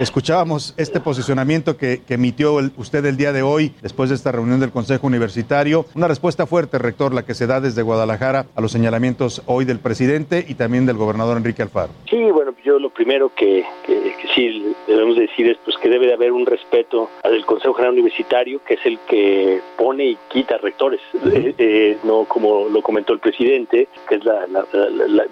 [0.00, 4.70] Escuchábamos este posicionamiento que, emitió usted el día de hoy después de esta reunión del
[4.70, 5.84] Consejo Universitario.
[5.94, 9.78] Una respuesta fuerte, rector, la que se da desde Guadalajara a los señalamientos hoy del
[9.78, 11.92] presidente y también del gobernador Enrique Alfaro.
[12.08, 13.62] Sí, bueno, yo lo primero que,
[14.34, 18.62] sí debemos decir es pues, que debe de haber un respeto al Consejo General Universitario,
[18.64, 23.18] que es el que pone y quita rectores, eh, eh, no como lo comentó el
[23.20, 24.46] presidente, que es, la,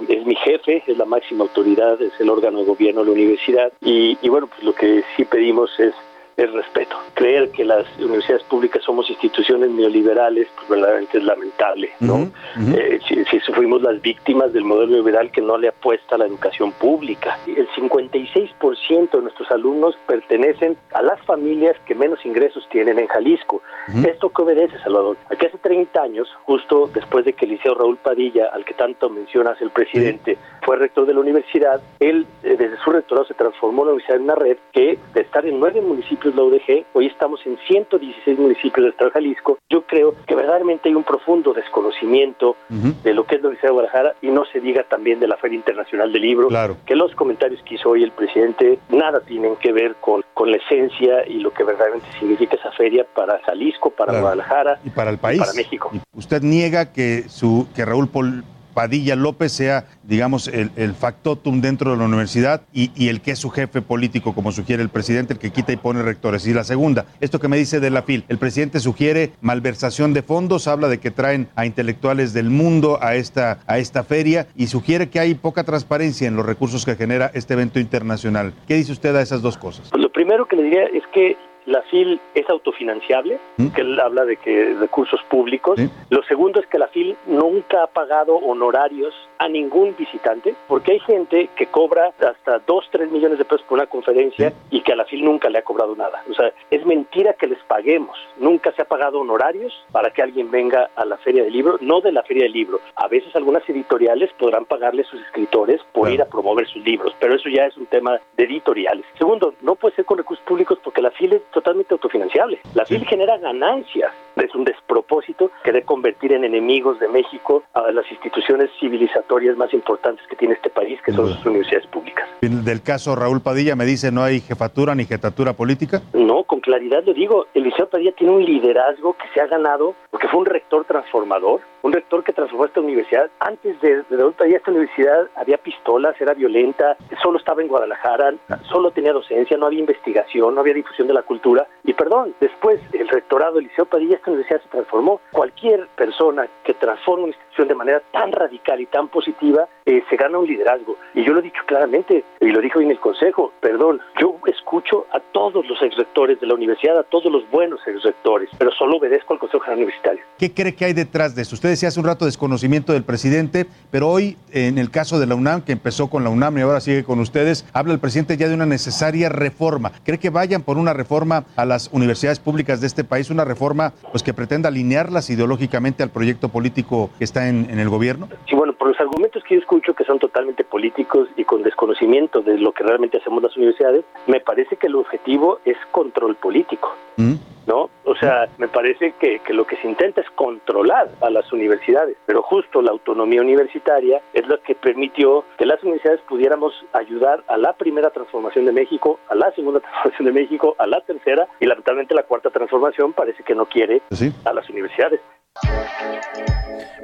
[0.08, 3.72] es mi jefe, es la máxima autoridad, es el órgano de gobierno de la universidad.
[3.80, 5.94] Y, y bueno, pues lo que sí pedimos es
[6.38, 6.96] el respeto.
[7.14, 12.30] Creer que las universidades públicas somos instituciones neoliberales, pues verdaderamente es lamentable, ¿no?
[12.76, 16.70] Eh, si, fuimos las víctimas del modelo neoliberal que no le apuesta a la educación
[16.72, 17.38] pública.
[17.46, 23.60] El 56% de nuestros alumnos pertenecen a las familias que menos ingresos tienen en Jalisco.
[24.06, 25.16] ¿Esto qué obedece, Salvador?
[25.30, 29.10] Aquí hace 30 años, justo después de que el liceo Raúl Padilla, al que tanto
[29.10, 33.84] mencionas el presidente, fue rector de la universidad, él eh, desde su rectorado se transformó
[33.84, 37.40] la universidad en una red que de estar en nueve municipios la UDG, hoy estamos
[37.46, 39.58] en 116 municipios de Estado Jalisco.
[39.70, 43.72] Yo creo que verdaderamente hay un profundo desconocimiento de lo que es la Universidad de
[43.72, 46.48] Guadalajara y no se diga también de la Feria Internacional del Libro,
[46.86, 50.56] que los comentarios que hizo hoy el presidente nada tienen que ver con, con la
[50.58, 55.18] esencia y lo que verdaderamente significa esa feria para Jalisco, para Guadalajara y para el
[55.18, 55.40] país.
[55.40, 55.90] para México.
[56.12, 58.44] ¿Usted niega que, su, que Raúl Pol
[58.78, 63.50] Padilla López sea, digamos, el, factotum dentro de la universidad y, el que es su
[63.50, 66.46] jefe político, como sugiere el presidente, el que quita y pone rectores.
[66.46, 70.22] Y la segunda, esto que me dice de la FIL, el presidente sugiere malversación de
[70.22, 74.68] fondos, habla de que traen a intelectuales del mundo a esta, a esta feria y
[74.68, 78.52] sugiere que hay poca transparencia en los recursos que genera este evento internacional.
[78.68, 79.90] ¿Qué dice usted a esas dos cosas?
[79.92, 81.36] Lo primero que le diría es que
[81.68, 83.68] la FIL es autofinanciable, ¿Mm?
[83.68, 85.78] que él habla de que recursos públicos.
[86.10, 91.00] Lo segundo es que la FIL nunca ha pagado honorarios a ningún visitante, porque hay
[91.00, 94.96] gente que cobra hasta 2, 3 millones de pesos por una conferencia y que a
[94.96, 96.22] la FIL nunca le ha cobrado nada.
[96.30, 98.16] O sea, es mentira que les paguemos.
[98.38, 102.00] Nunca se ha pagado honorarios para que alguien venga a la Feria del Libro, no
[102.00, 102.80] de la Feria del Libro.
[102.96, 107.14] A veces algunas editoriales podrán pagarle a sus escritores por ir a promover sus libros,
[107.20, 109.04] pero eso ya es un tema de editoriales.
[109.18, 112.60] Segundo, no puede ser con recursos públicos porque la FIL es totalmente autofinanciable.
[112.74, 114.12] La FIL genera ganancias.
[114.36, 120.24] Es un despropósito querer convertir en enemigos de México a las instituciones civilizatorias más importantes
[120.28, 122.28] que tiene este país, que son sus universidades públicas.
[122.40, 126.00] Del caso Raúl Padilla me dice no hay jefatura ni jetatura política.
[126.12, 127.46] No, con claridad lo digo.
[127.54, 131.60] El Liceo Padilla tiene un liderazgo que se ha ganado porque fue un rector transformador,
[131.82, 133.30] un rector que transformó esta universidad.
[133.40, 138.34] Antes de, de Raúl Padilla, esta universidad había pistolas, era violenta, solo estaba en Guadalajara,
[138.68, 141.66] solo tenía docencia, no había investigación, no había difusión de la cultura.
[141.84, 145.20] Y perdón, después el rectorado del Liceo Padilla, esta universidad se transformó.
[145.32, 150.16] Cualquier persona que transforma una institución de manera tan radical y tan positiva, eh, se
[150.16, 150.96] gana un liderazgo.
[151.14, 155.06] Y yo lo he dicho claramente, y lo dijo en el Consejo, perdón, yo escucho
[155.12, 159.34] a todos los exrectores de la universidad, a todos los buenos exrectores, pero solo obedezco
[159.34, 160.22] al Consejo General Universitario.
[160.38, 161.54] ¿Qué cree que hay detrás de esto?
[161.54, 165.62] Usted hace un rato desconocimiento del presidente, pero hoy, en el caso de la UNAM,
[165.62, 168.54] que empezó con la UNAM y ahora sigue con ustedes, habla el presidente ya de
[168.54, 169.92] una necesaria reforma.
[170.04, 173.92] ¿Cree que vayan por una reforma a las universidades públicas de este país, una reforma
[174.10, 178.28] pues que pretenda alinearlas ideológicamente al proyecto político que está en, en el gobierno?
[178.48, 182.58] Sí, bueno, los argumentos que yo escucho que son totalmente políticos y con desconocimiento de
[182.58, 186.94] lo que realmente hacemos las universidades, me parece que el objetivo es control político.
[187.16, 187.34] ¿Mm?
[187.66, 187.90] ¿no?
[188.04, 192.16] O sea, me parece que, que, lo que se intenta es controlar a las universidades,
[192.24, 197.58] pero justo la autonomía universitaria es lo que permitió que las universidades pudiéramos ayudar a
[197.58, 201.66] la primera transformación de México, a la segunda transformación de México, a la tercera y
[201.66, 204.32] lamentablemente la cuarta transformación parece que no quiere ¿Sí?
[204.46, 205.20] a las universidades.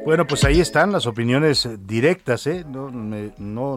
[0.05, 2.63] Bueno, pues ahí están las opiniones directas, ¿eh?
[2.69, 2.91] no,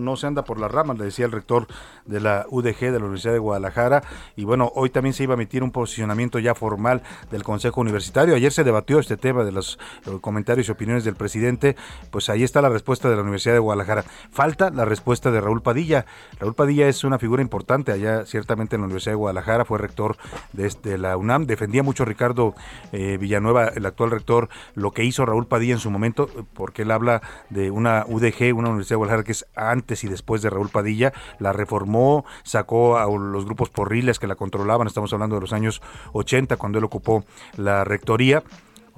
[0.02, 1.68] no, se anda por las ramas, le decía el rector
[2.06, 4.04] de la UDG de la Universidad de Guadalajara.
[4.36, 7.02] Y bueno, hoy también se iba a emitir un posicionamiento ya formal
[7.32, 8.36] del Consejo Universitario.
[8.36, 11.78] Ayer se debatió este tema de los eh, comentarios y opiniones del presidente.
[12.12, 14.04] Pues ahí está la respuesta de la Universidad de Guadalajara.
[14.30, 16.06] Falta la respuesta de Raúl Padilla.
[16.42, 20.18] Raúl Padilla es una figura importante allá, ciertamente en la Universidad de Guadalajara, fue rector
[20.52, 21.46] de, este, la UNAM.
[21.46, 22.54] Defendía mucho Ricardo
[22.92, 26.92] eh, Villanueva, el actual rector, lo que hizo Raúl Padilla en su momento porque él
[26.92, 30.70] habla de una UDG, una Universidad de Guadalajara que es antes y después de Raúl
[30.70, 35.54] Padilla, la reformó, sacó a los grupos porriles que la controlaban, estamos hablando de los
[35.54, 35.82] años
[36.14, 37.24] 80 cuando él ocupó
[37.56, 38.44] la rectoría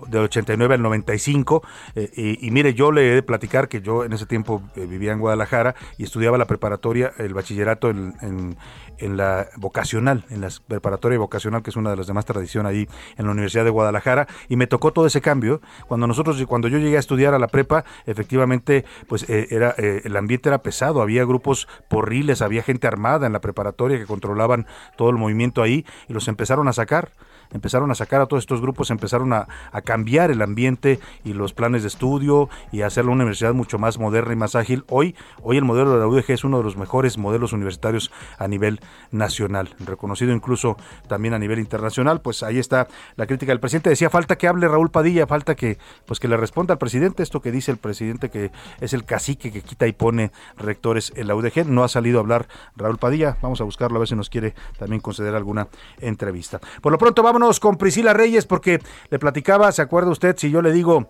[0.07, 1.63] del 89 al 95
[1.95, 4.85] eh, y, y, mire yo le he de platicar que yo en ese tiempo eh,
[4.85, 10.49] vivía en Guadalajara y estudiaba la preparatoria el bachillerato en, en, la vocacional en la
[10.67, 12.87] preparatoria vocacional que es una de las de más tradición ahí
[13.17, 15.61] en la Universidad de Guadalajara y me tocó todo ese cambio.
[15.87, 20.15] Cuando nosotros cuando yo llegué a estudiar a la prepa efectivamente pues eh, era el
[20.15, 25.09] ambiente era pesado había grupos porriles había gente armada en la preparatoria que controlaban todo
[25.09, 27.11] el movimiento ahí y los empezaron a sacar
[27.51, 31.53] empezaron a sacar a todos estos grupos, empezaron a, a, cambiar el ambiente y los
[31.53, 34.83] planes de estudio y a hacerlo una universidad mucho más moderna y más ágil.
[34.89, 38.47] Hoy, hoy el modelo de la UDG es uno de los mejores modelos universitarios a
[38.47, 38.79] nivel
[39.11, 40.77] nacional, reconocido incluso
[41.07, 42.21] también a nivel internacional.
[42.21, 43.89] Pues ahí está la crítica del presidente.
[43.89, 47.41] Decía falta que hable Raúl Padilla, falta que pues que le responda al presidente esto
[47.41, 51.35] que dice el presidente que es el cacique que quita y pone rectores en la
[51.35, 51.65] UDG.
[51.65, 53.37] No ha salido a hablar Raúl Padilla.
[53.41, 55.67] Vamos a buscarlo a ver si nos quiere también conceder alguna
[55.99, 56.59] entrevista.
[56.81, 60.51] Por lo pronto vamos Vámonos con Priscila Reyes porque le platicaba, ¿se acuerda usted si
[60.51, 61.07] yo le digo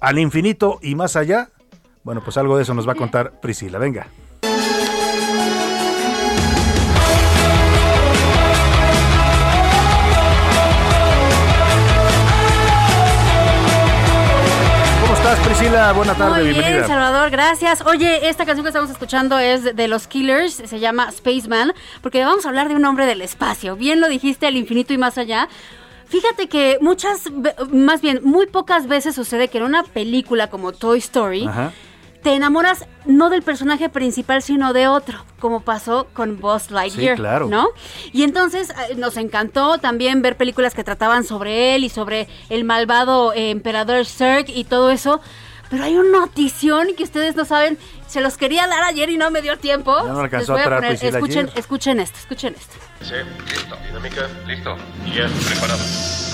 [0.00, 1.50] al infinito y más allá?
[2.02, 3.78] Bueno, pues algo de eso nos va a contar Priscila.
[3.78, 4.06] Venga.
[15.58, 16.76] Priscila, buena tarde, Muy bienvenida.
[16.76, 17.80] Bien, Salvador, gracias.
[17.86, 22.44] Oye, esta canción que estamos escuchando es de los Killers, se llama Spaceman, porque vamos
[22.44, 23.74] a hablar de un hombre del espacio.
[23.74, 25.48] Bien lo dijiste, al infinito y más allá.
[26.08, 27.30] Fíjate que muchas,
[27.72, 31.72] más bien, muy pocas veces sucede que en una película como Toy Story, Ajá.
[32.22, 37.22] te enamoras no del personaje principal, sino de otro, como pasó con Buzz Lightyear, sí,
[37.22, 37.46] claro.
[37.48, 37.68] ¿no?
[38.12, 43.32] Y entonces nos encantó también ver películas que trataban sobre él y sobre el malvado
[43.32, 45.22] eh, emperador Zurg y todo eso.
[45.70, 49.30] Pero hay una notición que ustedes no saben, se los quería dar ayer y no
[49.30, 49.96] me dio tiempo.
[50.06, 51.58] Ya no alcanzó Les voy a traer poner- escuchen, ayer.
[51.58, 52.74] escuchen esto, escuchen esto.
[53.02, 53.14] Sí,
[53.50, 53.76] listo.
[53.88, 54.76] Dinámica, listo.
[55.14, 55.80] Ya, preparado.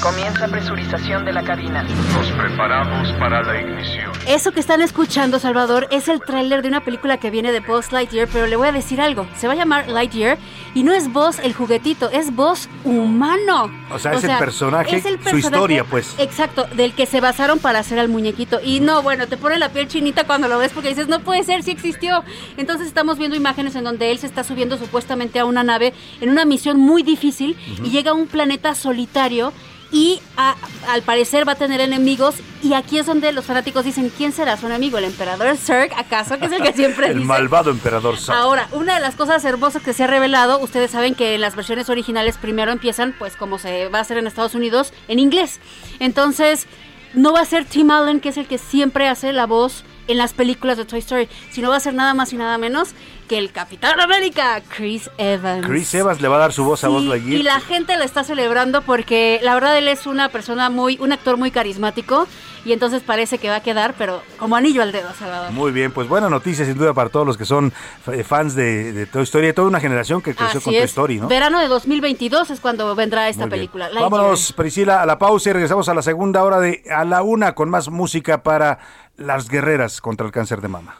[0.02, 1.84] Comienza presurización de la cabina.
[1.84, 4.10] Nos preparamos para la ignición.
[4.26, 7.92] Eso que están escuchando, Salvador, es el tráiler de una película que viene de Buzz
[7.92, 9.28] Lightyear, pero le voy a decir algo.
[9.36, 10.38] Se va a llamar Lightyear
[10.74, 13.70] y no es Buzz el juguetito, es Buzz humano.
[13.92, 15.00] O sea, es el personaje,
[15.30, 16.16] su historia, pues.
[16.18, 18.58] Exacto, del que se basaron para hacer al muñequito.
[18.60, 21.44] Y no, bueno, te pone la piel chinita cuando lo ves porque dices, no puede
[21.44, 22.24] ser, sí existió.
[22.56, 26.28] Entonces estamos viendo imágenes en donde él se está subiendo supuestamente a una nave en
[26.28, 29.52] una misión muy difícil y llega a un planeta solitario
[29.92, 30.56] y a-
[30.88, 34.56] al parecer va a tener enemigos y aquí es donde los fanáticos dicen, ¿quién será
[34.56, 34.96] su enemigo?
[34.98, 36.38] ¿El emperador Zurg acaso?
[36.38, 37.26] Que es el que siempre El dice.
[37.26, 38.34] malvado emperador Zod.
[38.34, 41.54] Ahora, una de las cosas hermosas que se ha revelado, ustedes saben que en las
[41.54, 45.60] versiones originales primero empiezan, pues como se va a hacer en Estados Unidos, en inglés.
[46.00, 46.66] Entonces,
[47.14, 50.16] no va a ser Tim Allen, que es el que siempre hace la voz en
[50.18, 52.90] las películas de Toy Story, sino va a ser nada más y nada menos
[53.32, 55.66] que el Capitán América, Chris Evans.
[55.66, 57.40] Chris Evans le va a dar su voz a Buzz Lightyear.
[57.40, 61.12] y la gente lo está celebrando porque la verdad él es una persona muy, un
[61.12, 62.28] actor muy carismático
[62.66, 65.50] y entonces parece que va a quedar, pero como anillo al dedo, Salvador.
[65.50, 67.72] Muy bien, pues buena noticia sin duda para todos los que son
[68.22, 70.90] fans de, de Toy Story, de toda una generación que creció Así con Toy es.
[70.90, 71.28] Story, ¿no?
[71.28, 73.88] Verano de 2022 es cuando vendrá esta película.
[73.94, 77.54] Vámonos, Priscila, a la pausa y regresamos a la segunda hora de A la Una
[77.54, 78.78] con más música para
[79.16, 80.96] las guerreras contra el cáncer de mama.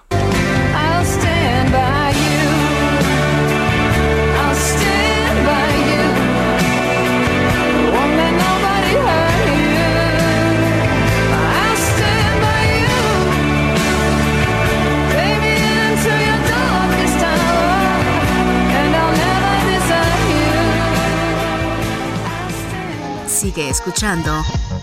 [23.43, 24.31] Sigue escuchando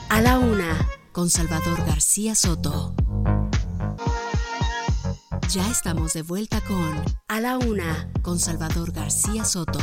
[0.10, 2.94] A la Una con Salvador García Soto.
[5.50, 9.80] Ya estamos de vuelta con A la Una con Salvador García Soto.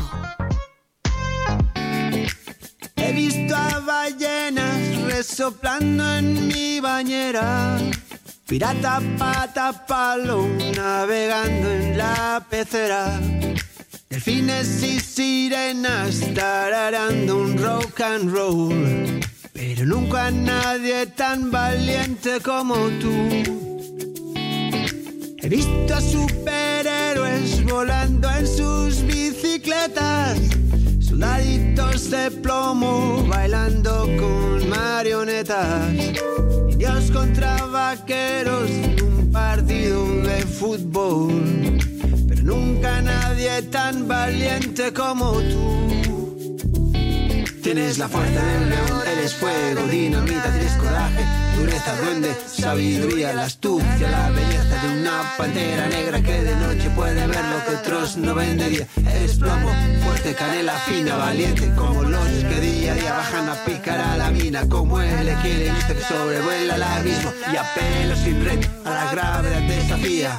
[2.97, 7.79] He visto a ballenas resoplando en mi bañera.
[8.47, 10.47] Pirata pata palo
[10.77, 13.19] navegando en la pecera.
[14.09, 19.21] Delfines y sirenas tararando un rock and roll.
[19.53, 23.11] Pero nunca nadie tan valiente como tú.
[25.43, 30.39] He visto a superhéroes volando en sus bicicletas.
[31.01, 35.93] Soldaditos de plomo bailando con marionetas.
[36.71, 41.96] Indios contra vaqueros en un partido de fútbol.
[42.47, 46.57] Nunca nadie tan valiente como tú.
[47.61, 51.25] Tienes la fuerza del león, eres fuego, dinamita, tienes coraje,
[51.59, 57.27] dureza, duende, sabiduría, la astucia, la belleza de una pantera negra que de noche puede
[57.27, 58.87] ver lo que otros no ven de día.
[59.13, 59.73] Eres plomo,
[60.05, 64.31] fuerte, canela fina, valiente, como los que día a día bajan a picar a la
[64.31, 69.11] mina, como el equilibrista que sobrevuela el abismo y a pelo sin red a la
[69.11, 70.39] gravedad desafía.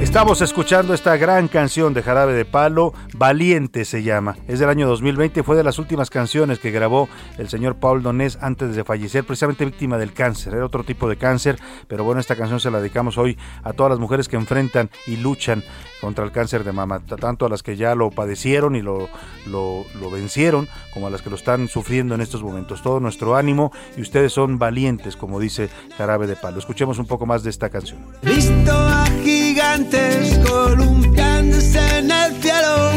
[0.00, 4.36] Estamos escuchando esta gran canción de Jarabe de Palo, Valiente se llama.
[4.46, 8.38] Es del año 2020, fue de las últimas canciones que grabó el señor Paul Donés
[8.40, 10.54] antes de fallecer, precisamente víctima del cáncer.
[10.54, 13.90] Era otro tipo de cáncer, pero bueno, esta canción se la dedicamos hoy a todas
[13.90, 15.64] las mujeres que enfrentan y luchan
[16.00, 19.08] contra el cáncer de mama, tanto a las que ya lo padecieron y lo,
[19.46, 22.82] lo, vencieron, como a las que lo están sufriendo en estos momentos.
[22.82, 26.58] Todo nuestro ánimo y ustedes son valientes, como dice Jarabe de Palo.
[26.58, 27.98] Escuchemos un poco más de esta canción.
[28.22, 29.08] He visto a
[29.90, 32.92] gigantes columpiándose en el cielo.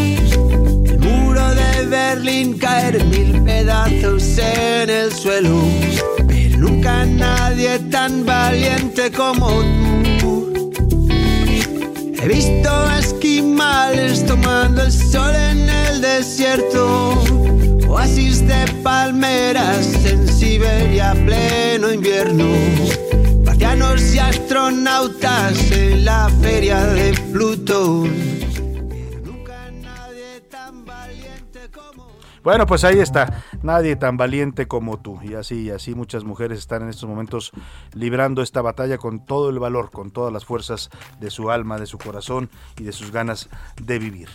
[0.86, 5.64] El muro de Berlín caer mil pedazos en el suelo.
[6.28, 9.50] Pero nunca nadie tan valiente como
[10.20, 10.72] tú.
[12.22, 17.14] He visto esquimales tomando el sol en el desierto.
[17.88, 22.46] Oasis de palmeras en Siberia pleno invierno.
[23.62, 28.12] Y astronautas en la feria de Plutón.
[32.44, 33.44] Bueno, pues ahí está.
[33.62, 35.20] Nadie tan valiente como tú.
[35.22, 37.52] Y así, y así muchas mujeres están en estos momentos
[37.94, 40.90] librando esta batalla con todo el valor, con todas las fuerzas
[41.20, 42.50] de su alma, de su corazón
[42.80, 43.48] y de sus ganas
[43.80, 44.30] de vivir.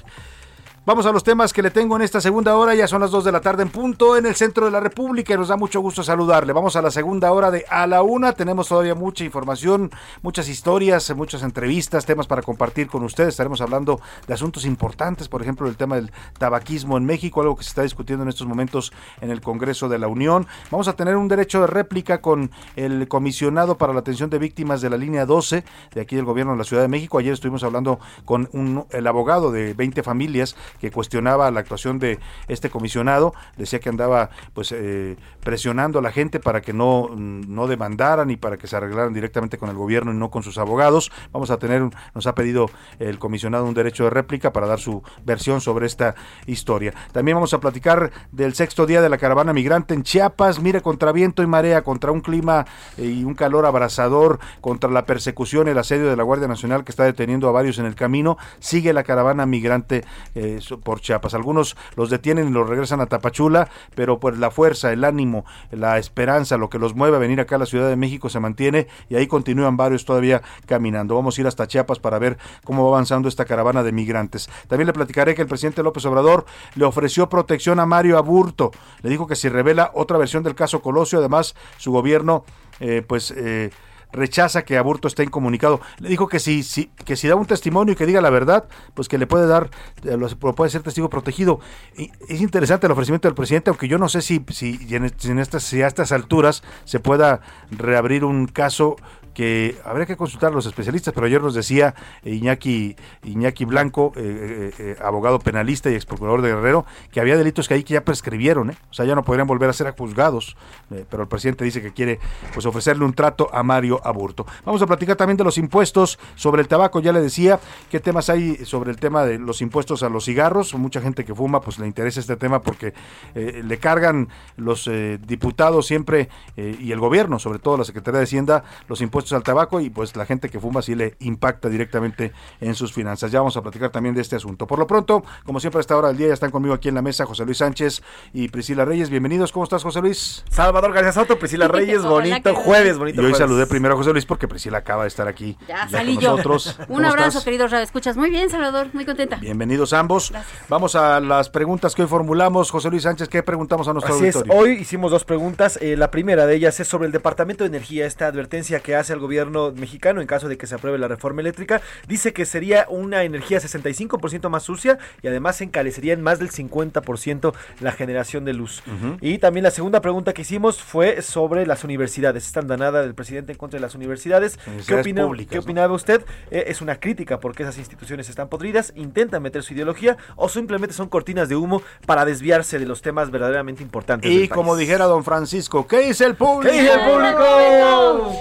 [0.87, 2.73] Vamos a los temas que le tengo en esta segunda hora.
[2.73, 5.35] Ya son las 2 de la tarde en punto en el centro de la República
[5.35, 6.53] y nos da mucho gusto saludarle.
[6.53, 8.35] Vamos a la segunda hora de A la Una.
[8.35, 9.91] Tenemos todavía mucha información,
[10.23, 13.31] muchas historias, muchas entrevistas, temas para compartir con ustedes.
[13.31, 17.65] Estaremos hablando de asuntos importantes, por ejemplo, el tema del tabaquismo en México, algo que
[17.65, 20.47] se está discutiendo en estos momentos en el Congreso de la Unión.
[20.71, 24.83] Vamos a tener un derecho de réplica con el comisionado para la atención de víctimas
[24.83, 27.19] de la línea 12 de aquí del gobierno de la Ciudad de México.
[27.19, 32.19] Ayer estuvimos hablando con un, el abogado de 20 familias que cuestionaba la actuación de
[32.49, 37.67] este comisionado, decía que andaba pues eh, presionando a la gente para que no, no
[37.67, 41.11] demandaran y para que se arreglaran directamente con el gobierno y no con sus abogados.
[41.33, 41.83] Vamos a tener,
[42.15, 46.15] nos ha pedido el comisionado un derecho de réplica para dar su versión sobre esta
[46.47, 46.93] historia.
[47.13, 51.13] También vamos a platicar del sexto día de la caravana migrante en Chiapas, mire, contra
[51.13, 52.67] viento y marea, contra un clima
[52.97, 56.91] eh, y un calor abrasador, contra la persecución, el asedio de la Guardia Nacional que
[56.91, 60.05] está deteniendo a varios en el camino, sigue la caravana migrante
[60.35, 61.35] eh, por Chiapas.
[61.35, 65.99] Algunos los detienen y los regresan a Tapachula, pero pues la fuerza, el ánimo, la
[65.99, 68.89] esperanza, lo que los mueve a venir acá a la Ciudad de México se mantiene
[69.09, 71.15] y ahí continúan varios todavía caminando.
[71.15, 74.49] Vamos a ir hasta Chiapas para ver cómo va avanzando esta caravana de migrantes.
[74.69, 78.71] También le platicaré que el presidente López Obrador le ofreció protección a Mario Aburto.
[79.03, 82.45] Le dijo que si revela otra versión del caso Colosio, además su gobierno
[82.81, 83.71] eh, pues eh,
[84.13, 85.81] rechaza que Aburto esté incomunicado.
[85.99, 88.65] Le dijo que si, si, que si da un testimonio y que diga la verdad,
[88.95, 89.71] pues que le puede dar,
[90.05, 91.61] eh, lo- puede ser testigo protegido.
[91.97, 95.31] Y es interesante el ofrecimiento del presidente, aunque yo no sé si, si, en, si
[95.31, 97.41] en estas, si a estas alturas se pueda
[97.71, 98.97] reabrir un caso
[99.37, 104.23] que habría que consultar a los especialistas, pero ayer nos decía Iñaki, Iñaki Blanco, eh,
[104.23, 107.93] eh, eh, abogado penalista y ex procurador de Guerrero, que había delitos que ahí que
[107.93, 108.79] ya prescribieron, ¿eh?
[108.91, 110.57] o sea, ya no podrían volver a ser juzgados,
[110.91, 112.19] eh, pero el presidente dice que quiere
[112.55, 114.47] pues ofrecerle un trato a Mario Aburto.
[114.65, 117.61] Vamos a platicar también de los impuestos sobre el tabaco, ya le decía,
[117.91, 121.35] qué temas hay sobre el tema de los impuestos a los cigarros, mucha gente que
[121.35, 122.95] fuma pues le interesa este tema porque
[123.35, 128.21] eh, le cargan los eh, diputados siempre eh, y el gobierno, sobre todo la Secretaría
[128.21, 131.69] de Hacienda, los impuestos al tabaco y pues la gente que fuma sí le impacta
[131.69, 133.31] directamente en sus finanzas.
[133.33, 134.67] Ya vamos a platicar también de este asunto.
[134.67, 136.95] Por lo pronto, como siempre a esta hora del día ya están conmigo aquí en
[136.95, 138.03] la mesa José Luis Sánchez
[138.33, 139.11] y Priscila Reyes.
[139.11, 140.45] Bienvenidos, ¿cómo estás José Luis?
[140.51, 143.39] Salvador García Soto, Priscila Reyes, Hola, bonito jueves, bonito Y hoy jueves.
[143.39, 146.23] saludé primero a José Luis porque Priscila acaba de estar aquí Ya ya salí con
[146.25, 146.31] yo.
[146.33, 146.77] nosotros.
[146.89, 147.45] Un ¿Cómo abrazo, estás?
[147.45, 148.17] queridos Radio Escuchas.
[148.17, 149.37] Muy bien, Salvador, muy contenta.
[149.37, 150.33] Bienvenidos ambos.
[150.69, 152.71] Vamos a las preguntas que hoy formulamos.
[152.71, 154.61] José Luis Sánchez, ¿qué preguntamos a nuestro Así es, auditorio?
[154.63, 155.79] hoy hicimos dos preguntas.
[155.83, 159.16] Eh, la primera de ellas es sobre el Departamento de Energía, esta advertencia que hace
[159.17, 161.81] al gobierno mexicano en caso de que se apruebe la reforma eléctrica.
[162.07, 167.53] Dice que sería una energía 65% más sucia y además encarecería en más del 50%
[167.81, 168.83] la generación de luz.
[169.21, 173.53] Y también la segunda pregunta que hicimos fue sobre las universidades, esta andanada del presidente
[173.53, 174.59] en contra de las universidades.
[174.87, 175.63] ¿Qué, opina- públicas, ¿qué ¿no?
[175.63, 176.25] opinaba usted?
[176.51, 180.95] Eh, ¿Es una crítica porque esas instituciones están podridas, intentan meter su ideología o simplemente
[180.95, 184.31] son cortinas de humo para desviarse de los temas verdaderamente importantes?
[184.31, 186.73] Y del como dijera don Francisco, ¿qué dice el público?
[186.73, 188.33] ¿Qué dice el público?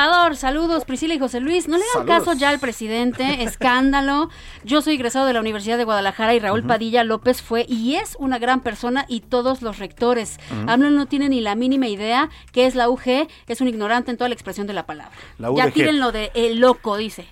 [0.00, 1.68] Salvador, saludos, Priscila y José Luis.
[1.68, 2.24] No le hagan Saludos.
[2.24, 4.30] caso ya al presidente, escándalo.
[4.64, 8.16] Yo soy egresado de la Universidad de Guadalajara y Raúl Padilla López fue y es
[8.18, 10.38] una gran persona y todos los rectores.
[10.58, 10.70] Ujú.
[10.70, 14.16] AMLO no tiene ni la mínima idea qué es la UG, es un ignorante en
[14.16, 15.12] toda la expresión de la palabra.
[15.36, 15.72] La ya UDG.
[15.74, 17.26] tírenlo de el loco, dice.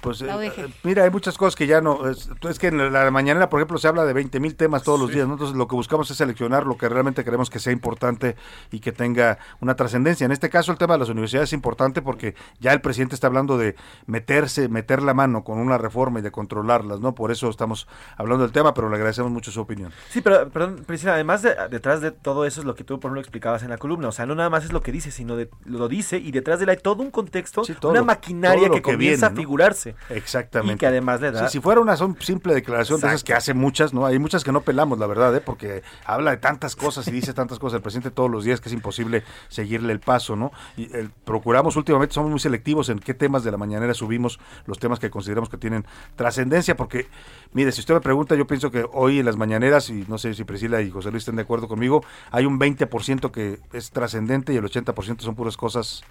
[0.00, 0.60] Pues La eh, UDG.
[0.60, 2.08] eh, mira, hay muchas cosas que ya no.
[2.08, 4.98] Es, es que en la mañanera, por ejemplo, se habla de 20 mil temas todos
[4.98, 5.26] los días.
[5.26, 5.34] ¿no?
[5.34, 8.34] Entonces, lo que buscamos es seleccionar lo que realmente queremos que sea importante
[8.72, 10.24] y que tenga una trascendencia.
[10.24, 13.26] En este caso, el tema de las universidades es importante porque ya el presidente está
[13.26, 13.74] hablando de
[14.06, 17.14] meterse, meter la mano con una reforma y de controlarlas, ¿no?
[17.14, 19.92] Por eso estamos hablando del tema, pero le agradecemos mucho su opinión.
[20.10, 23.08] Sí, pero, perdón, Priscila, además de, detrás de todo eso es lo que tú, por
[23.08, 24.08] ejemplo, explicabas en la columna.
[24.08, 26.58] O sea, no nada más es lo que dice, sino de, lo dice y detrás
[26.58, 29.26] de él hay todo un contexto, todo una maquinaria que, que comienza viene, ¿no?
[29.26, 29.94] a figurarse.
[30.10, 30.74] Exactamente.
[30.74, 31.48] Y que además le da...
[31.48, 33.26] Sí, si fuera una simple declaración de esas Exacto.
[33.26, 34.06] que hace muchas, ¿no?
[34.06, 35.40] Hay muchas que no pelamos, la verdad, ¿eh?
[35.40, 38.68] Porque habla de tantas cosas y dice tantas cosas el presidente todos los días que
[38.68, 40.52] es imposible seguirle el paso, ¿no?
[40.76, 40.88] Y
[41.24, 45.10] procuramos últimamente, somos muy selectivos en qué temas de la mañanera subimos los temas que
[45.10, 45.84] consideramos que tienen
[46.16, 47.06] trascendencia, porque,
[47.52, 50.34] mire, si usted me pregunta, yo pienso que hoy en las mañaneras, y no sé
[50.34, 54.52] si Priscila y José Luis estén de acuerdo conmigo, hay un 20% que es trascendente
[54.52, 56.04] y el 80% son puras cosas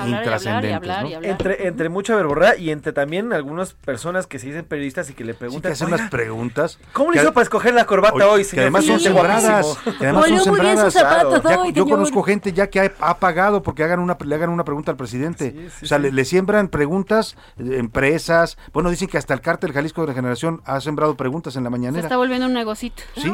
[0.00, 1.08] Hablar y hablar y intrascendentes, hablar ¿no?
[1.10, 1.30] y hablar.
[1.32, 5.24] Entre, entre mucha verborrea y entre también algunas personas que se dicen periodistas y que
[5.24, 5.70] le Sí, preguntan...
[5.70, 6.78] que hacen "Oiga, unas preguntas.
[6.92, 10.40] ¿Cómo le hizo para escoger la corbata hoy, que además son sembradas, que además son
[10.40, 10.92] sembradas.
[10.92, 14.34] zapatos Ya- hoy, yo conozco gente ya que ha, ha pagado porque hagan una, le
[14.34, 15.68] hagan una pregunta al presidente.
[15.82, 18.56] o sea, le, le siembran preguntas, eh, empresas.
[18.72, 21.72] Bueno, dicen que hasta el cártel Jalisco de Regeneración ha sembrado preguntas en la Se
[21.72, 22.02] mañanera.
[22.04, 23.02] está volviendo un negocito.
[23.14, 23.32] Sí,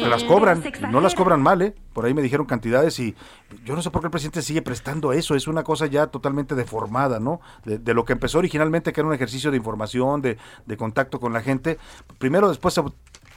[0.00, 1.74] se las cobran, no las cobran mal, ¿eh?
[1.92, 3.16] Por ahí me dijeron cantidades y
[3.64, 6.54] yo no sé por qué el presidente sigue prestando eso, es una cosa ya totalmente
[6.54, 7.40] deformada, ¿no?
[7.64, 11.32] De, lo que empezó originalmente, que era un ejercicio de información, de, de contacto con
[11.32, 11.78] la gente.
[12.18, 12.82] Primero, después se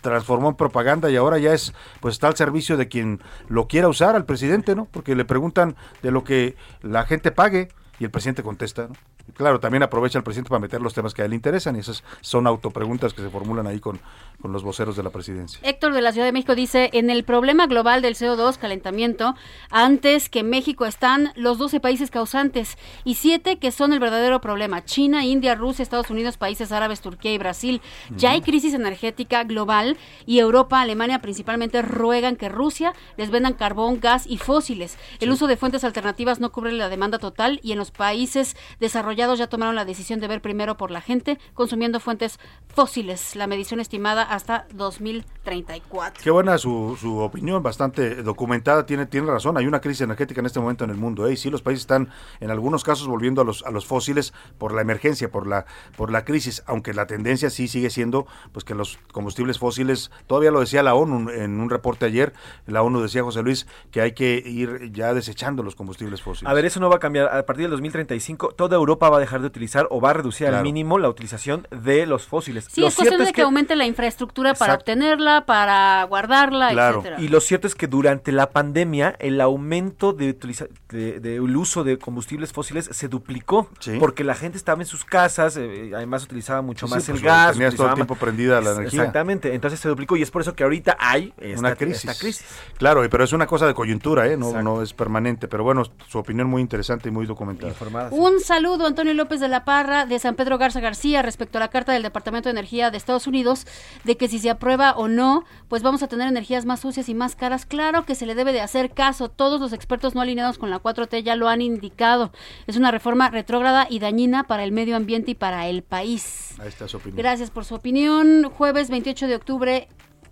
[0.01, 3.87] transformó en propaganda y ahora ya es, pues está al servicio de quien lo quiera
[3.87, 4.85] usar al presidente, ¿no?
[4.85, 8.95] Porque le preguntan de lo que la gente pague y el presidente contesta, ¿no?
[9.35, 11.79] Claro, también aprovecha el presidente para meter los temas que a él le interesan y
[11.79, 13.99] esas son autopreguntas que se formulan ahí con,
[14.41, 15.59] con los voceros de la presidencia.
[15.63, 19.35] Héctor de la Ciudad de México dice, en el problema global del CO2, calentamiento,
[19.69, 24.83] antes que México están los 12 países causantes y 7 que son el verdadero problema,
[24.83, 27.81] China, India, Rusia, Estados Unidos, países árabes, Turquía y Brasil.
[28.15, 33.99] Ya hay crisis energética global y Europa, Alemania principalmente ruegan que Rusia les vendan carbón,
[33.99, 34.97] gas y fósiles.
[35.19, 39.20] El uso de fuentes alternativas no cubre la demanda total y en los países desarrollados
[39.21, 42.39] ya tomaron la decisión de ver primero por la gente consumiendo fuentes
[42.73, 43.35] fósiles.
[43.35, 46.23] La medición estimada hasta 2034.
[46.23, 50.47] Qué buena su, su opinión, bastante documentada, tiene, tiene razón, hay una crisis energética en
[50.47, 51.33] este momento en el mundo, ¿eh?
[51.33, 52.09] y sí los países están
[52.39, 55.65] en algunos casos volviendo a los, a los fósiles por la emergencia, por la,
[55.95, 60.51] por la crisis, aunque la tendencia sí sigue siendo pues que los combustibles fósiles, todavía
[60.51, 62.33] lo decía la ONU en un reporte ayer,
[62.65, 66.49] la ONU decía José Luis que hay que ir ya desechando los combustibles fósiles.
[66.49, 67.35] A ver, eso no va a cambiar.
[67.35, 70.47] A partir del 2035, toda Europa va a dejar de utilizar o va a reducir
[70.47, 70.63] al Claro.
[70.63, 72.65] mínimo la utilización de los fósiles.
[72.69, 77.19] Sí, Lo es cuestión cierto de que, aumente la infraestructura para obtenerla, para guardarla, etcétera.
[77.19, 81.83] Y lo cierto es que durante la pandemia el aumento de, utiliza- de- del uso
[81.83, 86.61] de combustibles fósiles se duplicó porque la gente estaba en sus casas, eh, además utilizaba
[86.61, 87.53] mucho Sí, más sí, el pues, gas.
[87.53, 88.99] tenías todo el tiempo más- prendida la energía.
[89.01, 92.05] Exactamente, entonces se duplicó y es por eso que ahorita hay esta, una crisis.
[92.05, 92.45] esta crisis.
[92.77, 94.37] Claro, pero es una cosa de coyuntura, ¿eh?
[94.37, 97.73] no, no es permanente, pero bueno, su opinión muy interesante y muy documentada.
[98.11, 101.61] Un saludo a Antonio López de la Parra de San Pedro Garza García respecto a
[101.61, 103.65] la carta del Departamento de Energía de Estados Unidos
[104.03, 107.13] de que si se aprueba o no, pues vamos a tener energías más sucias y
[107.13, 107.65] más caras.
[107.65, 109.29] Claro que se le debe de hacer caso.
[109.29, 112.33] Todos los expertos no alineados con la 4T ya lo han indicado.
[112.67, 116.59] Es una reforma retrógrada y dañina para el medio ambiente y para el país.
[116.59, 117.17] Ahí está su opinión.
[117.17, 118.43] Gracias por su opinión.
[118.49, 119.87] Jueves 28 de octubre.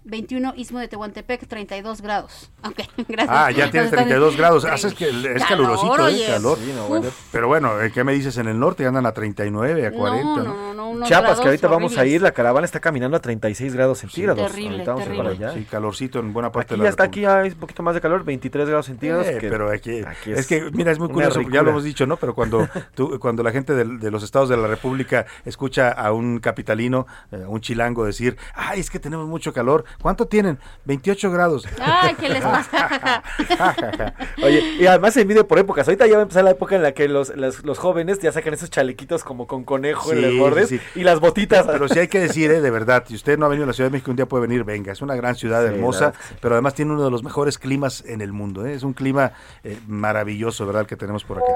[0.10, 2.52] 21 Istmo de Tehuantepec, 32 grados.
[2.64, 3.28] Ok, gracias.
[3.30, 4.66] Ah, ya tiene Nos están- 32 grados.
[4.66, 6.14] Haces que el- es Calor, calurosito, ¿eh?
[6.14, 6.28] oye.
[6.28, 6.58] Calor.
[6.58, 7.10] Sí, no, bueno.
[7.32, 7.92] Pero bueno, ¿eh?
[7.94, 8.38] ¿qué me dices?
[8.38, 10.44] En el norte andan a 39, a 40.
[10.44, 10.74] ¿no?
[10.74, 14.00] no, no, Chiapas, que ahorita vamos a ir, la caravana está caminando a 36 grados
[14.00, 14.52] centígrados.
[14.52, 15.36] Terrible, Ahorita vamos a ir terrible.
[15.38, 15.60] para allá.
[15.60, 18.02] Sí, calorcito en buena parte Aquí de la hasta aquí hay un poquito más de
[18.02, 19.28] calor, 23 grados centígrados.
[19.28, 22.06] Eh, que pero aquí, aquí es, que, mira, es muy curioso, ya lo hemos dicho,
[22.08, 22.18] ¿no?
[22.18, 26.40] Pero cuando, tú- cuando la gente de, los estados de la República escucha a un
[26.40, 30.60] capitalino, eh, a un chilango decir, ay, es que tenemos mucho calor, ¿cuánto tienen?
[30.86, 31.68] 28 grados.
[31.80, 33.24] Ay, ¿qué les pasa?
[34.44, 35.88] Oye, y además se mide por épocas.
[35.88, 38.32] Ahorita ya va a empezar la época en la que los, los, los jóvenes ya
[38.32, 41.00] sacan esos chalequitos como con conejo en los bordes sí, sí.
[41.00, 41.66] y las botitas.
[41.66, 43.74] Pero sí hay que decir, eh, de verdad, si usted no ha venido a la
[43.74, 44.92] Ciudad de México, un día puede venir, venga.
[44.92, 48.04] Es una gran ciudad Sí, hermosa, verdad pero además tiene uno de los mejores climas
[48.06, 48.66] en el mundo.
[48.66, 48.74] eh.
[48.74, 49.34] Es un clima
[49.64, 51.52] eh, maravilloso, ¿verdad?, el que tenemos por acá.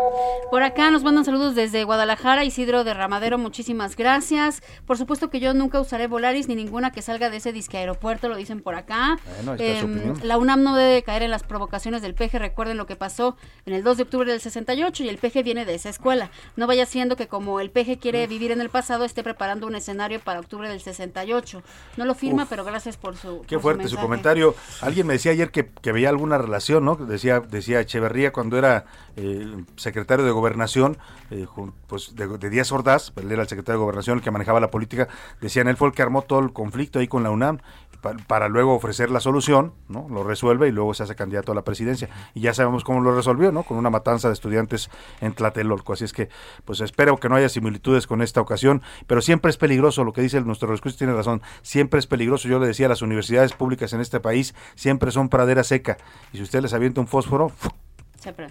[0.51, 4.61] Por acá nos mandan saludos desde Guadalajara, Isidro de Ramadero, muchísimas gracias.
[4.85, 8.22] Por supuesto que yo nunca usaré Volaris ni ninguna que salga de ese disque aeropuerto,
[8.29, 9.19] lo dicen por acá.
[9.37, 10.19] Bueno, ahí está su Em, opinión.
[10.27, 13.73] la UNAM no debe caer en las provocaciones del peje, recuerden lo que pasó en
[13.73, 16.29] el 2 de octubre del 68 y el peje viene de esa escuela.
[16.55, 19.75] No vaya siendo que como el peje quiere vivir en el pasado, esté preparando un
[19.75, 21.63] escenario para octubre del 68.
[21.97, 22.49] No lo firma, Uf.
[22.49, 24.55] pero gracias por su Qué por fuerte su comentario.
[24.81, 26.95] Alguien me decía ayer que, que veía alguna relación, ¿no?
[26.95, 30.97] Decía, decía Echeverría cuando era eh, secretario de Gobernación,
[31.31, 31.45] eh,
[31.87, 34.71] pues de, de Díaz Ordaz, él era el secretario de Gobernación, el que manejaba la
[34.71, 35.07] política,
[35.41, 37.59] decían, él fue el que armó todo el conflicto ahí con la UNAM
[38.27, 40.07] para luego ofrecer la solución, ¿no?
[40.09, 42.09] Lo resuelve y luego se hace candidato a la presidencia.
[42.33, 43.63] Y ya sabemos cómo lo resolvió, ¿no?
[43.63, 44.89] Con una matanza de estudiantes
[45.21, 45.93] en Tlatelolco.
[45.93, 46.29] Así es que,
[46.65, 50.21] pues espero que no haya similitudes con esta ocasión, pero siempre es peligroso, lo que
[50.21, 52.47] dice nuestro escucha tiene razón, siempre es peligroso.
[52.47, 55.97] Yo le decía, las universidades públicas en este país siempre son pradera seca.
[56.31, 57.51] Y si usted les avienta un fósforo,
[58.23, 58.47] Siempre.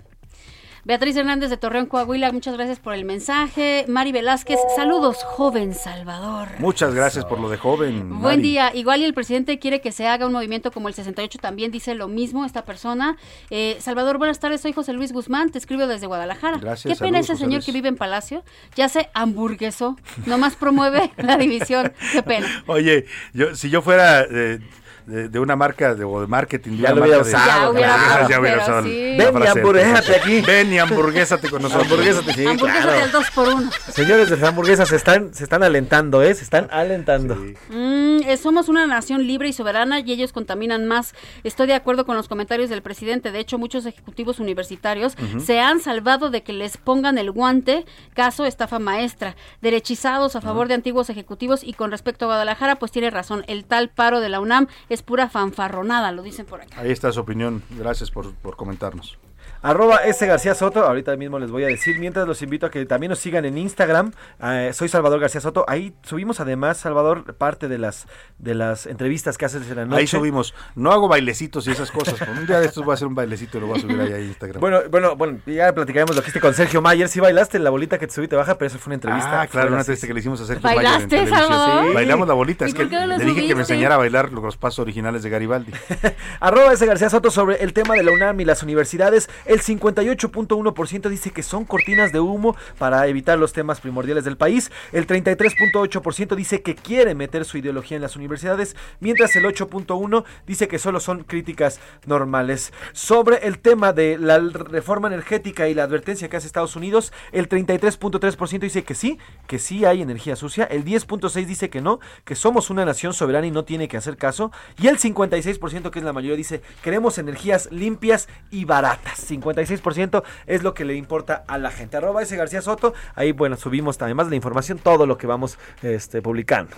[0.85, 3.85] Beatriz Hernández de Torreón, Coahuila, muchas gracias por el mensaje.
[3.87, 6.49] Mari Velázquez, saludos, joven Salvador.
[6.59, 8.19] muchas gracias por lo de joven.
[8.21, 8.75] Buen día.
[8.75, 11.95] Igual y el presidente quiere que se haga un movimiento como el 68, también dice
[11.95, 13.17] lo mismo esta persona.
[13.51, 16.59] Eh, Salvador, buenas tardes, soy José Luis Guzmán, te escribo desde Guadalajara.
[16.59, 17.67] Gracias, Qué pena ese José señor Luis.
[17.67, 18.43] que vive en Palacio,
[18.75, 21.93] ya se hamburguesó, nomás promueve la división.
[22.13, 22.65] Qué pena.
[22.67, 24.61] Oye, yo, si yo fuera de,
[25.07, 27.35] de- de una marca de, o de marketing, de Ya una lo hubiera marca de-
[27.45, 29.17] usado, Ya usado, ya hubiera pero usado sí.
[29.19, 30.41] Ven y hamburguésate aquí.
[30.43, 31.87] Ven y hamburguésate con nosotros.
[31.91, 33.01] Hamburguésate, sí, Hamburguesas claro.
[33.01, 36.35] del 2 por 1 Señores de las hamburguesas se están, se están alentando, ¿eh?
[36.35, 37.35] Se están alentando.
[37.37, 41.15] Mm, eh, somos una nación libre y soberana y ellos contaminan más.
[41.45, 43.33] Estoy de acuerdo con los comentarios del presidente.
[43.33, 47.85] De hecho, muchos ejecutivos universitarios se han salvado de que les pongan el guante,
[48.15, 49.37] caso estafa maestra.
[49.61, 53.45] Derechizados a favor de antiguos ejecutivos y con respecto a Guadalajara, pues tiene razón.
[53.47, 56.81] El tal paro de la UNAM es pura fanfarronada, lo dicen por acá.
[56.81, 57.63] Ahí está su opinión.
[57.71, 59.19] Gracias por, por comentarnos.
[59.63, 62.85] Arroba S García Soto, ahorita mismo les voy a decir, mientras los invito a que
[62.85, 67.69] también nos sigan en Instagram, eh, soy Salvador García Soto, ahí subimos además, Salvador, parte
[67.69, 68.07] de las
[68.39, 70.01] de las entrevistas que haces en la noche.
[70.01, 70.55] Ahí subimos.
[70.75, 72.21] No hago bailecitos y esas cosas.
[72.29, 74.13] un día de estos voy a hacer un bailecito y lo voy a subir ahí
[74.13, 74.61] a Instagram.
[74.61, 77.09] Bueno, bueno, bueno, ya platicaremos lo que hiciste con Sergio Mayer.
[77.09, 79.43] Sí bailaste la bolita que te subí te baja, pero eso fue una entrevista.
[79.43, 81.87] Ah, claro, una entrevista que le hicimos a Sergio ¿Bailaste, Mayer en televisión.
[81.87, 82.65] Sí, Bailamos la bolita.
[82.65, 85.73] ¿Y Es que le dije que me enseñara a bailar los pasos originales de Garibaldi.
[86.41, 86.85] Arroba S.
[86.85, 89.31] García Soto sobre el tema de la UNAM y las universidades.
[89.53, 94.73] El 58.1% dice que son cortinas de humo para evitar los temas primordiales del país.
[94.93, 98.75] El 33.8% dice que quiere meter su ideología en las universidades.
[99.01, 102.73] Mientras el 8.1% dice que solo son críticas normales.
[102.95, 107.47] Sobre el tema de la reforma energética y la advertencia que hace Estados Unidos, el
[107.47, 110.65] 33.3% dice que sí, que sí hay energía sucia.
[110.65, 114.17] El 10.6% dice que no, que somos una nación soberana y no tiene que hacer
[114.17, 114.51] caso.
[114.81, 119.21] Y el 56%, que es la mayoría, dice queremos energías limpias y baratas.
[119.43, 121.97] 56% es lo que le importa a la gente.
[121.97, 122.95] Arroba ese García Soto.
[123.15, 126.77] Ahí, bueno, subimos además de la información todo lo que vamos este, publicando.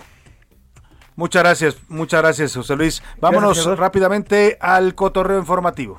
[1.15, 3.01] Muchas gracias, muchas gracias, José Luis.
[3.21, 5.97] Vámonos rápidamente al cotorreo informativo.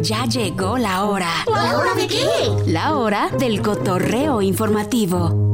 [0.00, 1.30] Ya llegó la hora.
[1.46, 2.24] ¿La hora de qué?
[2.66, 5.52] La hora del cotorreo informativo.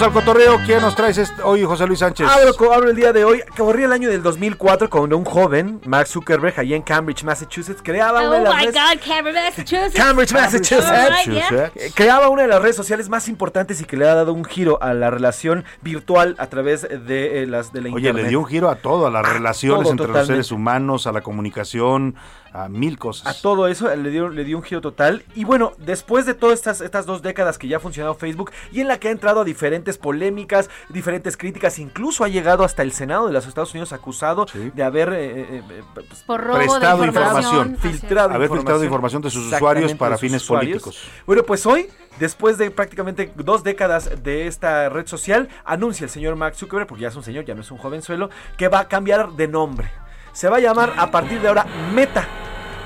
[0.00, 0.60] Vamos al cotorreo.
[0.64, 2.28] ¿Quién nos traes este- hoy, José Luis Sánchez?
[2.28, 3.42] Abro, el día de hoy.
[3.56, 8.20] Corría el año del 2004 cuando un joven, Mark Zuckerberg, allá en Cambridge, Massachusetts, creaba
[8.20, 9.94] una Oh de las my redes- God, Cambridge, Massachusetts.
[9.96, 10.86] Cambridge, Massachusetts.
[10.88, 11.70] Alright, yeah.
[11.96, 14.80] Creaba una de las redes sociales más importantes y que le ha dado un giro
[14.80, 18.22] a la relación virtual a través de, eh, las, de la Oye, internet.
[18.22, 21.12] le dio un giro a todo, a las relaciones todo, entre los seres humanos, a
[21.12, 22.14] la comunicación,
[22.52, 23.42] a mil A cosas.
[23.42, 25.24] todo eso eh, le dio, le dio un giro total.
[25.34, 28.80] Y bueno, después de todas estas, estas dos décadas que ya ha funcionado Facebook y
[28.80, 32.92] en la que ha entrado a diferentes polémicas, diferentes críticas, incluso ha llegado hasta el
[32.92, 37.02] Senado de los Estados Unidos acusado de haber eh, eh, eh, pues, Por robo Prestado
[37.02, 37.76] de información.
[37.76, 40.82] filtrado Haber filtrado información de sus usuarios para sus fines usuarios.
[40.82, 41.10] políticos.
[41.26, 41.88] Bueno, pues hoy,
[42.18, 47.02] después de prácticamente dos décadas de esta red social, anuncia el señor Mark Zuckerberg, porque
[47.02, 49.90] ya es un señor, ya no es un jovenzuelo, que va a cambiar de nombre.
[50.38, 52.24] Se va a llamar a partir de ahora Meta.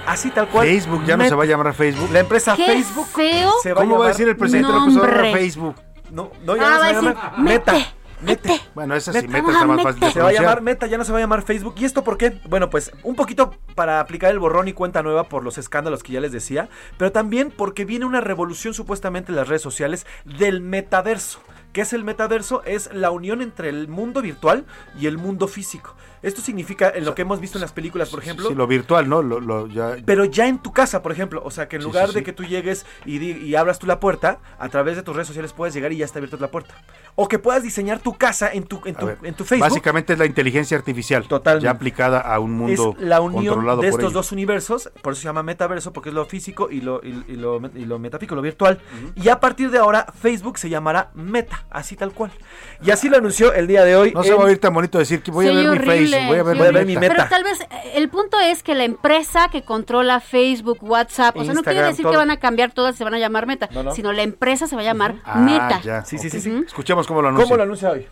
[0.06, 0.66] Así tal cual.
[0.66, 2.10] Facebook ya no se va a llamar Facebook.
[2.10, 3.52] La empresa Qué Facebook feo.
[3.62, 5.32] se va ¿Cómo a va a llamar decir el presidente López Obrador.
[5.32, 5.74] Facebook?
[6.10, 7.72] No, no, ya Ah, no se va a llamar Meta.
[7.74, 7.86] Mete.
[8.22, 8.64] Meta.
[8.74, 9.32] Bueno, esa sí, Meta.
[9.42, 11.20] meta está más fácil de Se va a llamar Meta, ya no se va a
[11.20, 11.74] llamar Facebook.
[11.76, 12.40] ¿Y esto por qué?
[12.48, 16.14] Bueno, pues un poquito para aplicar el borrón y cuenta nueva por los escándalos que
[16.14, 20.62] ya les decía, pero también porque viene una revolución supuestamente en las redes sociales del
[20.62, 21.42] metaverso.
[21.74, 22.62] ¿Qué es el metaverso?
[22.64, 24.64] Es la unión entre el mundo virtual
[24.98, 25.94] y el mundo físico.
[26.22, 29.08] Esto significa, en lo que hemos visto en las películas, por ejemplo, Sí, lo virtual,
[29.08, 29.22] ¿no?
[29.22, 31.42] Lo, lo- ya, pero ya en tu casa, por ejemplo.
[31.44, 33.98] O sea, que en Sí, lugar sí, de que tú llegues y, abras tú la
[34.00, 36.74] puerta, a través de tus redes sociales puedes llegar y ya está abierta la puerta.
[37.14, 39.68] O que puedas diseñar tu casa en tu, en tu, ver, en tu Facebook.
[39.68, 41.26] Básicamente es la inteligencia artificial.
[41.28, 41.64] Totalmente.
[41.64, 45.22] Ya aplicada a un mundo es la unión controlado de estos dos universos, por eso
[45.22, 48.34] se llama metaverso, porque es lo físico y lo, y, y lo, y lo metafísico,
[48.34, 48.78] lo virtual.
[49.16, 52.30] Y a partir de ahora, Facebook se llamará Meta, así tal cual.
[52.82, 54.12] Y así lo anunció el día de hoy.
[54.12, 56.28] No se va a oír tan bonito decir que voy a ver mi horrible, Facebook,
[56.28, 57.14] voy a ver, sí, Voy a mi ver mi meta.
[57.14, 61.44] Pero tal vez eh, el punto es que la empresa que controla Facebook, WhatsApp, o
[61.44, 62.12] sea, no quiere decir todo.
[62.12, 63.94] que van a cambiar todas y se van a llamar Meta, No, no.
[63.94, 65.80] sino la empresa se va a llamar Ah, Meta.
[65.82, 66.62] ya, Sí, sí, sí, sí.
[66.66, 67.44] Escuchemos cómo lo anuncia.
[67.44, 68.06] ¿Cómo lo anuncia hoy?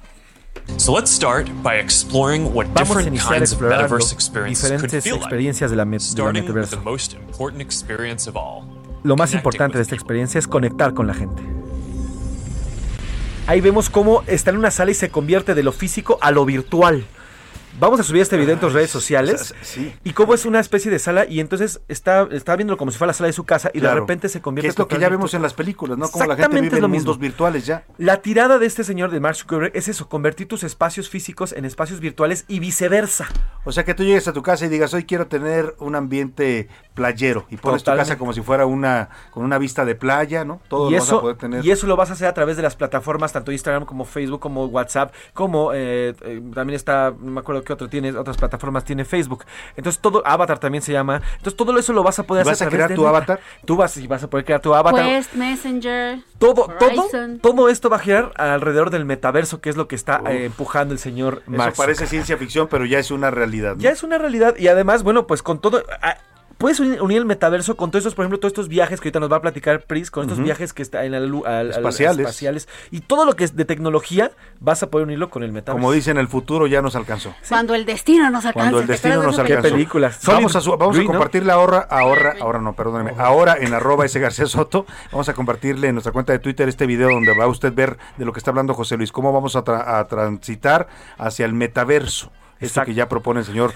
[0.78, 4.80] So let's start by exploring what Vamos a different iniciar kinds of metaverse experiences could
[4.80, 6.76] diferentes feel like, experiencias de la, met- with metaverso.
[6.76, 8.64] the most important experience of all.
[9.04, 11.40] Lo más connecting importante de with esta experiencia es conectar con la gente.
[13.46, 16.44] Ahí vemos cómo está en una sala y se convierte de lo físico a lo
[16.44, 17.04] virtual.
[17.78, 19.54] Vamos a subir este video en tus redes sociales.
[19.62, 19.94] Sí.
[20.04, 23.10] Y cómo es una especie de sala y entonces está, está viéndolo como si fuera
[23.10, 25.08] la sala de su casa y de repente se convierte Que es lo que ya
[25.08, 26.08] vemos en las películas, ¿no?
[26.10, 27.06] Como la gente vive lo en mismo.
[27.06, 27.84] mundos virtuales ya.
[27.96, 31.64] La tirada de este señor de Mark Zuckerberg es eso, convertir tus espacios físicos en
[31.64, 33.28] espacios virtuales y viceversa.
[33.64, 36.68] O sea, que tú llegues a tu casa y digas, hoy quiero tener un ambiente
[37.00, 38.10] playero y pones tu Totalmente.
[38.10, 40.60] casa como si fuera una con una vista de playa, ¿no?
[40.68, 41.64] Todo y lo vas a eso, poder tener.
[41.64, 44.40] y eso lo vas a hacer a través de las plataformas, tanto Instagram como Facebook,
[44.40, 48.84] como WhatsApp, como eh, eh, también está, no me acuerdo qué otro tiene, otras plataformas
[48.84, 49.46] tiene Facebook.
[49.76, 51.22] Entonces todo, Avatar también se llama.
[51.38, 53.40] Entonces todo eso lo vas a poder ¿Vas hacer a a crear tu avatar?
[53.64, 55.06] Tú vas y vas a poder crear tu avatar.
[55.06, 57.38] Quest, Messenger, todo, todo, Horizon.
[57.40, 60.92] todo esto va a girar alrededor del metaverso, que es lo que está eh, empujando
[60.92, 63.76] el señor Eso Mark parece ciencia ficción, pero ya es una realidad.
[63.76, 63.80] ¿no?
[63.80, 65.82] ya es una realidad y además, bueno, pues con todo...
[66.60, 69.18] Puedes unir, unir el metaverso con todos estos, por ejemplo, todos estos viajes que ahorita
[69.18, 71.70] nos va a platicar Pris, con estos viajes que está en la lu- al- al-
[71.70, 72.18] Espaciales.
[72.20, 72.68] espaciales.
[72.90, 74.30] Y todo lo que es de tecnología,
[74.60, 75.80] vas a poder unirlo con el metaverso.
[75.80, 77.34] Como dicen, el futuro ya nos alcanzó.
[77.48, 78.52] Cuando el destino nos alcance.
[78.52, 79.74] Cuando el ¿te destino nos esa ¿Qué alcanzó.
[79.74, 80.20] películas?
[80.26, 84.44] Vamos a, su- vamos a ahora, ahora, ahora no, perdóneme, ahora en arroba ese García
[84.46, 87.72] Soto, vamos a compartirle en nuestra cuenta de Twitter este video donde va a usted
[87.72, 91.46] ver de lo que está hablando José Luis, cómo vamos a, tra- a transitar hacia
[91.46, 92.86] el metaverso, esto Exacto.
[92.88, 93.72] que ya propone el señor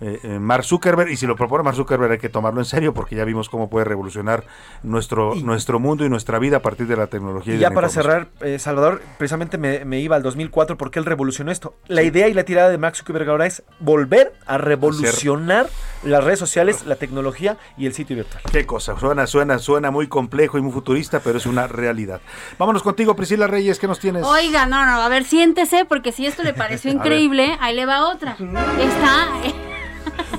[0.00, 2.94] eh, eh, Mark Zuckerberg y si lo propone Mark Zuckerberg hay que tomarlo en serio
[2.94, 4.44] porque ya vimos cómo puede revolucionar
[4.82, 7.54] nuestro nuestro mundo y nuestra vida a partir de la tecnología.
[7.54, 11.50] Y ya para cerrar, eh, Salvador, precisamente me, me iba al 2004 porque él revolucionó
[11.50, 11.74] esto.
[11.88, 15.68] La idea y la tirada de Max Zuckerberg ahora es volver a revolucionar
[16.04, 18.42] las redes sociales, la tecnología y el sitio virtual.
[18.52, 22.20] Qué cosa, suena, suena, suena muy complejo y muy futurista, pero es una realidad.
[22.58, 24.24] Vámonos contigo, Priscila Reyes, ¿qué nos tienes?
[24.24, 28.08] Oiga, no, no, a ver, siéntese, porque si esto le pareció increíble, ahí le va
[28.08, 28.32] otra.
[28.32, 29.28] Está.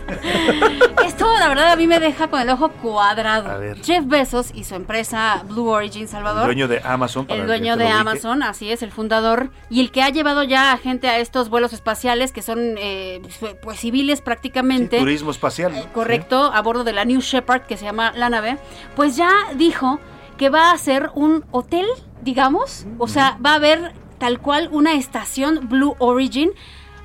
[1.05, 3.49] Esto, la verdad, a mí me deja con el ojo cuadrado.
[3.49, 3.81] A ver.
[3.83, 6.41] Jeff Bezos y su empresa Blue Origin Salvador.
[6.41, 7.25] El dueño de Amazon.
[7.25, 7.87] para El dueño de.
[7.87, 11.49] Amazon, así es, el fundador, y el que ha llevado ya a gente a estos
[11.49, 13.21] vuelos espaciales que son eh,
[13.61, 14.99] pues civiles prácticamente.
[14.99, 15.73] Turismo espacial.
[15.73, 15.93] ¿no?
[15.93, 18.57] correcto, a bordo de la New Shepard, que se llama la nave,
[18.95, 19.99] pues ya dijo
[20.37, 21.85] que va a ser un hotel,
[22.21, 26.51] digamos, o sea, va a haber tal cual una estación Blue Origin.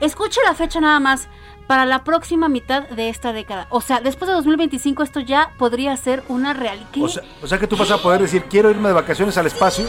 [0.00, 1.28] Escuche la fecha nada más.
[1.66, 3.66] Para la próxima mitad de esta década.
[3.70, 6.88] O sea, después de 2025 esto ya podría ser una realidad.
[7.00, 9.46] O sea, o sea que tú vas a poder decir, quiero irme de vacaciones al
[9.46, 9.86] espacio.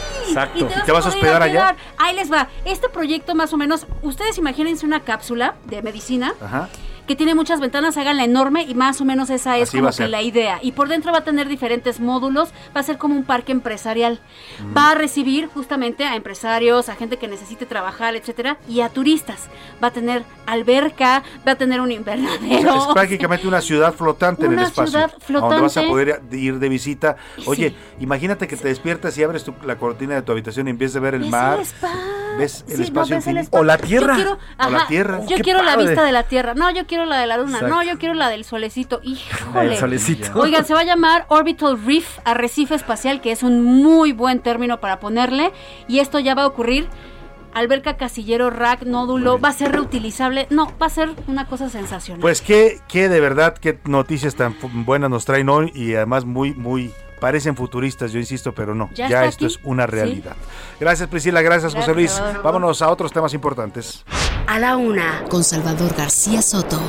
[0.55, 1.75] Y Y te vas a hospedar allá.
[1.97, 2.47] Ahí les va.
[2.63, 6.69] Este proyecto más o menos, ustedes imagínense una cápsula de medicina Ajá.
[7.07, 9.91] Que tiene muchas ventanas, háganla enorme y más o menos esa es Así como a
[9.91, 10.59] que la idea.
[10.61, 14.19] Y por dentro va a tener diferentes módulos, va a ser como un parque empresarial.
[14.75, 19.49] Va a recibir justamente a empresarios, a gente que necesite trabajar, etcétera, y a turistas.
[19.83, 22.75] Va a tener alberca, va a tener un O sea, invernadero.
[22.75, 24.91] es prácticamente una ciudad flotante en el espacio.
[24.91, 25.89] ciudad A donde vas a flotante.
[25.89, 27.15] poder ir de visita.
[27.45, 27.75] Oye, Sí.
[28.03, 30.99] imagínate que te despiertas y abres tu- la cortina de tu habitación y vez de
[30.99, 31.91] ver el Ves mar, el spa.
[32.37, 33.57] Ves el Sí, no, espacio ves el infinito.
[33.63, 33.77] spa.
[33.77, 35.19] Yo quiero, O la tierra.
[35.27, 36.53] Yo quiero la vista de la tierra.
[36.53, 37.57] No, yo quiero la de la luna.
[37.57, 37.75] Exacto.
[37.75, 38.99] No, yo quiero la del solecito.
[39.03, 39.73] Híjole.
[39.73, 40.31] El solecito.
[40.39, 44.79] Oigan, se va a llamar Orbital Reef, arrecife espacial, que es un muy buen término
[44.79, 45.51] para ponerle.
[45.87, 46.87] Y esto ya va a ocurrir.
[47.53, 50.45] Alberca, casillero, rack, nódulo, va a ser reutilizable.
[50.49, 52.19] No, va a ser una cosa sensacional.
[52.19, 56.53] Pues qué, qué de verdad, qué noticias tan buenas nos traen hoy y además muy,
[56.53, 59.53] muy, parecen futuristas, yo insisto, pero no, Ya esto aquí.
[59.53, 59.91] es una Sí.
[59.91, 60.35] realidad.
[60.79, 62.11] Gracias Priscila, gracias, José Luis.
[62.11, 62.43] Salvador.
[62.43, 64.03] Vámonos a otros temas importantes.
[64.47, 66.79] A la una, con Salvador García Soto.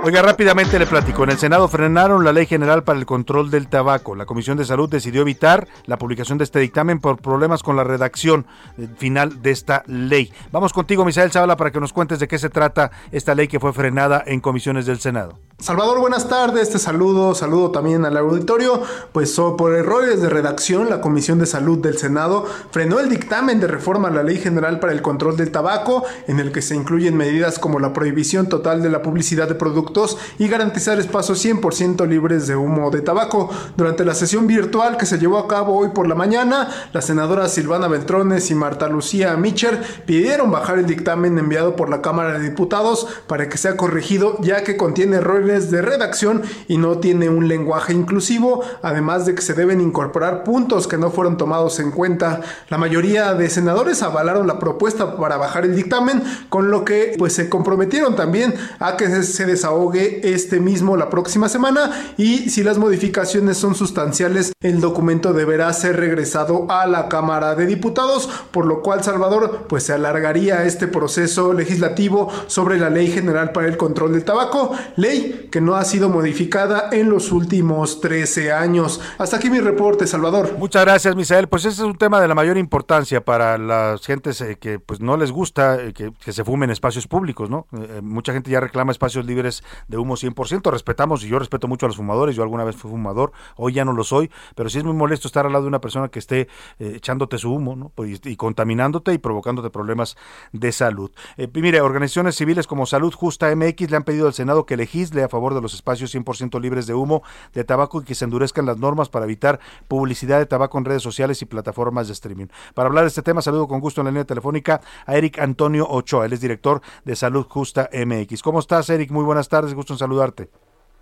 [0.00, 1.24] Oiga, rápidamente le platico.
[1.24, 4.14] En el Senado frenaron la Ley General para el Control del Tabaco.
[4.14, 7.82] La Comisión de Salud decidió evitar la publicación de este dictamen por problemas con la
[7.84, 8.46] redacción
[8.78, 10.32] eh, final de esta ley.
[10.52, 13.58] Vamos contigo, Misael Zavala, para que nos cuentes de qué se trata esta ley que
[13.58, 15.38] fue frenada en comisiones del Senado.
[15.60, 18.80] Salvador, buenas tardes, te saludo, saludo también al auditorio.
[19.10, 23.58] Pues so- por errores de redacción, la Comisión de Salud del Senado frenó el dictamen
[23.58, 26.76] de reforma a la Ley General para el Control del Tabaco, en el que se
[26.76, 32.06] incluyen medidas como la prohibición total de la publicidad de productos y garantizar espacios 100%
[32.06, 33.50] libres de humo de tabaco.
[33.76, 37.50] Durante la sesión virtual que se llevó a cabo hoy por la mañana, las senadoras
[37.52, 42.48] Silvana Beltrones y Marta Lucía Micher pidieron bajar el dictamen enviado por la Cámara de
[42.48, 47.48] Diputados para que sea corregido ya que contiene errores de redacción y no tiene un
[47.48, 52.40] lenguaje inclusivo, además de que se deben incorporar puntos que no fueron tomados en cuenta.
[52.68, 57.32] La mayoría de senadores avalaron la propuesta para bajar el dictamen, con lo que pues
[57.32, 62.78] se comprometieron también a que se desahogue este mismo la próxima semana y si las
[62.78, 68.82] modificaciones son sustanciales, el documento deberá ser regresado a la Cámara de Diputados, por lo
[68.82, 74.12] cual Salvador pues se alargaría este proceso legislativo sobre la Ley General para el Control
[74.12, 79.00] del Tabaco, ley que no ha sido modificada en los últimos 13 años.
[79.18, 80.56] Hasta aquí mi reporte, Salvador.
[80.58, 81.48] Muchas gracias, Misael.
[81.48, 85.00] Pues ese es un tema de la mayor importancia para las gentes eh, que pues
[85.00, 87.66] no les gusta eh, que, que se fumen espacios públicos, ¿no?
[87.72, 90.70] Eh, mucha gente ya reclama espacios libres de humo 100%.
[90.70, 92.36] Respetamos y yo respeto mucho a los fumadores.
[92.36, 95.28] Yo alguna vez fui fumador, hoy ya no lo soy, pero sí es muy molesto
[95.28, 96.48] estar al lado de una persona que esté
[96.78, 97.92] echándote su humo, ¿no?
[97.94, 100.16] Pues, y, contaminándote y provocándote problemas
[100.52, 101.10] de salud.
[101.36, 105.22] Eh, mire, organizaciones civiles como Salud Justa MX le han pedido al Senado que legisle
[105.28, 107.22] a favor de los espacios 100% libres de humo
[107.54, 111.02] de tabaco y que se endurezcan las normas para evitar publicidad de tabaco en redes
[111.02, 112.46] sociales y plataformas de streaming.
[112.74, 115.86] Para hablar de este tema, saludo con gusto en la línea telefónica a Eric Antonio
[115.88, 118.42] Ochoa, él es director de Salud Justa MX.
[118.42, 119.10] ¿Cómo estás, Eric?
[119.10, 120.48] Muy buenas tardes, gusto en saludarte.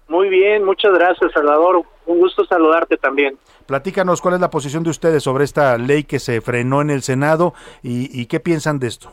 [0.08, 1.82] Muy bien, muchas gracias, Salvador.
[2.06, 3.36] Un gusto saludarte también.
[3.66, 7.02] Platícanos cuál es la posición de ustedes sobre esta ley que se frenó en el
[7.02, 9.10] Senado y, y qué piensan de esto.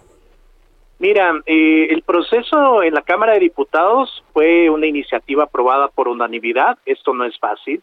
[1.03, 6.77] Mira, eh, el proceso en la Cámara de Diputados fue una iniciativa aprobada por unanimidad.
[6.85, 7.81] Esto no es fácil.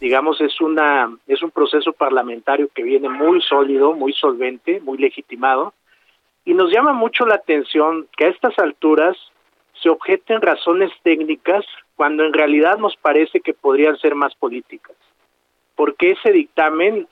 [0.00, 5.72] Digamos, es una es un proceso parlamentario que viene muy sólido, muy solvente, muy legitimado.
[6.44, 9.16] Y nos llama mucho la atención que a estas alturas
[9.80, 11.64] se objeten razones técnicas
[11.94, 14.96] cuando en realidad nos parece que podrían ser más políticas.
[15.76, 17.06] Porque ese dictamen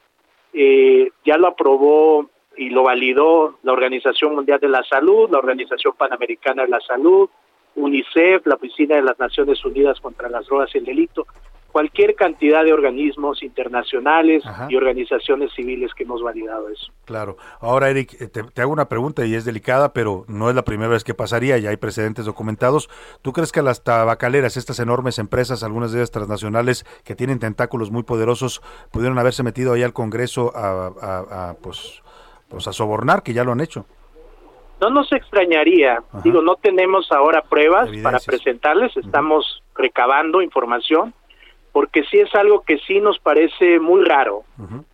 [0.52, 5.95] eh, ya lo aprobó y lo validó la Organización Mundial de la Salud, la Organización
[5.97, 7.28] Panamericana de la Salud,
[7.74, 11.27] UNICEF, la Oficina de las Naciones Unidas contra las Drogas y el Delito,
[11.70, 14.66] cualquier cantidad de organismos internacionales Ajá.
[14.70, 16.91] y organizaciones civiles que hemos validado eso.
[17.05, 17.37] Claro.
[17.61, 20.65] Ahora, Eric, eh, te, te hago una pregunta y es delicada, pero no es la
[20.65, 22.89] primera vez que pasaría, ya hay precedentes documentados.
[23.20, 27.91] ¿Tú crees que las tabacaleras, estas enormes empresas, algunas de ellas transnacionales, que tienen tentáculos
[27.91, 32.03] muy poderosos, pudieron haberse metido ahí al Congreso a, a- a, pues,
[32.48, 33.86] pues a sobornar, que ya lo han hecho?
[34.81, 41.14] No nos extrañaría, digo, no tenemos ahora pruebas para presentarles, estamos recabando información,
[41.73, 44.44] porque sí es algo que sí nos parece muy raro.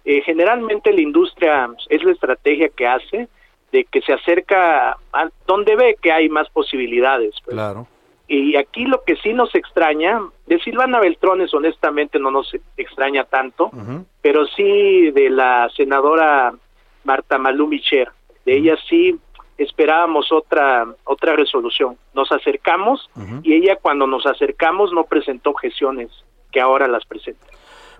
[0.04, 3.28] Eh, generalmente la industria es la estrategia que hace
[3.72, 7.34] de que se acerca a donde ve que hay más posibilidades.
[7.44, 7.54] pues.
[7.54, 7.86] Claro.
[8.28, 13.70] Y aquí lo que sí nos extraña, de Silvana Beltrones honestamente no nos extraña tanto,
[14.20, 16.54] pero sí de la senadora
[17.04, 18.10] Marta Malú Micher,
[18.44, 19.18] de ella sí
[19.58, 21.96] esperábamos otra otra resolución.
[22.14, 23.10] Nos acercamos
[23.42, 26.10] y ella cuando nos acercamos no presentó objeciones
[26.50, 27.46] que ahora las presenta.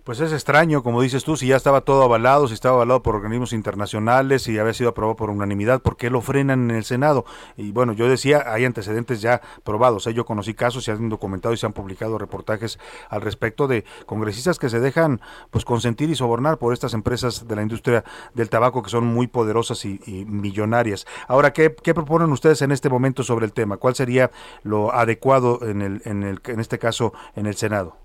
[0.04, 3.14] Pues es extraño, como dices tú, si ya estaba todo avalado, si estaba avalado por
[3.14, 7.24] organismos internacionales, si había sido aprobado por unanimidad, ¿por qué lo frenan en el Senado?
[7.56, 10.08] Y bueno, yo decía, hay antecedentes ya probados.
[10.08, 10.12] ¿eh?
[10.12, 12.80] Yo conocí casos, se han documentado y se han publicado reportajes
[13.10, 15.20] al respecto de congresistas que se dejan
[15.50, 18.02] pues consentir y sobornar por estas empresas de la industria
[18.34, 21.06] del tabaco que son muy poderosas y, y millonarias.
[21.28, 23.76] Ahora, ¿qué, ¿qué proponen ustedes en este momento sobre el tema?
[23.76, 24.32] ¿Cuál sería
[24.64, 28.01] lo adecuado en, el, en, el, en este caso en el Senado?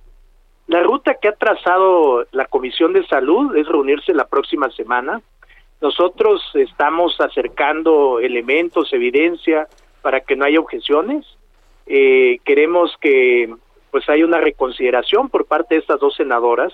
[0.68, 5.22] La ruta que ha trazado la Comisión de Salud es reunirse la próxima semana.
[5.81, 9.68] Nosotros estamos acercando elementos, evidencia,
[10.02, 11.26] para que no haya objeciones.
[11.85, 13.53] Eh, queremos que
[13.91, 16.73] pues haya una reconsideración por parte de estas dos senadoras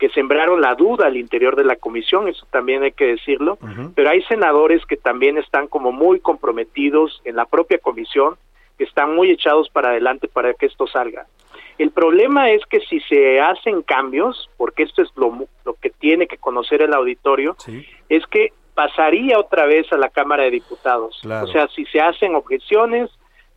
[0.00, 3.58] que sembraron la duda al interior de la comisión, eso también hay que decirlo,
[3.94, 8.36] pero hay senadores que también están como muy comprometidos en la propia comisión,
[8.78, 11.26] que están muy echados para adelante para que esto salga.
[11.80, 16.26] El problema es que si se hacen cambios, porque esto es lo, lo que tiene
[16.26, 17.56] que conocer el auditorio,
[18.10, 21.18] es que pasaría otra vez a la Cámara de Diputados.
[21.22, 21.46] Claro.
[21.46, 23.08] O sea, si se hacen objeciones,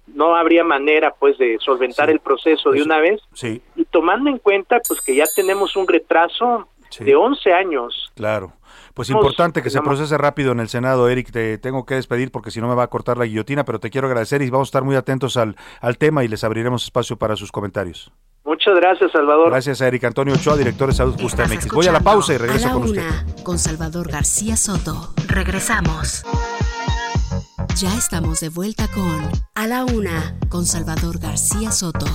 [0.08, 4.38] no habría manera pues de solventar el proceso de una vez Sí, y tomando en
[4.38, 6.70] cuenta pues que ya tenemos un retraso
[7.02, 8.10] de 11 años.
[8.16, 8.54] claro.
[8.94, 11.32] Pues importante que se procese rápido en el Senado, Eric.
[11.32, 13.90] Te tengo que despedir porque si no me va a cortar la guillotina, pero te
[13.90, 17.18] quiero agradecer y vamos a estar muy atentos al, al tema y les abriremos espacio
[17.18, 18.11] para sus comentarios.
[18.45, 19.49] Muchas gracias, Salvador.
[19.49, 21.70] Gracias a Eric Antonio Ochoa, director de Salud Justa MX.
[21.70, 23.02] Voy a la pausa y regreso a la con usted.
[23.02, 25.14] una, con Salvador García Soto.
[25.28, 26.24] Regresamos.
[27.78, 32.06] Ya estamos de vuelta con A la una, con Salvador García Soto.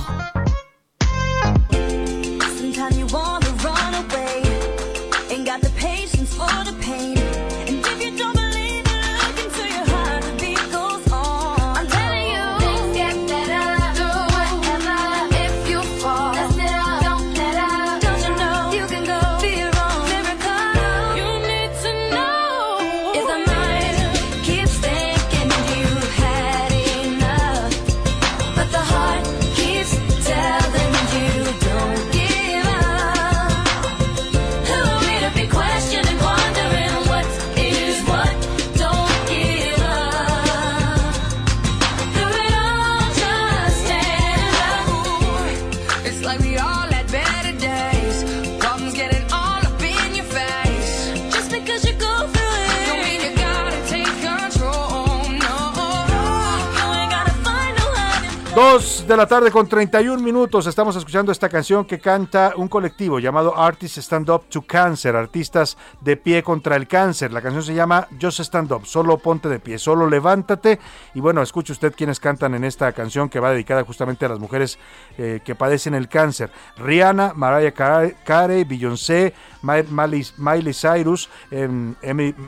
[58.71, 60.67] Dos de la tarde con 31 minutos.
[60.67, 65.75] Estamos escuchando esta canción que canta un colectivo llamado Artists Stand Up to Cancer, artistas
[66.01, 67.33] de pie contra el cáncer.
[67.33, 70.79] La canción se llama Just Stand Up, solo ponte de pie, solo levántate.
[71.15, 74.39] Y bueno, escuche usted quienes cantan en esta canción que va dedicada justamente a las
[74.39, 74.77] mujeres
[75.17, 76.51] eh, que padecen el cáncer.
[76.77, 79.33] Rihanna, Mariah Carey, Beyoncé,
[79.63, 81.95] Miley, Cyrus, em,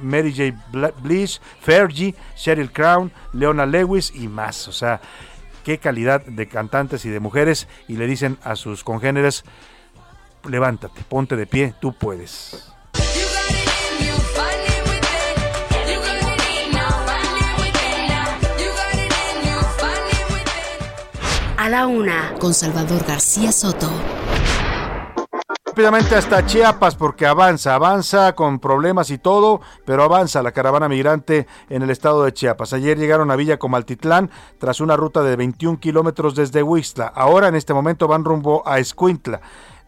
[0.04, 0.94] Mary J.
[1.02, 4.68] Bliss, Fergie, Sheryl Crown, Leona Lewis y más.
[4.68, 5.02] O sea,
[5.64, 9.44] qué calidad de cantantes y de mujeres y le dicen a sus congéneres,
[10.48, 12.72] levántate, ponte de pie, tú puedes.
[21.58, 23.92] A la una, con Salvador García Soto.
[25.72, 31.48] Rápidamente hasta Chiapas porque avanza, avanza con problemas y todo, pero avanza la caravana migrante
[31.70, 32.74] en el estado de Chiapas.
[32.74, 34.30] Ayer llegaron a Villa Comaltitlán
[34.60, 37.08] tras una ruta de 21 kilómetros desde Huixtla.
[37.08, 39.40] Ahora en este momento van rumbo a Escuintla.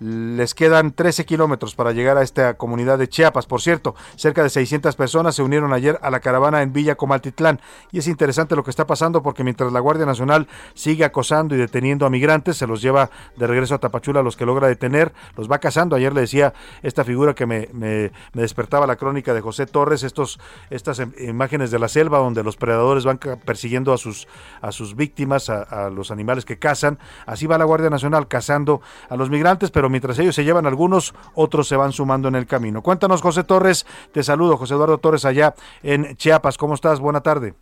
[0.06, 3.46] Les quedan 13 kilómetros para llegar a esta comunidad de Chiapas.
[3.46, 7.62] Por cierto, cerca de 600 personas se unieron ayer a la caravana en Villa Comaltitlán.
[7.94, 11.58] Y es interesante lo que está pasando porque mientras la Guardia Nacional sigue acosando y
[11.58, 15.14] deteniendo a migrantes, se los lleva de regreso a Tapachula a los que logra detener,
[15.38, 15.96] los va cazando.
[15.96, 20.38] Ayer le decía esta figura que me, me- despertaba la crónica de José Torres, estos,
[20.70, 24.28] estas imágenes de la selva donde los predadores van persiguiendo a sus,
[24.62, 27.00] a sus víctimas, a, a los animales que cazan.
[27.26, 31.14] Así va la Guardia Nacional cazando a los migrantes, pero mientras ellos se llevan algunos,
[31.36, 32.82] otros se van sumando en el camino.
[32.82, 33.86] Cuéntanos, José Torres.
[34.12, 35.54] Te saludo, José Eduardo Torres, allá
[35.84, 36.58] en Chiapas.
[36.58, 37.00] ¿Cómo estás?
[37.00, 37.54] Buena tarde.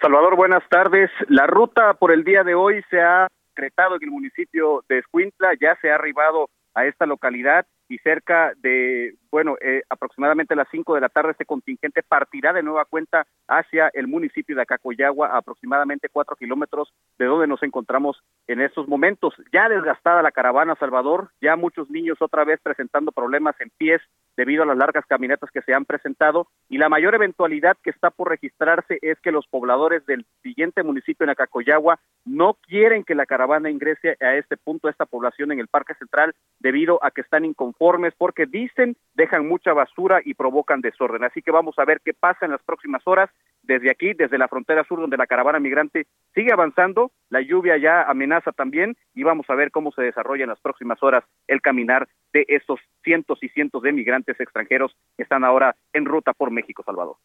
[0.00, 1.10] Salvador, buenas tardes.
[1.28, 5.76] La ruta por el día de hoy se ha en el municipio de Escuintla, ya
[5.80, 10.94] se ha arribado a esta localidad y cerca de, bueno, eh, aproximadamente a las 5
[10.94, 16.08] de la tarde este contingente partirá de nueva cuenta hacia el municipio de Acacoyagua, aproximadamente
[16.10, 19.34] 4 kilómetros de donde nos encontramos en estos momentos.
[19.52, 24.02] Ya desgastada la caravana, Salvador, ya muchos niños otra vez presentando problemas en pies
[24.38, 28.10] debido a las largas caminatas que se han presentado y la mayor eventualidad que está
[28.10, 33.26] por registrarse es que los pobladores del siguiente municipio en Acacoyagua no quieren que la
[33.26, 37.22] caravana ingrese a este punto, a esta población en el Parque Central, debido a que
[37.22, 41.24] están inconformes porque dicen dejan mucha basura y provocan desorden.
[41.24, 43.30] Así que vamos a ver qué pasa en las próximas horas
[43.68, 48.02] desde aquí, desde la frontera sur, donde la caravana migrante sigue avanzando, la lluvia ya
[48.02, 52.08] amenaza también y vamos a ver cómo se desarrolla en las próximas horas el caminar
[52.32, 56.82] de estos cientos y cientos de migrantes extranjeros que están ahora en ruta por México,
[56.84, 57.16] Salvador.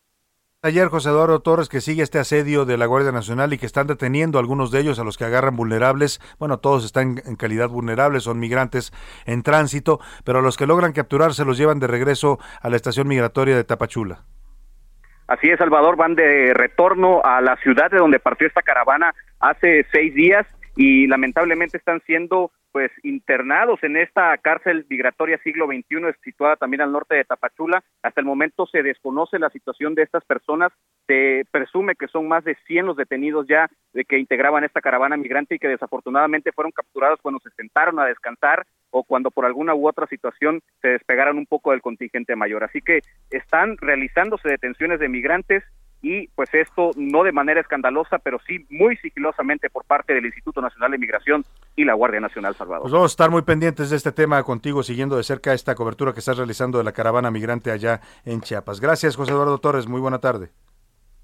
[0.66, 3.88] Ayer José Eduardo Torres que sigue este asedio de la Guardia Nacional y que están
[3.88, 6.22] deteniendo a algunos de ellos a los que agarran vulnerables.
[6.40, 8.94] Bueno, todos están en calidad vulnerable, son migrantes
[9.26, 12.78] en tránsito, pero a los que logran capturar se los llevan de regreso a la
[12.78, 14.24] estación migratoria de Tapachula.
[15.28, 19.86] Así es, Salvador, van de retorno a la ciudad de donde partió esta caravana hace
[19.92, 20.46] seis días
[20.76, 26.92] y lamentablemente están siendo pues internados en esta cárcel migratoria siglo XXI situada también al
[26.92, 27.84] norte de Tapachula.
[28.02, 30.72] Hasta el momento se desconoce la situación de estas personas.
[31.06, 35.18] Se presume que son más de 100 los detenidos ya de que integraban esta caravana
[35.18, 39.76] migrante y que desafortunadamente fueron capturados cuando se sentaron a descansar o cuando por alguna
[39.76, 42.64] u otra situación se despegaron un poco del contingente mayor.
[42.64, 45.64] Así que están realizándose detenciones de migrantes
[46.04, 50.62] y pues esto no de manera escandalosa, pero sí muy sigilosamente por parte del Instituto
[50.62, 51.46] Nacional de Migración
[51.78, 52.84] y la Guardia Nacional Salvador.
[52.84, 56.12] Pues vamos a estar muy pendientes de este tema contigo, siguiendo de cerca esta cobertura
[56.14, 58.82] que estás realizando de la caravana migrante allá en Chiapas.
[58.82, 59.88] Gracias, José Eduardo Torres.
[59.88, 60.50] Muy buena tarde.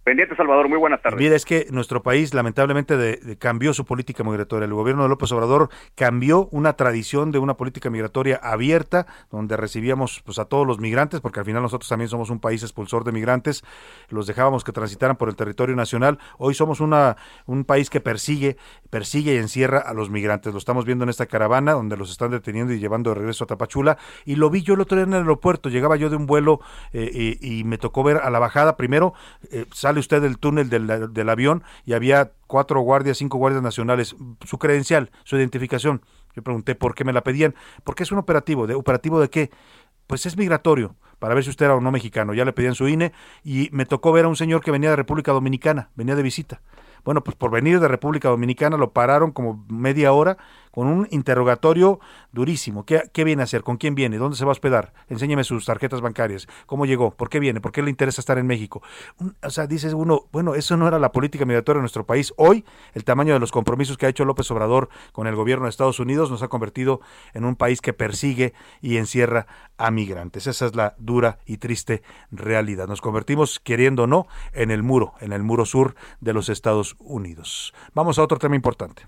[0.10, 0.68] Pendiente, Salvador.
[0.68, 1.20] Muy buenas tardes.
[1.20, 4.66] Mira, es que nuestro país lamentablemente cambió su política migratoria.
[4.66, 10.24] El gobierno de López Obrador cambió una tradición de una política migratoria abierta, donde recibíamos
[10.26, 13.12] pues, a todos los migrantes, porque al final nosotros también somos un país expulsor de
[13.12, 13.64] migrantes,
[14.10, 16.18] los dejábamos que transitaran por el territorio nacional.
[16.40, 18.58] Hoy somos un país que persigue,
[18.90, 20.54] persigue y encierra a los migrantes.
[20.54, 23.48] Lo estamos viendo en esta caravana, donde los están deteniendo y llevando de regreso a
[23.48, 24.00] Tapachula.
[24.26, 25.70] Y lo vi yo el otro día en el aeropuerto.
[25.70, 26.62] Llegaba yo de un vuelo
[26.94, 28.76] eh, y, y me tocó ver a la bajada.
[28.76, 29.14] Primero,
[29.52, 34.16] eh, sale usted del túnel del, del avión y había cuatro guardias, cinco guardias nacionales,
[34.46, 36.02] su credencial, su identificación.
[36.36, 39.52] Yo pregunté por qué me la pedían, porque es un operativo, ¿de operativo de qué?
[40.08, 42.34] Pues es migratorio, para ver si usted era o no mexicano.
[42.34, 43.14] Ya le pedían su INE
[43.44, 46.62] y me tocó ver a un señor que venía de República Dominicana, venía de visita.
[47.04, 50.38] Bueno, pues por venir de República Dominicana lo pararon como media hora
[50.72, 52.00] con un interrogatorio
[52.32, 52.86] durísimo.
[52.86, 53.64] ¿Qué, viene a hacer?
[53.64, 54.18] ¿Con quién viene?
[54.18, 54.94] ¿Dónde se va a hospedar?
[55.08, 56.48] Enséñeme sus tarjetas bancarias.
[56.66, 57.12] ¿Cómo llegó?
[57.12, 57.62] ¿Por qué viene?
[57.62, 58.82] ¿Por qué le interesa estar en México?
[59.44, 62.34] O sea, dices uno, bueno, eso no era la política migratoria de nuestro país.
[62.38, 65.70] Hoy, el tamaño de los compromisos que ha hecho López Obrador con el gobierno de
[65.70, 67.02] Estados Unidos nos ha convertido
[67.34, 69.48] en un país que persigue y encierra
[69.78, 70.48] a migrantes.
[70.48, 72.88] Esa es la dura y triste realidad.
[72.88, 76.96] Nos convertimos, queriendo o no, en el muro, en el muro sur de los Estados
[77.00, 77.74] Unidos.
[77.94, 79.08] Vamos a otro tema importante.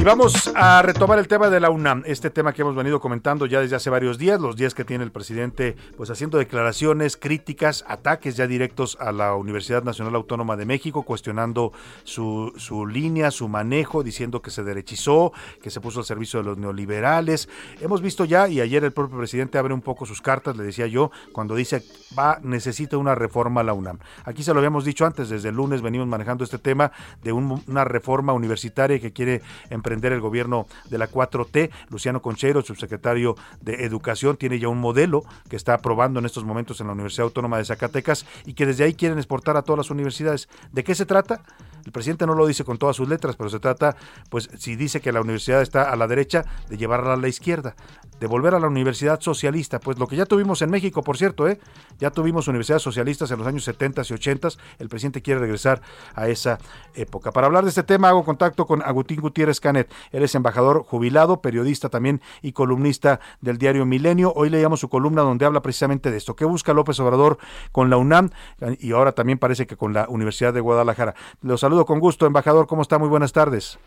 [0.00, 3.44] Y vamos a retomar el tema de la UNAM, este tema que hemos venido comentando
[3.44, 7.84] ya desde hace varios días, los días que tiene el presidente pues haciendo declaraciones, críticas,
[7.86, 11.74] ataques ya directos a la Universidad Nacional Autónoma de México, cuestionando
[12.04, 16.46] su, su línea, su manejo, diciendo que se derechizó, que se puso al servicio de
[16.46, 17.50] los neoliberales.
[17.82, 20.86] Hemos visto ya, y ayer el propio presidente abre un poco sus cartas, le decía
[20.86, 21.84] yo, cuando dice
[22.18, 23.98] va, necesita una reforma a la UNAM.
[24.24, 26.90] Aquí se lo habíamos dicho antes, desde el lunes venimos manejando este tema
[27.22, 31.70] de un- una reforma universitaria que quiere emprender el gobierno de la 4T.
[31.88, 36.80] Luciano Conchero, subsecretario de Educación, tiene ya un modelo que está aprobando en estos momentos
[36.80, 39.90] en la Universidad Autónoma de Zacatecas y que desde ahí quieren exportar a todas las
[39.90, 40.48] universidades.
[40.72, 41.42] ¿De qué se trata?
[41.84, 43.96] El presidente no lo dice con todas sus letras, pero se trata,
[44.28, 47.74] pues, si dice que la universidad está a la derecha, de llevarla a la izquierda,
[48.20, 51.48] de volver a la universidad socialista, pues lo que ya tuvimos en México, por cierto,
[51.48, 51.58] ¿eh?
[51.98, 54.48] ya tuvimos universidades socialistas en los años 70 y 80,
[54.78, 55.80] el presidente quiere regresar
[56.14, 56.58] a esa
[56.94, 57.32] época.
[57.32, 61.40] Para hablar de este tema hago contacto con Agustín Gutiérrez Canet, él es embajador jubilado,
[61.40, 64.32] periodista también y columnista del diario Milenio.
[64.36, 67.38] Hoy leíamos su columna donde habla precisamente de esto, qué busca López Obrador
[67.72, 68.30] con la UNAM
[68.78, 71.14] y ahora también parece que con la Universidad de Guadalajara.
[71.40, 72.98] Los saludo con gusto, embajador, ¿cómo está?
[72.98, 73.78] Muy buenas tardes.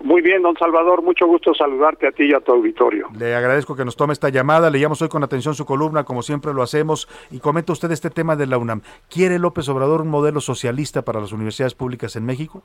[0.00, 3.08] Muy bien, don Salvador, mucho gusto saludarte a ti y a tu auditorio.
[3.18, 6.54] Le agradezco que nos tome esta llamada, leíamos hoy con atención su columna, como siempre
[6.54, 8.80] lo hacemos, y comenta usted este tema de la UNAM.
[9.10, 12.62] ¿Quiere López Obrador un modelo socialista para las universidades públicas en México?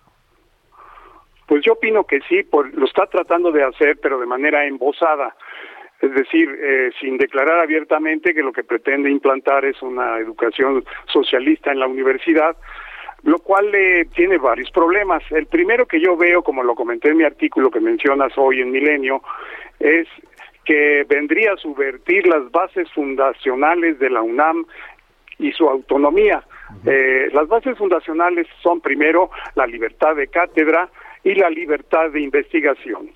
[1.46, 5.36] Pues yo opino que sí, por, lo está tratando de hacer, pero de manera embosada.
[6.00, 11.74] Es decir, eh, sin declarar abiertamente que lo que pretende implantar es una educación socialista
[11.74, 12.56] en la universidad,
[13.24, 15.24] lo cual eh, tiene varios problemas.
[15.32, 18.72] El primero que yo veo, como lo comenté en mi artículo que mencionas hoy en
[18.72, 19.22] Milenio,
[19.80, 20.08] es
[20.66, 24.66] que vendría a subvertir las bases fundacionales de la UNAM
[25.40, 26.44] y su autonomía.
[26.86, 30.90] Eh, las bases fundacionales son primero la libertad de cátedra
[31.24, 33.10] y la libertad de investigación.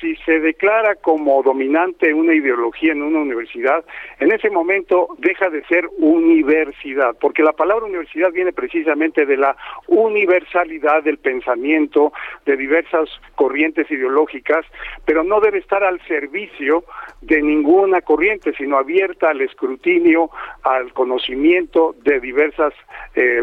[0.00, 3.84] Si se declara como dominante una ideología en una universidad,
[4.20, 9.56] en ese momento deja de ser universidad, porque la palabra universidad viene precisamente de la
[9.88, 12.12] universalidad del pensamiento
[12.44, 14.64] de diversas corrientes ideológicas,
[15.04, 16.84] pero no debe estar al servicio
[17.20, 20.30] de ninguna corriente, sino abierta al escrutinio,
[20.62, 22.72] al conocimiento de diversas
[23.14, 23.42] eh,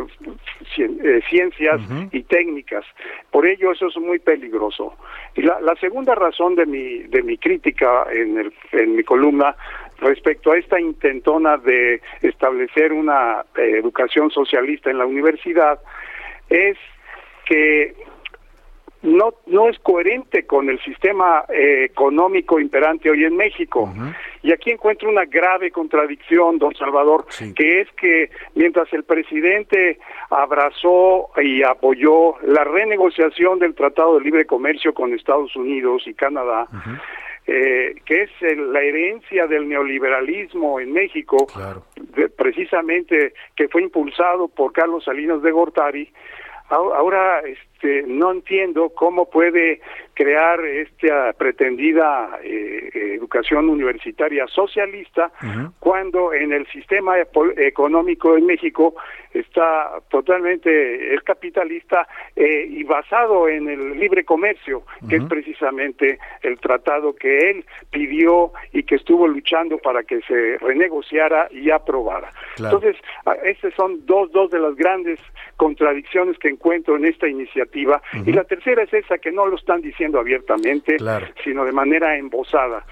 [0.75, 1.79] cien- eh, ciencias
[2.11, 2.85] y técnicas.
[3.31, 4.95] Por ello eso es muy peligroso.
[5.35, 9.55] Y la, la segunda razón de mi, de mi crítica en, el, en mi columna
[9.99, 15.79] respecto a esta intentona de establecer una eh, educación socialista en la universidad
[16.49, 16.77] es
[17.45, 17.95] que
[19.03, 23.93] no, no es coherente con el sistema eh, económico imperante hoy en México.
[24.41, 29.99] Y aquí encuentro una grave contradicción, don Salvador, que es que mientras el presidente
[30.29, 36.67] abrazó y apoyó la renegociación del Tratado de Libre Comercio con Estados Unidos y Canadá,
[37.45, 41.45] eh, que es el- la herencia del neoliberalismo en México,
[42.15, 46.11] de- precisamente que fue impulsado por Carlos Salinas de Gortari,
[46.69, 47.41] Ahora- Ahora
[47.83, 49.81] este, no entiendo cómo puede
[50.13, 55.31] crear esta pretendida eh, educación universitaria socialista
[55.79, 57.15] cuando en el sistema
[57.57, 58.95] económico en México
[59.33, 66.59] está totalmente es capitalista eh, y basado en el libre comercio, que es precisamente el
[66.59, 72.31] tratado que él pidió y que estuvo luchando para que se renegociara y aprobara.
[72.55, 72.77] Claro.
[72.77, 73.01] Entonces,
[73.43, 75.19] estas son dos, dos de las grandes
[75.57, 78.01] contradicciones que encuentro en esta iniciativa.
[78.25, 80.97] Y la tercera es esa que no lo están diciendo abiertamente,
[81.43, 82.85] sino de manera embosada.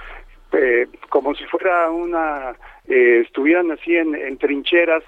[0.54, 2.56] Eh, como si fuera una,
[2.88, 5.04] eh, estuvieran así en, en trincheras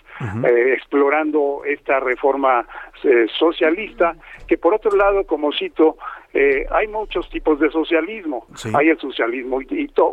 [0.45, 2.65] eh, explorando esta reforma
[3.03, 4.15] eh, socialista,
[4.47, 5.97] que por otro lado, como cito,
[6.33, 8.47] eh, hay muchos tipos de socialismo.
[8.73, 9.59] Hay el socialismo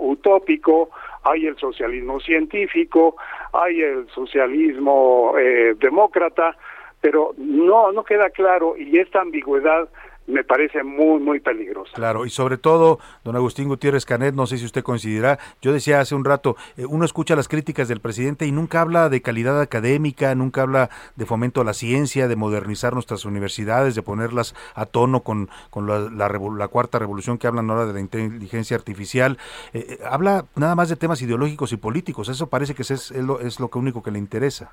[0.01, 0.90] utópico,
[1.23, 3.16] hay el socialismo científico,
[3.52, 6.57] hay el socialismo eh, demócrata,
[7.01, 9.89] pero no, no queda claro y esta ambigüedad
[10.31, 11.93] me parece muy, muy peligrosa.
[11.94, 16.01] Claro, y sobre todo, don Agustín Gutiérrez Canet, no sé si usted coincidirá, yo decía
[16.01, 19.61] hace un rato, eh, uno escucha las críticas del presidente y nunca habla de calidad
[19.61, 24.86] académica, nunca habla de fomento a la ciencia, de modernizar nuestras universidades, de ponerlas a
[24.86, 29.39] tono con, con la, la la cuarta revolución que hablan ahora de la inteligencia artificial.
[29.73, 33.11] Eh, eh, habla nada más de temas ideológicos y políticos, eso parece que es, es,
[33.12, 34.73] lo, es lo único que le interesa.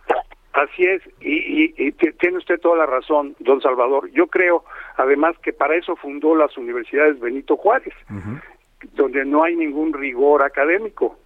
[0.63, 4.09] Así es, y, y- y tiene usted toda la razón, don Salvador.
[4.11, 4.63] Yo creo,
[4.95, 7.93] además, que para eso fundó las universidades Benito Juárez,
[8.93, 11.19] donde no hay ningún rigor académico.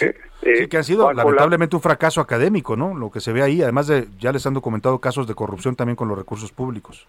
[0.00, 2.94] Eh, eh, Sí, que han sido lamentablemente un fracaso académico, ¿no?
[2.96, 5.96] Lo que se ve ahí, además de, ya les han documentado casos de corrupción también
[5.96, 7.08] con los recursos públicos.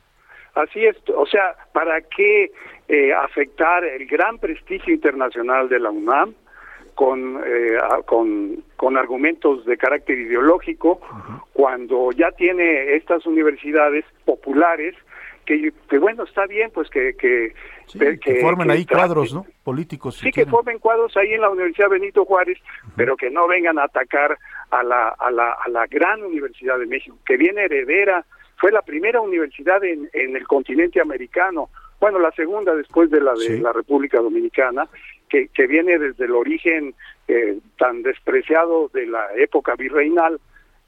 [0.56, 2.52] Así es, o sea, ¿para qué
[2.88, 6.34] eh, afectar el gran prestigio internacional de la UNAM
[7.00, 11.00] con, eh, con, con argumentos de carácter ideológico
[11.54, 14.96] cuando ya tiene estas universidades populares
[15.46, 17.16] que, que, bueno, está bien, pues que...
[17.16, 17.54] que,
[18.20, 19.46] Que, formen ahí cuadros, ¿no?
[19.64, 20.18] Políticos.
[20.18, 22.58] si Sí, que formen cuadros ahí en la Universidad Benito Juárez,
[22.98, 24.38] pero que no vengan a atacar
[24.70, 28.26] a la, a, la, a la gran Universidad de México, que viene heredera,
[28.58, 31.70] fue la primera universidad en, en el continente americano,
[32.02, 34.88] bueno, la segunda después de la de la República Dominicana,
[35.30, 36.94] que, que viene desde el origen
[37.28, 40.40] eh, tan despreciado de la época virreinal,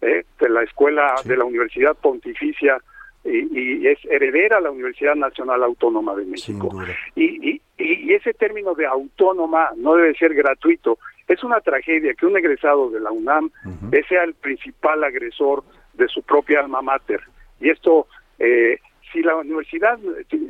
[0.01, 2.77] eh, de la escuela, de la Universidad Pontificia
[3.23, 6.69] y, y es heredera a la Universidad Nacional Autónoma de México.
[7.15, 10.97] Y, y, y ese término de autónoma no debe ser gratuito.
[11.27, 13.51] Es una tragedia que un egresado de la UNAM
[13.91, 15.63] ese sea el principal agresor
[15.93, 17.22] de su propia alma mater.
[17.59, 18.07] Y esto,
[18.39, 18.80] eh,
[19.11, 19.99] si la universidad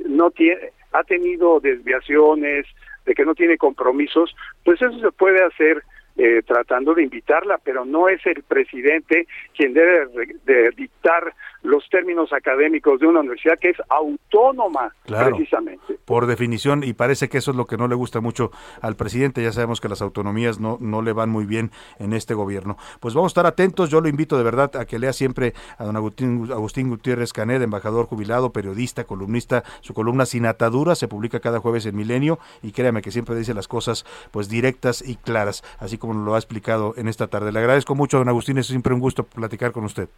[0.06, 2.66] no tiene, ha tenido desviaciones,
[3.06, 5.84] de que no tiene compromisos, pues eso se puede hacer
[6.18, 10.08] eh, tratando de invitarla, pero no es el presidente quien debe
[10.46, 11.34] de dictar
[11.64, 15.36] los términos académicos de una universidad que es autónoma, Claro.
[15.36, 16.00] precisamente.
[16.06, 18.52] Por definición, y parece que eso es lo que no le gusta mucho
[18.82, 19.44] al presidente.
[19.44, 22.78] Ya sabemos que las autonomías no, no le van muy bien en este gobierno.
[23.00, 23.90] Pues vamos a estar atentos.
[23.90, 27.62] Yo lo invito de verdad a que lea siempre a don Agustín, Agustín Gutiérrez Canet,
[27.62, 29.64] embajador jubilado, periodista, columnista.
[29.82, 33.54] Su columna Sin Atadura se publica cada jueves en Milenio y créame que siempre dice
[33.54, 37.54] las cosas pues directas y claras, así como lo ha explicado en esta tarde.
[37.54, 38.58] Le agradezco mucho, don Agustín.
[38.58, 40.10] Es siempre un gusto platicar con usted.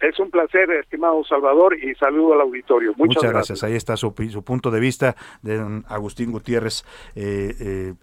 [0.00, 2.90] Es un placer, estimado Salvador, y saludo al auditorio.
[2.96, 3.64] Muchas, Muchas, gracias.
[3.64, 6.84] Ahí está su, su punto de vista de don Agustín Gutiérrez
[7.16, 7.94] eh, eh,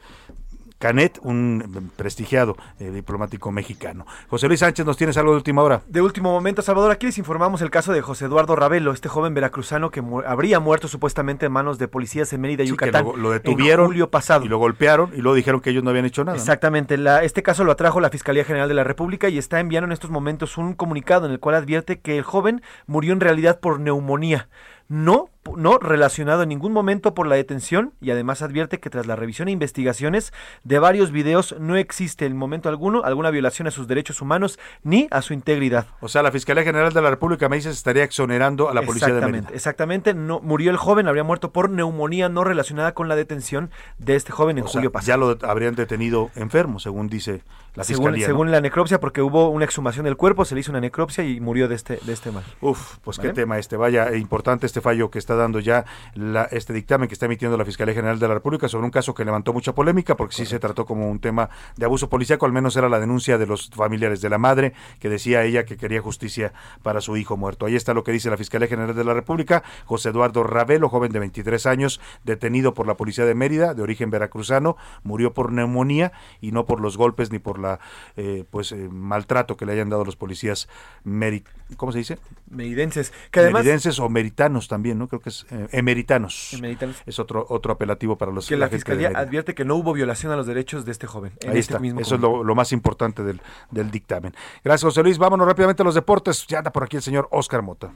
[0.81, 4.05] Canet, un prestigiado eh, diplomático mexicano.
[4.29, 5.83] José Luis Sánchez, ¿nos tienes algo de última hora?
[5.87, 9.33] De último momento, Salvador, aquí les informamos el caso de José Eduardo Ravelo, este joven
[9.35, 13.05] veracruzano que mu- habría muerto supuestamente en manos de policías en Mérida, Sí, que Yucatán.
[13.05, 14.43] lo, lo en detuvieron julio pasado.
[14.43, 16.35] y lo golpearon y luego dijeron que ellos no habían hecho nada.
[16.35, 16.41] ¿no?
[16.41, 19.85] Exactamente, la- este caso lo atrajo la Fiscalía General de la República y está enviando
[19.85, 23.59] en estos momentos un comunicado en el cual advierte que el joven murió en realidad
[23.59, 24.49] por neumonía.
[24.91, 29.15] No, no relacionado en ningún momento por la detención y además advierte que tras la
[29.15, 30.33] revisión e investigaciones
[30.65, 35.07] de varios videos no existe en momento alguno alguna violación a sus derechos humanos ni
[35.09, 35.85] a su integridad.
[36.01, 38.81] O sea, la Fiscalía General de la República me dice se estaría exonerando a la
[38.81, 39.47] policía de Mérida.
[39.53, 44.17] exactamente, no murió el joven, habría muerto por neumonía no relacionada con la detención de
[44.17, 45.07] este joven en O sea, julio pasado.
[45.07, 47.43] ya lo habrían detenido enfermo, según dice
[47.75, 48.27] la según, Fiscalía.
[48.27, 48.31] ¿no?
[48.33, 51.39] según la necropsia, porque hubo una exhumación del cuerpo, se le hizo una necropsia y
[51.39, 52.43] murió de este, de este mal.
[52.61, 53.29] Uf, pues ¿Vale?
[53.29, 53.77] qué tema este.
[53.77, 55.85] Vaya, eh, importante este fallo que está dando ya
[56.15, 59.13] la- este dictamen que está emitiendo la Fiscalía General de la República sobre un caso
[59.13, 62.51] que levantó mucha polémica porque sí se trató como un tema de abuso policíaco, al
[62.51, 66.01] menos era la denuncia de los familiares de la madre que decía ella que quería
[66.01, 66.53] justicia
[66.83, 67.65] para su hijo muerto.
[67.65, 69.63] Ahí está lo que dice la Fiscalía General de la República.
[69.85, 74.09] José Eduardo Ravelo, joven de 23 años, detenido por la policía de Mérida, de origen
[74.09, 76.11] veracruzano, murió por neumonía
[76.41, 77.79] y no por los golpes ni por la
[78.17, 80.67] eh, pues eh, maltrato que le hayan dado los policías
[81.03, 81.43] meri
[81.77, 82.17] ¿cómo se dice?
[82.49, 85.07] Meridenses, que además Meridenses o meritanos también, ¿no?
[85.07, 86.53] Creo que es eh, emeritanos.
[86.53, 86.97] Emeritanos.
[87.05, 90.35] Es otro otro apelativo para los que la fiscalía advierte que no hubo violación a
[90.35, 91.31] los derechos de este joven.
[91.41, 91.79] en Ahí este está.
[91.79, 94.33] mismo Eso es lo más importante del, del dictamen.
[94.63, 95.17] Gracias, José Luis.
[95.17, 96.45] Vámonos rápidamente a los deportes.
[96.47, 97.91] Ya anda por aquí el señor Oscar Mota.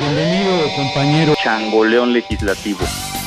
[0.00, 1.34] Bienvenido, compañero.
[1.42, 2.80] Changoleón legislativo.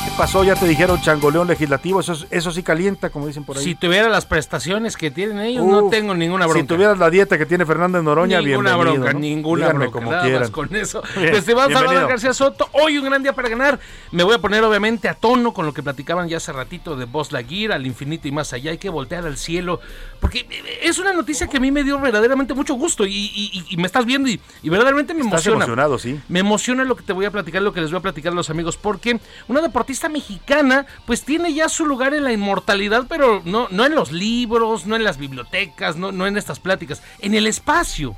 [0.04, 0.42] ¿Qué pasó?
[0.42, 2.00] Ya te dijeron changoleón legislativo.
[2.00, 3.62] Eso, es- eso sí calienta, como dicen por ahí.
[3.64, 6.60] Si tuviera las prestaciones que tienen ellos, no tengo ninguna bronca.
[6.60, 8.94] Si tuvieras la dieta que tiene Fernando en Noroña, ninguna bienvenido.
[9.04, 9.18] bronca, ¿no?
[9.20, 10.20] ninguna Díganme bronca.
[10.22, 10.40] quieran.
[10.40, 11.02] más con eso.
[11.16, 12.08] Bien, Estimado Salvador.
[12.08, 13.78] García Soto, hoy un gran día para ganar.
[14.10, 17.04] Me voy a poner obviamente a tono con lo que platicaban ya hace ratito de
[17.04, 18.72] Buzz Lightyear, al infinito y más allá.
[18.72, 19.80] Hay que voltear al cielo,
[20.20, 20.46] porque
[20.82, 23.86] es una noticia que a mí me dio verdaderamente mucho gusto y, y- y me
[23.86, 25.56] estás viendo y, y verdaderamente me Estás emociona.
[25.64, 26.20] emocionado, sí.
[26.28, 28.34] Me emociona lo que te voy a platicar, lo que les voy a platicar a
[28.34, 33.42] los amigos, porque una deportista mexicana, pues tiene ya su lugar en la inmortalidad, pero
[33.44, 37.34] no, no en los libros, no en las bibliotecas, no, no en estas pláticas, en
[37.34, 38.16] el espacio.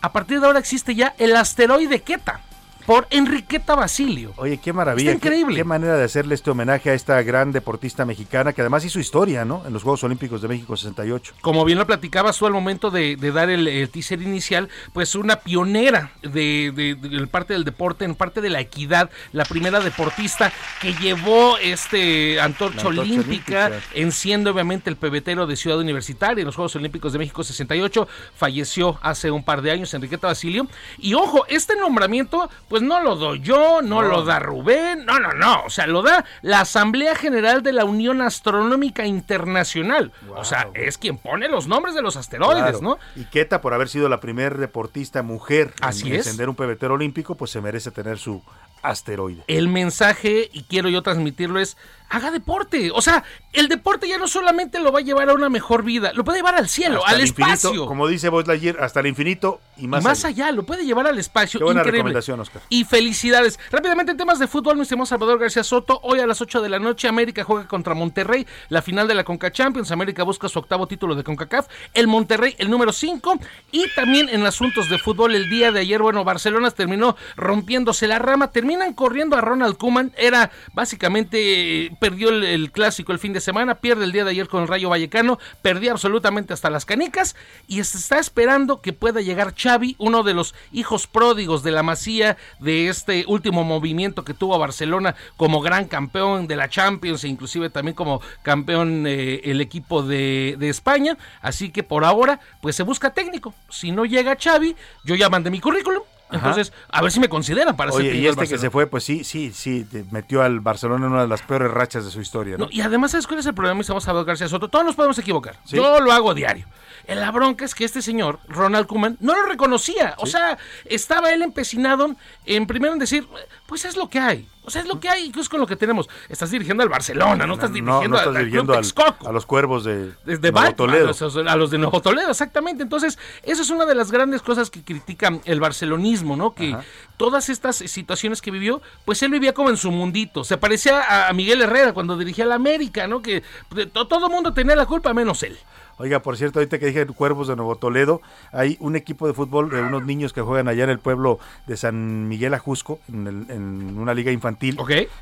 [0.00, 2.40] A partir de ahora existe ya el asteroide Queta,
[2.86, 4.32] por Enriqueta Basilio.
[4.36, 5.12] Oye, qué maravilla.
[5.12, 5.56] Está increíble.
[5.56, 9.44] Qué, manera de hacerle este homenaje a esta gran deportista mexicana que además hizo historia,
[9.44, 9.62] ¿no?
[9.66, 11.34] En los Juegos Olímpicos de México 68.
[11.40, 15.14] Como bien lo platicabas tú al momento de, de dar el, el teaser inicial, pues
[15.14, 19.44] una pionera de, de- de- en parte del deporte, en parte de la equidad, la
[19.44, 23.80] primera deportista que llevó este antorcha, olímpica, olímpica.
[23.94, 28.08] en siendo obviamente el pebetero de Ciudad Universitaria en los Juegos Olímpicos de México 68,
[28.36, 30.66] falleció hace un par de años Enriqueta Basilio.
[30.98, 34.08] Y ojo, este nombramiento, pues no lo doy yo, no, No.
[34.08, 37.84] lo da Rubén, no, no, no, o sea, lo da la Asamblea General de la
[37.84, 40.10] Unión Astronómica Internacional.
[40.34, 42.80] O sea, es quien pone los nombres de los asteroides, Claro.
[42.80, 42.98] ¿no?
[43.14, 47.34] Y Queta, por haber sido la primer deportista mujer Así en encender un pebetero olímpico,
[47.34, 48.42] pues se merece tener su
[48.82, 49.42] asteroide.
[49.46, 51.76] El mensaje, y quiero yo transmitirlo, es
[52.10, 52.90] haga deporte.
[52.94, 56.12] O sea, el deporte ya no solamente lo va a llevar a una mejor vida,
[56.12, 57.86] lo puede llevar al cielo, Hasta al infinito, espacio.
[57.86, 60.44] como dice Buzz Lightyear, hasta el infinito y Y más, más, allá.
[60.48, 60.52] allá.
[60.56, 61.58] lo puede llevar al espacio.
[61.58, 62.00] Qué buena Increíble.
[62.00, 62.60] recomendación, Oscar.
[62.68, 63.58] Y felicidades.
[63.70, 66.00] Rápidamente en temas de fútbol, mi estimado Salvador García Soto.
[66.02, 69.24] Hoy a las 8 de la noche, América juega contra Monterrey, la final de la
[69.24, 69.90] Conca Champions.
[69.90, 71.66] América busca su octavo título de CONCACAF.
[71.94, 73.38] El Monterrey, el número 5.
[73.70, 78.18] Y también en asuntos de fútbol, el día de ayer, bueno, Barcelona terminó rompiéndose la
[78.18, 78.50] rama.
[78.72, 80.12] Terminan corriendo a Ronald Koeman.
[80.16, 84.48] Era básicamente eh, perdió el, clásico el fin de semana, pierde el día de ayer
[84.48, 87.36] con el Rayo Vallecano, perdió absolutamente hasta las canicas
[87.68, 91.82] y se está esperando que pueda llegar Xavi, uno de los hijos pródigos de la
[91.82, 97.28] Masía de este último movimiento que tuvo Barcelona como gran campeón de la Champions e
[97.28, 101.18] inclusive también como campeón eh, el equipo de, de España.
[101.42, 103.52] Así que por ahora, pues se busca técnico.
[103.68, 104.74] Si no llega Xavi,
[105.04, 106.04] yo ya mandé mi currículum.
[106.32, 106.48] Ajá.
[106.48, 108.70] Entonces, a ver si me consideran para ser Oye, y técnico del este que se
[108.70, 112.10] fue, pues sí, sí, sí, metió al Barcelona en una de las peores rachas de
[112.10, 112.64] su historia, ¿no?
[112.66, 113.78] No, y además, ¿sabes cuál es el problema?
[113.78, 114.68] Y estamos hablando García Soto.
[114.68, 115.56] Todos nos podemos equivocar.
[115.64, 115.76] Sí.
[115.76, 116.66] Yo lo hago a diario.
[117.06, 120.14] En la bronca es que este señor, Ronald Koeman, no lo reconocía.
[120.18, 122.14] O sea, estaba él empecinado
[122.46, 123.26] en primero en decir,
[123.66, 124.48] pues es lo que hay.
[124.64, 126.08] O sea, es lo que hay, es con lo que tenemos.
[126.28, 130.12] Estás dirigiendo al Barcelona, no, estás dirigiendo no al- estás al, a los cuervos de,
[130.24, 131.04] Desde Nuevo Toledo.
[131.06, 132.84] A, los, a los de Nuevo Toledo, exactamente.
[132.84, 136.54] Entonces, eso es una de las grandes cosas que critica el barcelonismo, ¿no?
[136.54, 136.76] Que
[137.16, 140.44] todas estas situaciones que vivió, pues él vivía como en su mundito.
[140.44, 143.20] Se parecía a, Miguel Herrera cuando dirigía la América, ¿no?
[143.20, 145.58] Que pues, to- todo el mundo tenía la culpa menos él.
[146.02, 148.20] Oiga, por cierto, ahorita que dije Cuervos de Nuevo Toledo,
[148.50, 151.38] hay un equipo de fútbol de unos niños que juegan allá en el pueblo
[151.68, 154.76] de San Miguel Ajusco, en, el- en una liga infantil,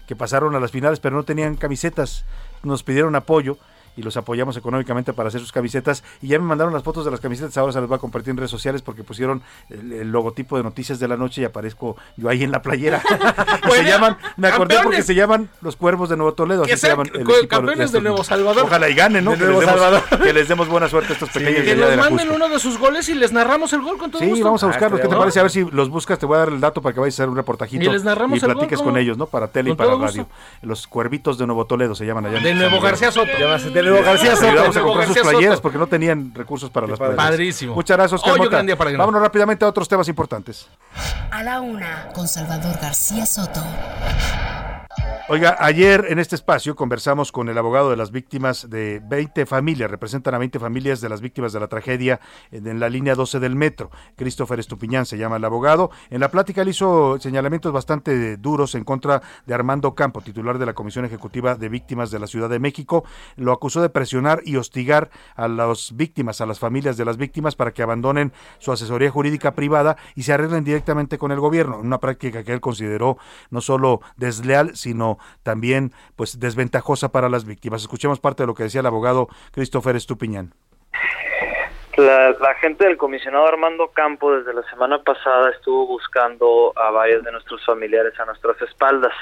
[0.07, 2.24] que pasaron a las finales, pero no tenían camisetas.
[2.62, 3.59] Nos pidieron apoyo
[3.96, 6.02] y los apoyamos económicamente para hacer sus camisetas.
[6.22, 8.30] Y ya me mandaron las fotos de las camisetas, ahora se las voy a compartir
[8.30, 11.96] en redes sociales porque pusieron el, el logotipo de Noticias de la Noche y aparezco
[12.16, 13.02] yo ahí en la playera.
[13.70, 16.64] Y se llaman, me acordé porque se llaman los Cuervos de Nuevo Toledo.
[16.64, 18.24] Así se llaman el campeones de Nuevo.
[18.24, 18.64] Salvador.
[18.64, 19.32] Ojalá y ganen, ¿no?
[19.32, 20.18] De Que Nuevo les, demos, Salvador.
[20.22, 22.78] que les demos buena suerte a estos pequeños de Que nos manden uno de sus
[22.78, 24.44] goles y les narramos el gol con todo Sí, gusto.
[24.44, 25.00] vamos a buscarlos.
[25.00, 25.40] ¿Qué te parece?
[25.40, 26.18] A ver si los buscas.
[26.18, 28.04] Te voy a dar el dato para que vayas a hacer un reportajito Y les
[28.04, 29.26] narramos y el gol, platiques con ellos, ¿no?
[29.26, 30.26] Para tele y para radio.
[30.62, 32.40] Los Cuervitos de Nuevo Toledo se llaman allá.
[32.40, 32.80] De Nuevo.
[32.80, 33.30] García Soto.
[33.82, 34.48] De García Soto.
[34.48, 35.62] Ayudamos a comprar sus playeras Soto.
[35.62, 37.24] porque no tenían recursos para las playeras.
[37.24, 37.74] Padrísimo.
[37.74, 38.57] Muchas gracias, Oscar Hoy un Mota.
[38.57, 39.07] gran día para ganar.
[39.07, 40.69] Vámonos rápidamente a otros temas importantes.
[41.31, 43.62] A la una, con Salvador García Soto.
[45.28, 49.88] Oiga, ayer en este espacio conversamos con el abogado de las víctimas de 20 familias,
[49.88, 52.18] representan a 20 familias de las víctimas de la tragedia
[52.50, 53.92] en la línea 12 del metro.
[54.16, 55.92] Christopher Estupiñán se llama el abogado.
[56.10, 60.66] En la plática le hizo señalamientos bastante duros en contra de Armando Campo, titular de
[60.66, 63.04] la Comisión Ejecutiva de Víctimas de la Ciudad de México.
[63.36, 67.54] Lo acusó de presionar y hostigar a las víctimas, a las familias de las víctimas
[67.54, 71.78] para que abandonen su asesoría jurídica privada y se arreglen directamente con el gobierno.
[71.78, 73.16] Una práctica que él consideró
[73.50, 77.82] no solo desleal, sino también pues desventajosa para las víctimas.
[77.82, 80.52] Escuchemos parte de lo que decía el abogado Christopher Estupiñán.
[81.97, 87.23] La, la gente del comisionado Armando Campo desde la semana pasada estuvo buscando a varios
[87.24, 89.12] de nuestros familiares a nuestras espaldas.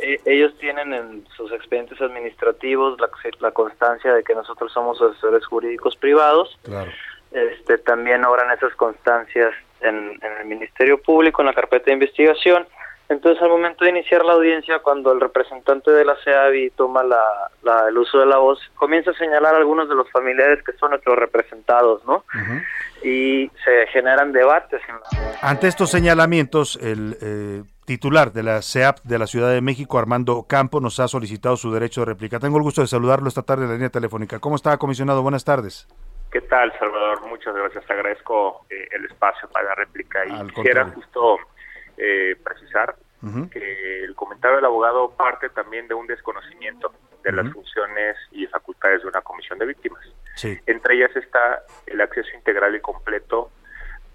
[0.00, 3.10] Eh, ellos tienen en sus expedientes administrativos la,
[3.40, 6.56] la constancia de que nosotros somos asesores jurídicos privados.
[6.62, 6.90] Claro.
[7.32, 12.66] Este, también obran esas constancias en, en el Ministerio Público, en la carpeta de investigación.
[13.14, 17.20] Entonces, al momento de iniciar la audiencia, cuando el representante de la CEAVI toma la,
[17.62, 20.72] la- el uso de la voz, comienza a señalar a algunos de los familiares que
[20.74, 22.24] son nuestros representados, ¿no?
[23.02, 28.98] Y se generan debates en la Ante estos señalamientos, el eh, titular de la CEAP
[29.04, 32.38] de la Ciudad de México, Armando Campo, nos ha solicitado su derecho de réplica.
[32.40, 34.38] Tengo el gusto de saludarlo esta tarde en la línea telefónica.
[34.40, 35.22] ¿Cómo está, comisionado?
[35.22, 35.86] Buenas tardes.
[36.32, 37.20] ¿Qué tal, Salvador?
[37.28, 37.84] Muchas gracias.
[37.86, 40.26] Te agradezco eh, el espacio para la réplica.
[40.26, 40.94] Y Al quisiera contrario.
[40.94, 41.36] justo
[41.98, 42.96] eh, precisar
[43.50, 46.92] Que el comentario del abogado parte también de un desconocimiento
[47.22, 50.04] de las funciones y facultades de una comisión de víctimas.
[50.34, 50.58] Sí.
[50.66, 53.50] Entre ellas está el acceso integral y completo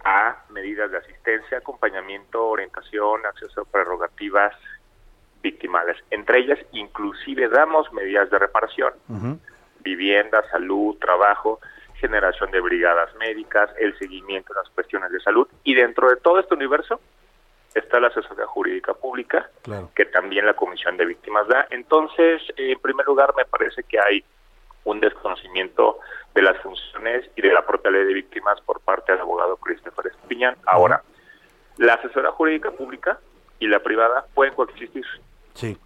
[0.03, 4.53] a medidas de asistencia, acompañamiento, orientación, acceso a prerrogativas
[5.41, 5.97] victimales.
[6.11, 8.93] Entre ellas, inclusive damos medidas de reparación
[9.81, 11.59] vivienda, salud, trabajo,
[11.95, 15.47] generación de brigadas médicas, el seguimiento de las cuestiones de salud.
[15.63, 16.99] Y dentro de todo este universo
[17.75, 19.91] está la asesoría jurídica pública, Claro.
[19.95, 21.67] que también la Comisión de Víctimas da.
[21.69, 24.23] Entonces, eh, en primer lugar, me parece que hay
[24.85, 25.99] un desconocimiento
[26.33, 30.07] de las funciones y de la propia ley de víctimas por parte del abogado Christopher
[30.07, 30.55] Espiñán.
[30.65, 31.03] Ahora,
[31.77, 33.19] la asesoría jurídica pública
[33.59, 35.05] y la privada pueden coexistir.
[35.53, 35.77] Sí.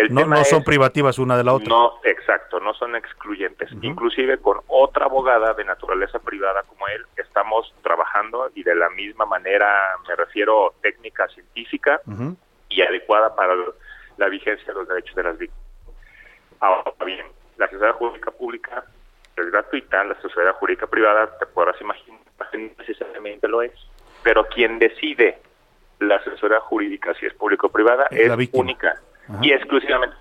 [0.00, 1.68] El No, tema no son es- privativas una de la otra.
[1.68, 3.70] no, exacto, no son excluyentes.
[3.82, 9.26] Inclusive con otra abogada de naturaleza privada como él, estamos trabajando y de la misma
[9.26, 9.68] manera,
[10.08, 12.00] me refiero técnica científica
[12.68, 13.54] y adecuada para
[14.16, 15.66] la vigencia de los derechos de las víctimas.
[16.60, 18.84] Ahora bien, la asesoría jurídica pública
[19.36, 22.20] es gratuita, la asesoría jurídica privada, te podrás imaginar,
[22.54, 23.72] no necesariamente lo es,
[24.22, 25.38] pero quien decide
[25.98, 28.98] la asesoría jurídica, si es público o privada, Es es, única
[29.30, 29.38] Ajá.
[29.42, 30.16] y exclusivamente.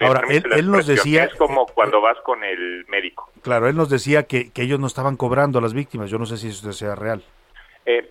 [0.00, 3.28] Me Ahora, él- él nos decía- Es como cuando vas con el médico.
[3.42, 6.08] Claro, él nos decía que, que ellos no estaban cobrando a las víctimas.
[6.10, 7.22] Yo no sé si eso sea real.
[7.84, 8.10] Eh,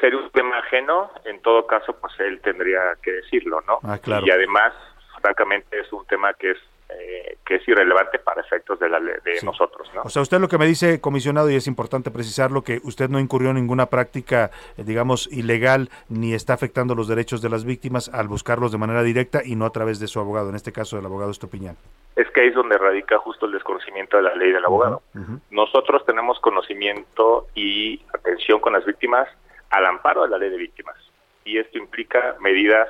[0.00, 3.78] sería un tema ajeno, en todo caso, pues él tendría que decirlo, ¿no?
[3.82, 4.26] Ah, claro.
[4.26, 4.72] Y además,
[5.20, 9.40] francamente, es un tema que es eh, que es irrelevante para efectos de, la, de
[9.42, 10.02] nosotros, ¿no?
[10.02, 13.18] O sea, usted lo que me dice, comisionado, y es importante precisarlo, que usted no
[13.18, 18.08] incurrió en ninguna práctica, eh, digamos, ilegal, ni está afectando los derechos de las víctimas
[18.12, 20.96] al buscarlos de manera directa y no a través de su abogado, en este caso
[20.96, 21.76] del abogado Estupiñán.
[22.16, 25.02] es que ahí es donde radica justo el desconocimiento de la ley del abogado.
[25.50, 29.28] Nosotros tenemos conocimiento y atención con las víctimas
[29.70, 30.96] al amparo de la ley de víctimas.
[31.44, 32.88] Y esto implica medidas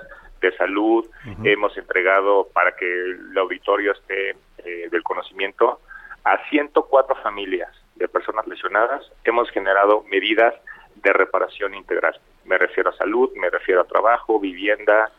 [0.50, 1.06] de salud.
[1.44, 5.80] Hemos entregado para que el auditorio esté eh, del conocimiento
[6.24, 9.10] a 104 familias de personas lesionadas.
[9.24, 10.54] Hemos generado medidas
[10.96, 12.18] de reparación integral.
[12.44, 15.10] Me refiero a salud, me refiero a trabajo, vivienda,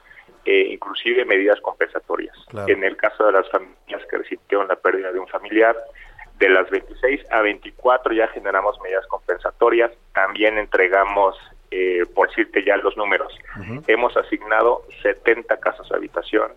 [0.45, 2.35] eh, inclusive medidas compensatorias.
[2.49, 2.71] Claro.
[2.71, 5.75] En el caso de las familias que resintieron la pérdida de un familiar,
[6.39, 11.35] de las 26 a 24 ya generamos medidas compensatorias, también entregamos,
[11.71, 13.33] eh, por decirte ya los números,
[13.87, 16.51] hemos asignado 70 casas de habitación,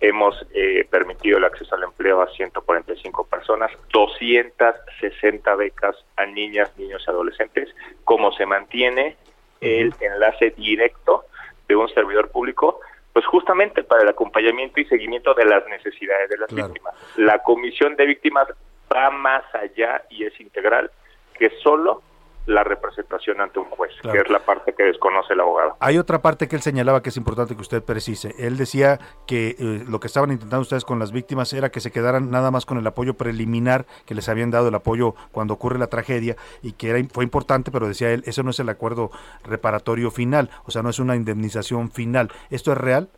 [0.00, 7.02] hemos eh, permitido el acceso al empleo a 145 personas, 260 becas a niñas, niños
[7.06, 7.74] y adolescentes,
[8.04, 9.16] como se mantiene
[9.60, 11.24] el enlace directo
[11.66, 12.80] de un servidor público,
[13.12, 16.94] pues justamente para el acompañamiento y seguimiento de las necesidades de las víctimas.
[17.16, 18.48] La comisión de víctimas
[18.94, 20.90] va más allá y es integral
[21.34, 22.02] que solo
[22.48, 24.12] la representación ante un juez, Claro.
[24.18, 25.76] que es la parte que desconoce el abogado.
[25.80, 28.34] Hay otra parte que él señalaba que es importante que usted precise.
[28.38, 31.90] Él decía que eh, lo que estaban intentando ustedes con las víctimas era que se
[31.92, 35.78] quedaran nada más con el apoyo preliminar que les habían dado el apoyo cuando ocurre
[35.78, 39.10] la tragedia y que era, fue importante, pero decía él, eso no es el acuerdo
[39.44, 42.30] reparatorio final, o sea, no es una indemnización final.
[42.50, 43.08] ¿Esto es real?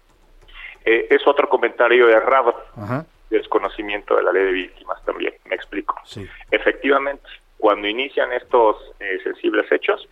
[0.85, 5.95] Eh, es otro comentario errado, Ajá, desconocimiento de la ley de víctimas también, me explico.
[6.05, 6.27] sí.
[6.51, 7.23] Efectivamente,
[7.61, 10.09] cuando inician estos eh, sensibles hechos,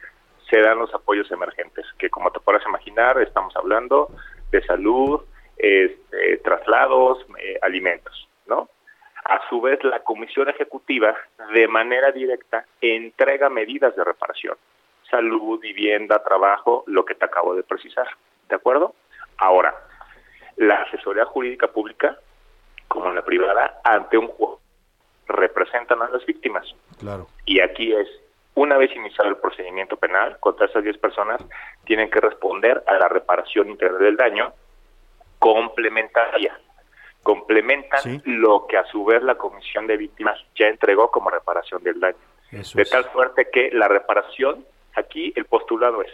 [0.49, 4.11] se dan los apoyos emergentes, que como te podrás imaginar, estamos hablando
[4.51, 5.21] de salud,
[5.57, 8.69] este, traslados, eh, alimentos, ¿no?
[9.25, 11.15] A su vez, la Comisión Ejecutiva,
[11.53, 14.57] de manera directa, entrega medidas de reparación.
[15.11, 18.07] Salud, vivienda, trabajo, lo que te acabo de precisar,
[18.49, 18.95] ¿de acuerdo?
[19.39, 19.75] Ahora,
[20.57, 22.19] la asesoría jurídica pública,
[22.87, 24.59] como la privada, ante un juez,
[25.29, 26.67] representan a las víctimas.
[26.99, 27.29] Claro.
[27.45, 28.09] Y aquí es,
[28.55, 31.45] una vez iniciado el procedimiento penal contra esas 10 personas,
[31.85, 34.53] tienen que responder a la reparación integral del daño
[35.39, 36.59] complementaria.
[37.23, 42.01] Complementan lo que a su vez la Comisión de Víctimas ya entregó como reparación del
[42.01, 42.17] daño.
[42.51, 42.91] Eso de es.
[42.91, 44.65] tal suerte que la reparación,
[44.95, 46.13] aquí el postulado es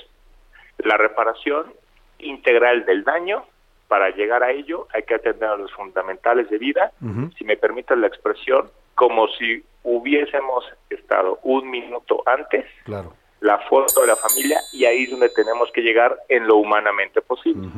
[0.79, 1.73] la reparación
[2.19, 3.45] integral del daño.
[3.87, 6.93] Para llegar a ello hay que atender a los fundamentales de vida,
[7.39, 13.13] si me permiten la expresión, como si hubiésemos estado un minuto antes, Claro.
[13.41, 17.21] la foto de la familia, y ahí es donde tenemos que llegar en lo humanamente
[17.21, 17.69] posible.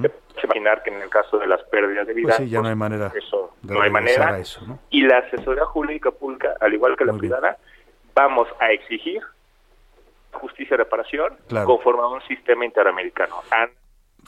[0.00, 2.58] Te puedes imaginar que en el caso de las pérdidas de vida, Pues sí, ya
[2.58, 4.38] no pues, hay manera eso de no hay manera.
[4.38, 4.78] eso, ¿no?
[4.90, 7.58] Y la asesoría jurídica pública, al igual que la privada,
[8.14, 9.20] vamos a exigir
[10.32, 11.66] justicia y reparación Claro.
[11.66, 13.36] conforme a un sistema interamericano.
[13.50, 13.70] An-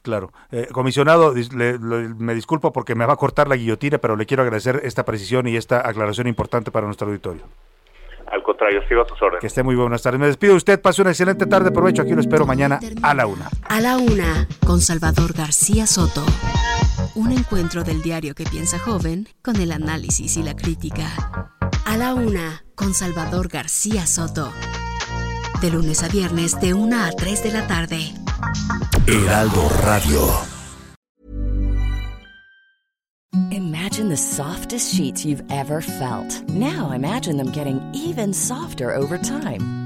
[0.06, 0.30] Claro.
[0.52, 4.14] Eh, comisionado, dis- le- le- me disculpo porque me va a cortar la guillotina, pero
[4.14, 7.42] le quiero agradecer esta precisión y esta aclaración importante para nuestro auditorio.
[8.30, 9.40] al contrario, sigo a sus órdenes.
[9.40, 10.20] Que esté muy buenas tardes.
[10.20, 12.02] Me despido de usted, pase una excelente tarde, provecho.
[12.02, 13.48] Aquí lo espero mañana a la una.
[13.68, 16.24] A la una, con Salvador García Soto.
[17.16, 21.08] Un encuentro del diario que piensa joven con el análisis y la crítica.
[21.84, 24.52] A la una, con Salvador García Soto.
[25.60, 28.12] De lunes a viernes, de 1 a 3 de la tarde.
[29.06, 30.20] Heraldo Radio.
[33.50, 36.42] Imagine the softest sheets you've ever felt.
[36.48, 39.85] Now imagine them getting even softer over time.